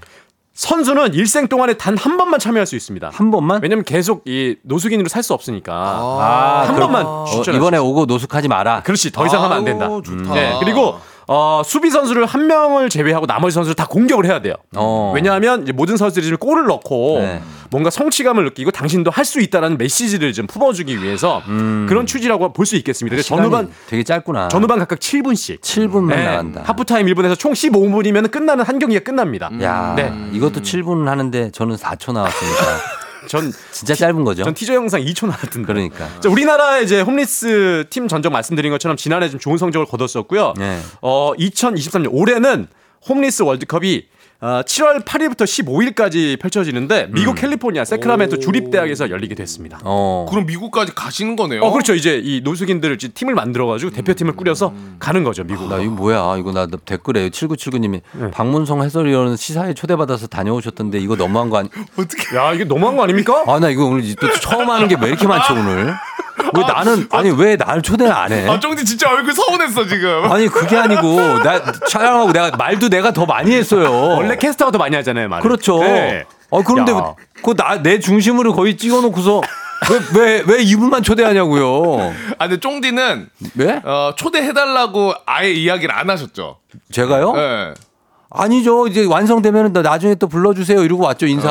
[0.52, 3.10] 선수는 일생 동안에 단 한 번만 참여할 수 있습니다.
[3.12, 3.60] 한 번만?
[3.62, 7.78] 왜냐면 계속 이 노숙인으로 살 수 없으니까 아, 한 번만 어, 이번에.
[7.78, 8.82] 오고 노숙하지 마라.
[8.82, 9.86] 그렇지 더 이상 하면 안 된다.
[9.86, 10.34] 아우, 좋다.
[10.34, 10.98] 네, 그리고
[11.28, 14.54] 어, 수비 선수를 한 명을 제외하고 나머지 선수를 다 공격을 해야 돼요.
[14.76, 15.12] 어.
[15.14, 17.42] 왜냐하면 이제 모든 선수들이 지금 골을 넣고 네.
[17.70, 21.42] 뭔가 성취감을 느끼고 당신도 할 수 있다라는 메시지를 좀 품어주기 위해서
[21.88, 23.16] 그런 취지라고 볼 수 있겠습니다.
[23.16, 23.22] 음.
[23.22, 24.46] 전후반 되게 짧구나.
[24.48, 25.60] 전후반 각각 7분씩.
[25.62, 26.62] 7분만 네, 나간다.
[26.64, 29.50] 하프타임 1분에서 총 15분이면 끝나는 한 경기가 끝납니다.
[29.62, 30.12] 야, 네.
[30.32, 32.62] 이것도 7분 하는데 저는 4초 나왔으니까
[33.26, 34.44] 전 진짜 짧은 거죠.
[34.44, 35.66] 전 티저 영상 2초 나왔던데.
[35.66, 36.08] 그러니까.
[36.20, 40.54] 자, 우리나라의 이제 홈리스 팀 전적 말씀드린 것처럼 지난해 좀 좋은 성적을 거뒀었고요.
[40.56, 40.80] 네.
[41.02, 42.68] 어, 2023년 올해는
[43.08, 44.06] 홈리스 월드컵이
[44.38, 49.78] 어, 7월 8일부터 15일까지 펼쳐지는데 미국 캘리포니아 세크라멘토 주립 대학에서 열리게 됐습니다.
[49.82, 50.26] 어.
[50.28, 51.62] 그럼 미국까지 가시는 거네요.
[51.62, 51.94] 어, 그렇죠.
[51.94, 55.68] 이제 이 노숙인들을 팀을 만들어 가지고 대표팀을 꾸려서 가는 거죠, 미국.
[55.68, 56.36] 나 이거 뭐야?
[56.38, 58.00] 이거 나 댓글에 7979 님이
[58.32, 61.70] 박문성 해설위원 시사회 초대받아서 다녀오셨던데 이거 너무한 거 아니?
[62.36, 63.42] 야, 이게 너무한 거 아닙니까?
[63.46, 65.94] 아, 나 이거 오늘 또 처음 하는 게 왜 이렇게 많죠 오늘?
[66.54, 68.48] 왜 나는 아니 왜날 초대를 안 해?
[68.48, 70.30] 아, 쫑디 진짜 얼굴 서운했어 지금.
[70.30, 73.90] 아니 그게 아니고 나 촬영하고 내가 말도 내가 더 많이 했어요.
[74.16, 75.42] 원래 캐스터가 더 많이 하잖아요, 말을.
[75.42, 75.78] 그렇죠.
[75.80, 76.24] 네.
[76.50, 77.14] 어 그런데 야.
[77.42, 79.40] 그나 내 중심으로 거의 찍어놓고서
[80.14, 82.14] 왜왜 왜 이분만 초대하냐고요?
[82.38, 83.80] 아, 근데 쫑디는 왜?
[83.84, 86.58] 어, 초대해달라고 아예 이야기를 안 하셨죠.
[86.90, 87.32] 제가요?
[87.32, 87.74] 네.
[88.30, 88.86] 아니죠.
[88.86, 90.82] 이제 완성되면 나중에 또 불러주세요.
[90.82, 91.48] 이러고 왔죠 인사.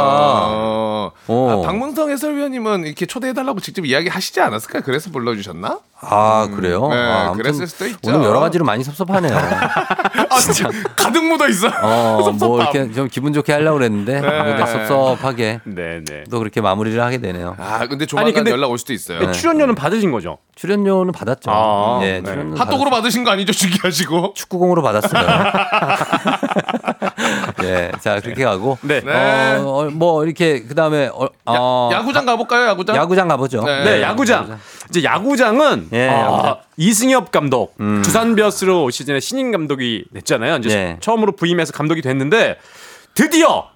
[1.28, 1.34] 어.
[1.34, 1.64] 어.
[1.64, 4.82] 아, 박문성 해설위원님은 이렇게 초대해달라고 직접 이야기하시지 않았을까?
[4.82, 5.80] 그래서 불러주셨나?
[6.02, 6.88] 아 그래요?
[6.90, 7.98] 네, 아, 그랬을 수도 있죠.
[8.04, 9.32] 오늘 여러 가지로 많이 섭섭하네요.
[10.30, 11.68] 아, 진짜 가득 묻어 있어.
[11.82, 12.62] 어, 뭐.
[12.62, 16.24] 이렇게 좀 기분 좋게 하려고 그랬는데 근데 섭섭하게 네, 네.
[16.30, 17.56] 또 그렇게 마무리를 하게 되네요.
[17.60, 19.20] 아, 근데 조만간 아니, 근데- 연락 올 수도 있어요.
[19.20, 20.38] 네, 출연료는 받으신 거죠?
[20.56, 21.50] 출연료는 받았죠.
[21.52, 22.24] 아, 예, 네.
[22.32, 23.52] 출연료 핫도그로 받으신 거 아니죠?
[23.54, 24.34] 중요하시고.
[24.36, 25.26] 축구공으로 받았어요.
[27.64, 28.78] 예, 자 그렇게 가고.
[28.82, 29.02] 네.
[29.02, 29.12] 네.
[29.12, 32.68] 어, 어, 뭐 이렇게 그 다음에 어, 어, 야구장 가볼까요?
[32.68, 32.96] 야구장?
[32.96, 33.64] 야구장 가보죠.
[33.64, 33.84] 네.
[33.84, 34.60] 네, 야구장.
[34.90, 36.58] 이제 야구장은 예, 아, 야구장.
[36.78, 38.02] 이승엽 감독 음.
[38.04, 40.58] 두산 베어스로 올 시즌에 신인 감독이 됐잖아요.
[40.58, 40.98] 이제 네.
[41.00, 42.58] 처음으로 부임해서 감독이 됐는데
[43.14, 43.70] 드디어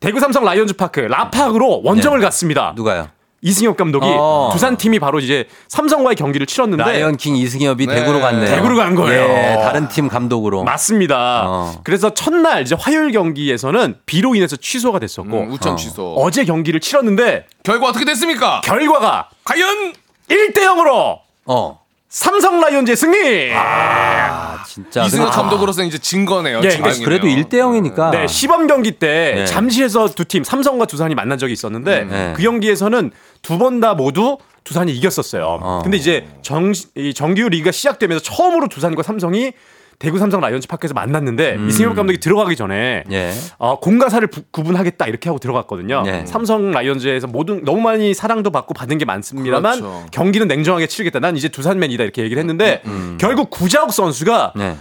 [0.00, 2.72] 대구 삼성 라이온즈 파크 라팍으로 원정을 갔습니다.
[2.76, 3.08] 누가요?
[3.40, 4.50] 이승엽 감독이 어.
[4.52, 7.94] 두산 팀이 바로 이제 삼성과의 경기를 치렀는데 라이언킹 이승엽이 네.
[7.94, 8.46] 대구로 갔네요.
[8.48, 9.22] 대구로 간 거예요.
[9.22, 10.64] 예, 다른 팀 감독으로.
[10.64, 11.44] 맞습니다.
[11.46, 11.80] 어.
[11.84, 15.76] 그래서 첫날 이제 화요일 경기에서는 비로 인해서 취소가 됐었고 음, 우천 어.
[15.76, 16.14] 취소.
[16.16, 18.60] 어제 경기를 치렀는데 결과 어떻게 됐습니까?
[18.64, 19.92] 결과가 과연
[20.28, 21.80] 1대 0으로 어.
[22.08, 23.52] 삼성 라이온즈의 승리.
[23.54, 25.04] 아, 진짜.
[25.04, 26.60] 이승엽 근데- 감독으로서 이제 진 거네요.
[26.64, 26.90] 예, 진 아.
[27.04, 28.10] 그래도 1대 0이니까.
[28.10, 29.44] 네, 시범 경기 때 네.
[29.46, 32.32] 잠실에서 두 팀 삼성과 두산이 만난 적이 있었는데 네.
[32.34, 33.10] 그 경기에서는
[33.42, 35.58] 두 번 다 모두 두산이 이겼었어요.
[35.62, 35.80] 어.
[35.82, 39.52] 근데 이제 정, 이 정규 리그가 시작되면서 처음으로 두산과 삼성이
[39.98, 41.68] 대구 삼성 라이온즈 파크에서 만났는데 음.
[41.68, 43.32] 이승엽 감독이 들어가기 전에 예.
[43.58, 46.02] 어, 공과 사를 부- 구분하겠다 이렇게 하고 들어갔거든요.
[46.02, 46.24] 네.
[46.24, 50.06] 삼성 라이온즈에서 모든 너무 많이 사랑도 받고 받은 게 많습니다만 그렇죠.
[50.12, 51.18] 경기는 냉정하게 치르겠다.
[51.18, 52.82] 난 이제 두산맨이다 이렇게 얘기를 했는데
[53.18, 54.76] 결국 구자욱 선수가 네.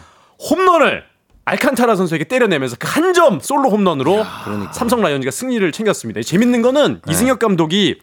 [0.52, 1.04] 홈런을
[1.46, 4.74] 알칸타라 선수에게 때려내면서 그 한 점 솔로 홈런으로 그러니까.
[4.74, 6.22] 삼성 라이온즈가 승리를 챙겼습니다.
[6.22, 8.00] 재밌는 거는 이승엽 감독이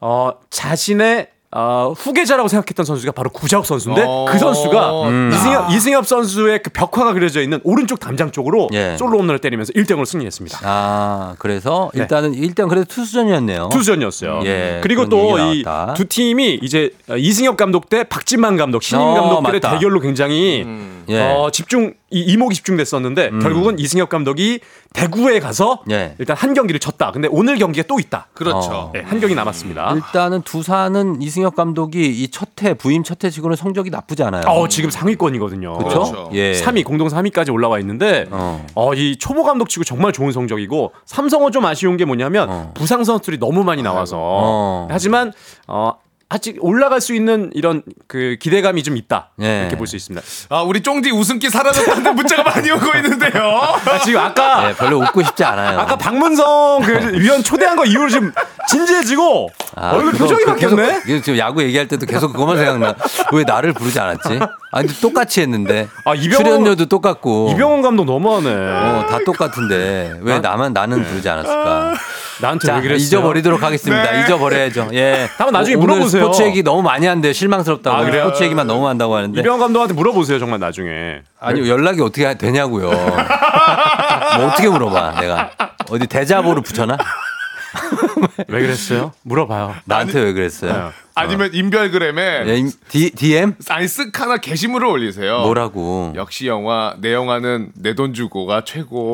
[0.00, 4.26] 어, 자신의 어, 후계자라고 생각했던 선수가 바로 구자욱 선수인데 어.
[4.28, 5.30] 그 선수가 음.
[5.32, 8.96] 이승엽, 이승엽 선수의 그 벽화가 그려져 있는 오른쪽 담장 쪽으로 예.
[8.98, 10.58] 솔로 홈런을 때리면서 1등으로 승리했습니다.
[10.64, 12.00] 아, 그래서 네.
[12.00, 13.68] 일단은 일단 그래도 투수전이었네요.
[13.70, 14.40] 투수전이었어요.
[14.44, 14.80] 예.
[14.82, 15.64] 그리고 또 이
[15.96, 16.04] 두.
[16.06, 19.74] 팀이 이제 이승엽 감독 대 박진만 감독, 신임 어, 감독들의 맞다.
[19.74, 20.64] 대결로 굉장히
[21.08, 21.20] 예.
[21.20, 24.60] 어, 집중 이, 이목이 집중됐었는데 결국은 이승엽 감독이
[24.92, 26.14] 대구에 가서 예.
[26.18, 27.10] 일단 한 경기를 쳤다.
[27.10, 28.28] 근데 오늘 경기가 또 있다.
[28.34, 28.70] 그렇죠.
[28.70, 28.90] 어.
[28.94, 29.92] 네, 한 경기 남았습니다.
[29.96, 34.42] 일단은 두산은 이승엽 감독이 이 첫해 부임 첫해 치고는 성적이 나쁘지 않아요.
[34.46, 35.78] 어, 지금 상위권이거든요.
[35.78, 36.30] 그렇죠?
[36.32, 36.52] 예.
[36.52, 38.64] 3위 공동 3위까지 올라와 있는데 어.
[38.74, 42.70] 어, 이 초보 감독 치고 정말 좋은 성적이고 삼성은 좀 아쉬운 게 뭐냐면 어.
[42.74, 44.88] 부상 선수들이 너무 많이 나와서 어.
[44.90, 45.32] 하지만
[45.66, 45.92] 어
[46.28, 49.60] 아직 올라갈 수 있는 이런 그 기대감이 좀 있다 예.
[49.62, 50.24] 이렇게 볼 수 있습니다.
[50.48, 53.30] 아, 우리 쫑디 웃음기 사라졌다는데 문자가 많이 오고 있는데요.
[53.86, 55.78] 아, 지금 아까 예, 별로 웃고 싶지 않아요.
[55.78, 58.32] 아까 박문성 그 위원 초대한 거 이후로 지금
[58.68, 61.02] 진지해지고 아, 얼굴 그거- 표정이 그거 계속- 바뀌었네.
[61.06, 62.94] 이거 지금 야구 얘기할 때도 계속 그것만 생각나.
[63.32, 64.40] 왜 나를 부르지 않았지?
[64.72, 65.88] 아니 똑같이 했는데.
[66.04, 67.50] 아, 이병헌- 출연료도 똑같고.
[67.52, 68.50] 이병헌 감독 너무하네.
[68.50, 71.94] 어, 다 똑같은데 왜 나만 나는 부르지 않았을까?
[72.40, 73.04] 나한테 자, 왜 그랬어?
[73.04, 74.10] 잊어버리도록 하겠습니다.
[74.10, 74.22] 네.
[74.24, 74.90] 잊어버려야죠.
[74.94, 75.28] 예.
[75.36, 76.32] 한번 나중에 오- 오늘 물어보세요.
[76.32, 77.32] 스포츠 얘기 너무 많이 한대요.
[77.32, 77.96] 실망스럽다고.
[77.96, 78.24] 아, 그래요?
[78.26, 79.38] 스포츠 얘기만 너무 한다고 하는데.
[79.40, 81.22] 이병헌 감독한테 물어보세요 정말 나중에.
[81.40, 82.90] 아니 연락이 어떻게 되냐고요.
[82.90, 85.50] 뭐 어떻게 물어봐 내가
[85.90, 86.96] 어디 대자보를 붙여놔?
[88.48, 89.12] 왜 그랬어요?
[89.22, 89.74] 물어봐요.
[89.84, 90.92] 나한테 왜 그랬어요?
[91.16, 93.54] 아니면 인별그램에 예, 임- D, DM?
[93.68, 95.42] 아니 쓱 하나 게시물을 올리세요.
[95.42, 96.12] 뭐라고?
[96.16, 99.12] 역시 영화 내 영화는 내 돈 주고가 최고.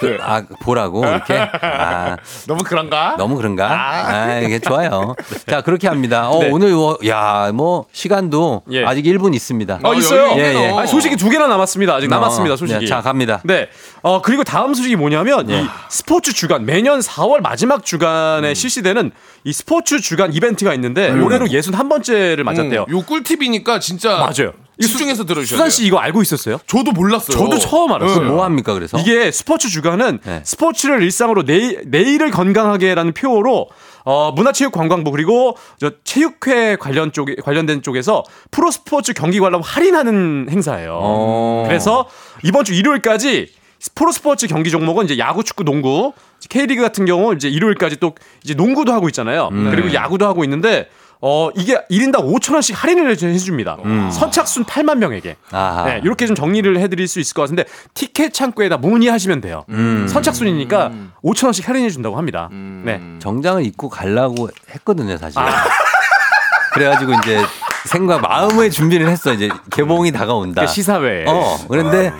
[0.00, 1.34] 그, 아 보라고 이렇게?
[1.36, 2.16] 아
[2.48, 3.16] 너무 그런가?
[3.18, 3.68] 너무 그런가?
[3.70, 5.14] 아, 이게 좋아요.
[5.46, 6.30] 자 그렇게 합니다.
[6.30, 6.48] 어, 네.
[6.50, 6.72] 오늘
[7.06, 8.82] 야뭐 시간도 예.
[8.86, 9.80] 아직 1분 있습니다.
[9.82, 10.32] 어, 있어요.
[10.38, 10.70] 예, 예.
[10.78, 11.94] 아니, 소식이 두 개나 남았습니다.
[11.94, 12.54] 아직 남았습니다.
[12.54, 12.80] 어, 소식이.
[12.80, 13.42] 네, 자 갑니다.
[13.44, 13.68] 네.
[14.00, 18.53] 어, 그리고 다음 소식이 뭐냐면 이 스포츠 주간 매년 4월 마지막 주간에 음.
[18.54, 19.10] 실시되는
[19.44, 22.86] 이 스포츠 주간 이벤트가 있는데 올해로 61번째를 맞았대요.
[22.88, 24.52] 요 꿀팁이니까 진짜 맞아요.
[24.80, 25.70] 집중해서 들으셔야 수산 돼요.
[25.70, 26.58] 씨 이거 알고 있었어요?
[26.66, 27.36] 저도 몰랐어요.
[27.36, 28.32] 저도 처음 알았어요.
[28.32, 28.98] 뭐 합니까 그래서?
[28.98, 30.40] 이게 스포츠 주간은 네.
[30.44, 33.68] 스포츠를 일상으로 내, 내일을 건강하게라는 표어로
[34.04, 40.98] 어, 문화체육관광부 그리고 저 체육회 관련 쪽 관련된 쪽에서 프로 스포츠 경기 관람 할인하는 행사예요.
[41.00, 41.64] 어.
[41.66, 42.06] 그래서
[42.42, 43.50] 이번 주 일요일까지
[43.94, 46.12] 프로 스포츠 경기 종목은 이제 야구, 축구, 농구,
[46.48, 49.48] K리그 같은 경우 이제 일요일까지 또 이제 농구도 하고 있잖아요.
[49.52, 49.70] 음.
[49.70, 50.88] 그리고 야구도 하고 있는데
[51.20, 53.78] 어 이게 1인당 5천 원씩 할인을 해- 해줍니다.
[54.12, 55.36] 선착순 8만 명에게.
[55.40, 55.54] 음.
[55.54, 55.84] 아하.
[55.86, 59.64] 네, 이렇게 좀 정리를 해드릴 수 있을 것 같은데 티켓 창구에다 문의하시면 돼요.
[59.70, 60.06] 음.
[60.08, 60.92] 선착순이니까
[61.24, 62.50] 5천 원씩 할인해 준다고 합니다.
[62.52, 63.00] 네.
[63.20, 65.40] 정장을 입고 가려고 했거든요 사실.
[66.74, 67.38] 그래가지고 이제
[67.86, 70.62] 생각 마음의 준비를 했어 이제 개봉이 다가온다.
[70.62, 71.24] 그 시사회.
[71.26, 72.12] 어 그런데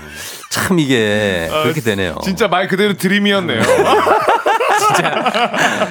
[0.50, 2.16] 참 이게 그렇게 되네요.
[2.22, 3.60] 진짜 말 그대로 드림이었네요.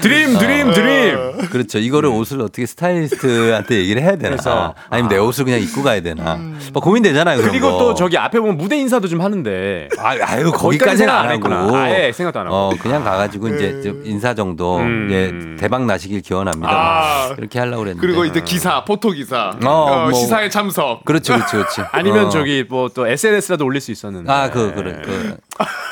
[0.02, 1.38] 드림, 드림, 드림.
[1.50, 1.80] 그렇죠.
[1.80, 4.30] 이거를 옷을 어떻게 스타일리스트한테 얘기를 해야 되나?
[4.30, 6.36] 그래서, 아니면 내 옷을 그냥 입고 가야 되나?
[6.72, 7.42] 뭐 고민되잖아요.
[7.42, 7.78] 그리고 거.
[7.78, 9.90] 또 저기 앞에 보면 무대 인사도 좀 하는데.
[9.98, 10.58] 아, 아유 거기까지
[11.04, 11.60] 거기까지는 안 안 했구나.
[11.64, 11.76] 하고.
[11.78, 12.56] 아예 생각도 안 하고.
[12.56, 15.08] 어 그냥 가가지고 이제 좀 인사 정도 음.
[15.12, 16.70] 예, 대박 나시길 기원합니다.
[16.72, 17.36] 아.
[17.38, 18.06] 이렇게 하려고 그랬는데.
[18.06, 20.14] 그리고 이제 기사, 포토 기사, 어, 어, 뭐.
[20.14, 21.06] 시사회 참석.
[21.06, 21.86] 그렇죠, 그렇죠, 그렇죠.
[21.92, 22.30] 아니면 어.
[22.30, 24.32] 저기 뭐 또 SNS라도 올릴 수 있었는데.
[24.32, 25.36] 아, 그, 그래, 그.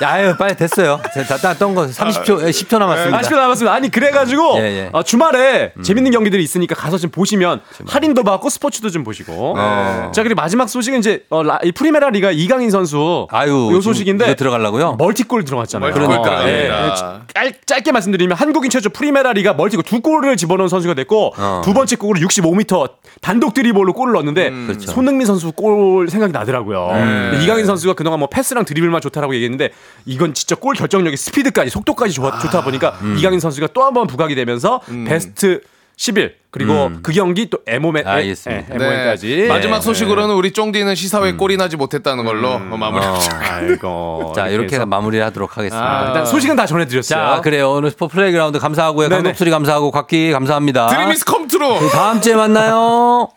[0.04, 1.00] 아유, 빨리 됐어요.
[1.28, 3.18] 다, 다, 떤거 30초, 예, 10초 남았습니다.
[3.18, 3.74] 아쉽게 남았습니다.
[3.74, 4.90] 아니 그래가지고 예, 예.
[4.92, 9.54] 어, 주말에 재밌는 경기들이 있으니까 가서 좀 보시면 할인도 받고 스포츠도 좀 보시고.
[9.58, 10.12] 어.
[10.14, 14.36] 자 그리고 마지막 소식은 이제 어, 라- 이 프리메라 리가 이강인 선수 아유, 요 소식인데
[14.36, 14.96] 들어가려고요?
[14.98, 15.94] 멀티골 들어갔잖아요.
[15.94, 17.22] 그러니까, 들어갑니다.
[17.34, 21.62] 짧, 짧게 말씀드리면 한국인 최초 프리메라 리가 멀티골 두 골을 집어넣은 선수가 됐고 어.
[21.64, 22.90] 두 번째 골으로 65m
[23.22, 24.92] 단독 드리블로 골을 넣었는데 그렇죠.
[24.92, 26.88] 손흥민 선수 골 생각이 나더라고요.
[27.32, 29.70] 근데 이강인 선수가 그동안 뭐 패스랑 드리블만 좋다라고 얘기 했는데
[30.06, 34.34] 이건 진짜 골 결정력이 스피드까지 속도까지 좋아, 좋다 보니까 이강인 선수가 또 한 번 부각이
[34.36, 35.62] 되면서 베스트
[35.98, 38.74] 11 그리고 그 경기 또 MOM인 알겠습니다.
[38.74, 43.06] MOM까지 마지막 소식으로는 우리 쫑디는 시사회 꼴이 나지 못했다는 걸로 어, 마무리.
[43.06, 43.20] 어.
[43.40, 44.86] 아이고 자, 이렇게 해서.
[44.88, 45.86] 마무리를 하도록 하겠습니다.
[46.02, 47.36] 아, 일단 소식은 다 전해드렸어요.
[47.36, 47.72] 자, 그래요.
[47.72, 49.10] 오늘 스포 플레이그라운드 감사하고요.
[49.10, 49.22] 네네.
[49.24, 50.88] 강독수리 감사하고 곽기 감사합니다.
[50.88, 51.80] Dreams come true.
[51.80, 53.30] 그 다음 주에 만나요.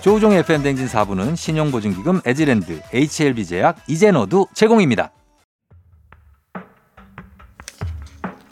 [0.00, 5.12] 조우종의 FM 대행진 4부는 신용보증기금 에지랜드, HLB제약, 이젠어두 제공입니다.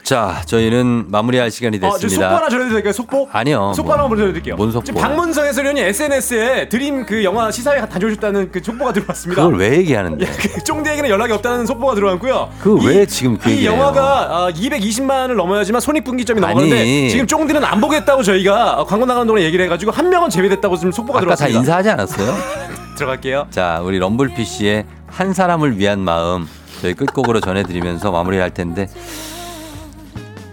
[0.09, 2.29] 자, 저희는 마무리할 시간이 어, 저 속보 됐습니다.
[2.35, 2.93] 하나 전해드려도 될까요?
[2.93, 3.29] 속보?
[3.31, 3.73] 아 니요.
[3.75, 3.95] 속보 뭐.
[3.95, 4.55] 하나 보내드릴게요.
[4.55, 4.83] 뭔 속보?
[4.85, 9.43] 지금 박문성 해설위원이 SNS에 드림 그 영화 시사회 다녀오셨다는 그 속보가 들어왔습니다.
[9.43, 10.25] 그걸 왜 얘기하는데?
[10.25, 12.49] 그 쫑디에게는 연락이 없다는 속보가 들어왔고요.
[12.59, 13.63] 그 이- 왜 지금 그 이?
[13.67, 16.41] 영화가 어, 220만을 넘어야지만 손익분기점이.
[16.41, 20.75] 넘어가는데 지금 쫑디는 안 보겠다고 저희가 어, 광고 나가는 동안 얘기를 해가지고 한 명은 제외됐다고
[20.77, 21.59] 지금 속보가 아까 다 들어왔습니다.
[21.59, 22.35] 인사하지 않았어요?
[22.97, 23.45] 들어갈게요.
[23.51, 26.47] 자, 우리 럼블피 씨의 한 사람을 위한 마음
[26.81, 28.87] 저희 끝곡으로 전해드리면서 마무리할 텐데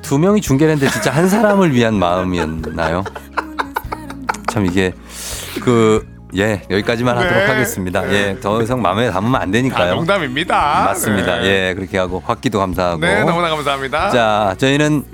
[0.07, 3.03] 두 명이 중계를 했는데 진짜 한 사람을 위한 마음이었나요?
[4.49, 4.93] 참 이게
[5.61, 6.07] 그
[6.37, 7.47] 예, 여기까지만 하도록 네.
[7.47, 8.03] 하겠습니다.
[8.03, 8.13] 네.
[8.13, 9.97] 예, 더 이상 마음에 담으면 안다 되니까요.
[9.97, 10.85] 농담입니다.
[10.87, 11.41] 맞습니다.
[11.41, 11.47] 네.
[11.71, 13.01] 예, 그렇게 하고 확기도 감사하고.
[13.01, 14.11] 네, 너무나 감사합니다.
[14.11, 15.05] 자, 저희는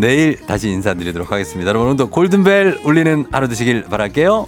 [0.00, 1.70] 내일 다시 인사드리도록 하겠습니다.
[1.70, 4.46] 여러분 오늘도 골든벨 울리는 하루 되시길 바랄게요.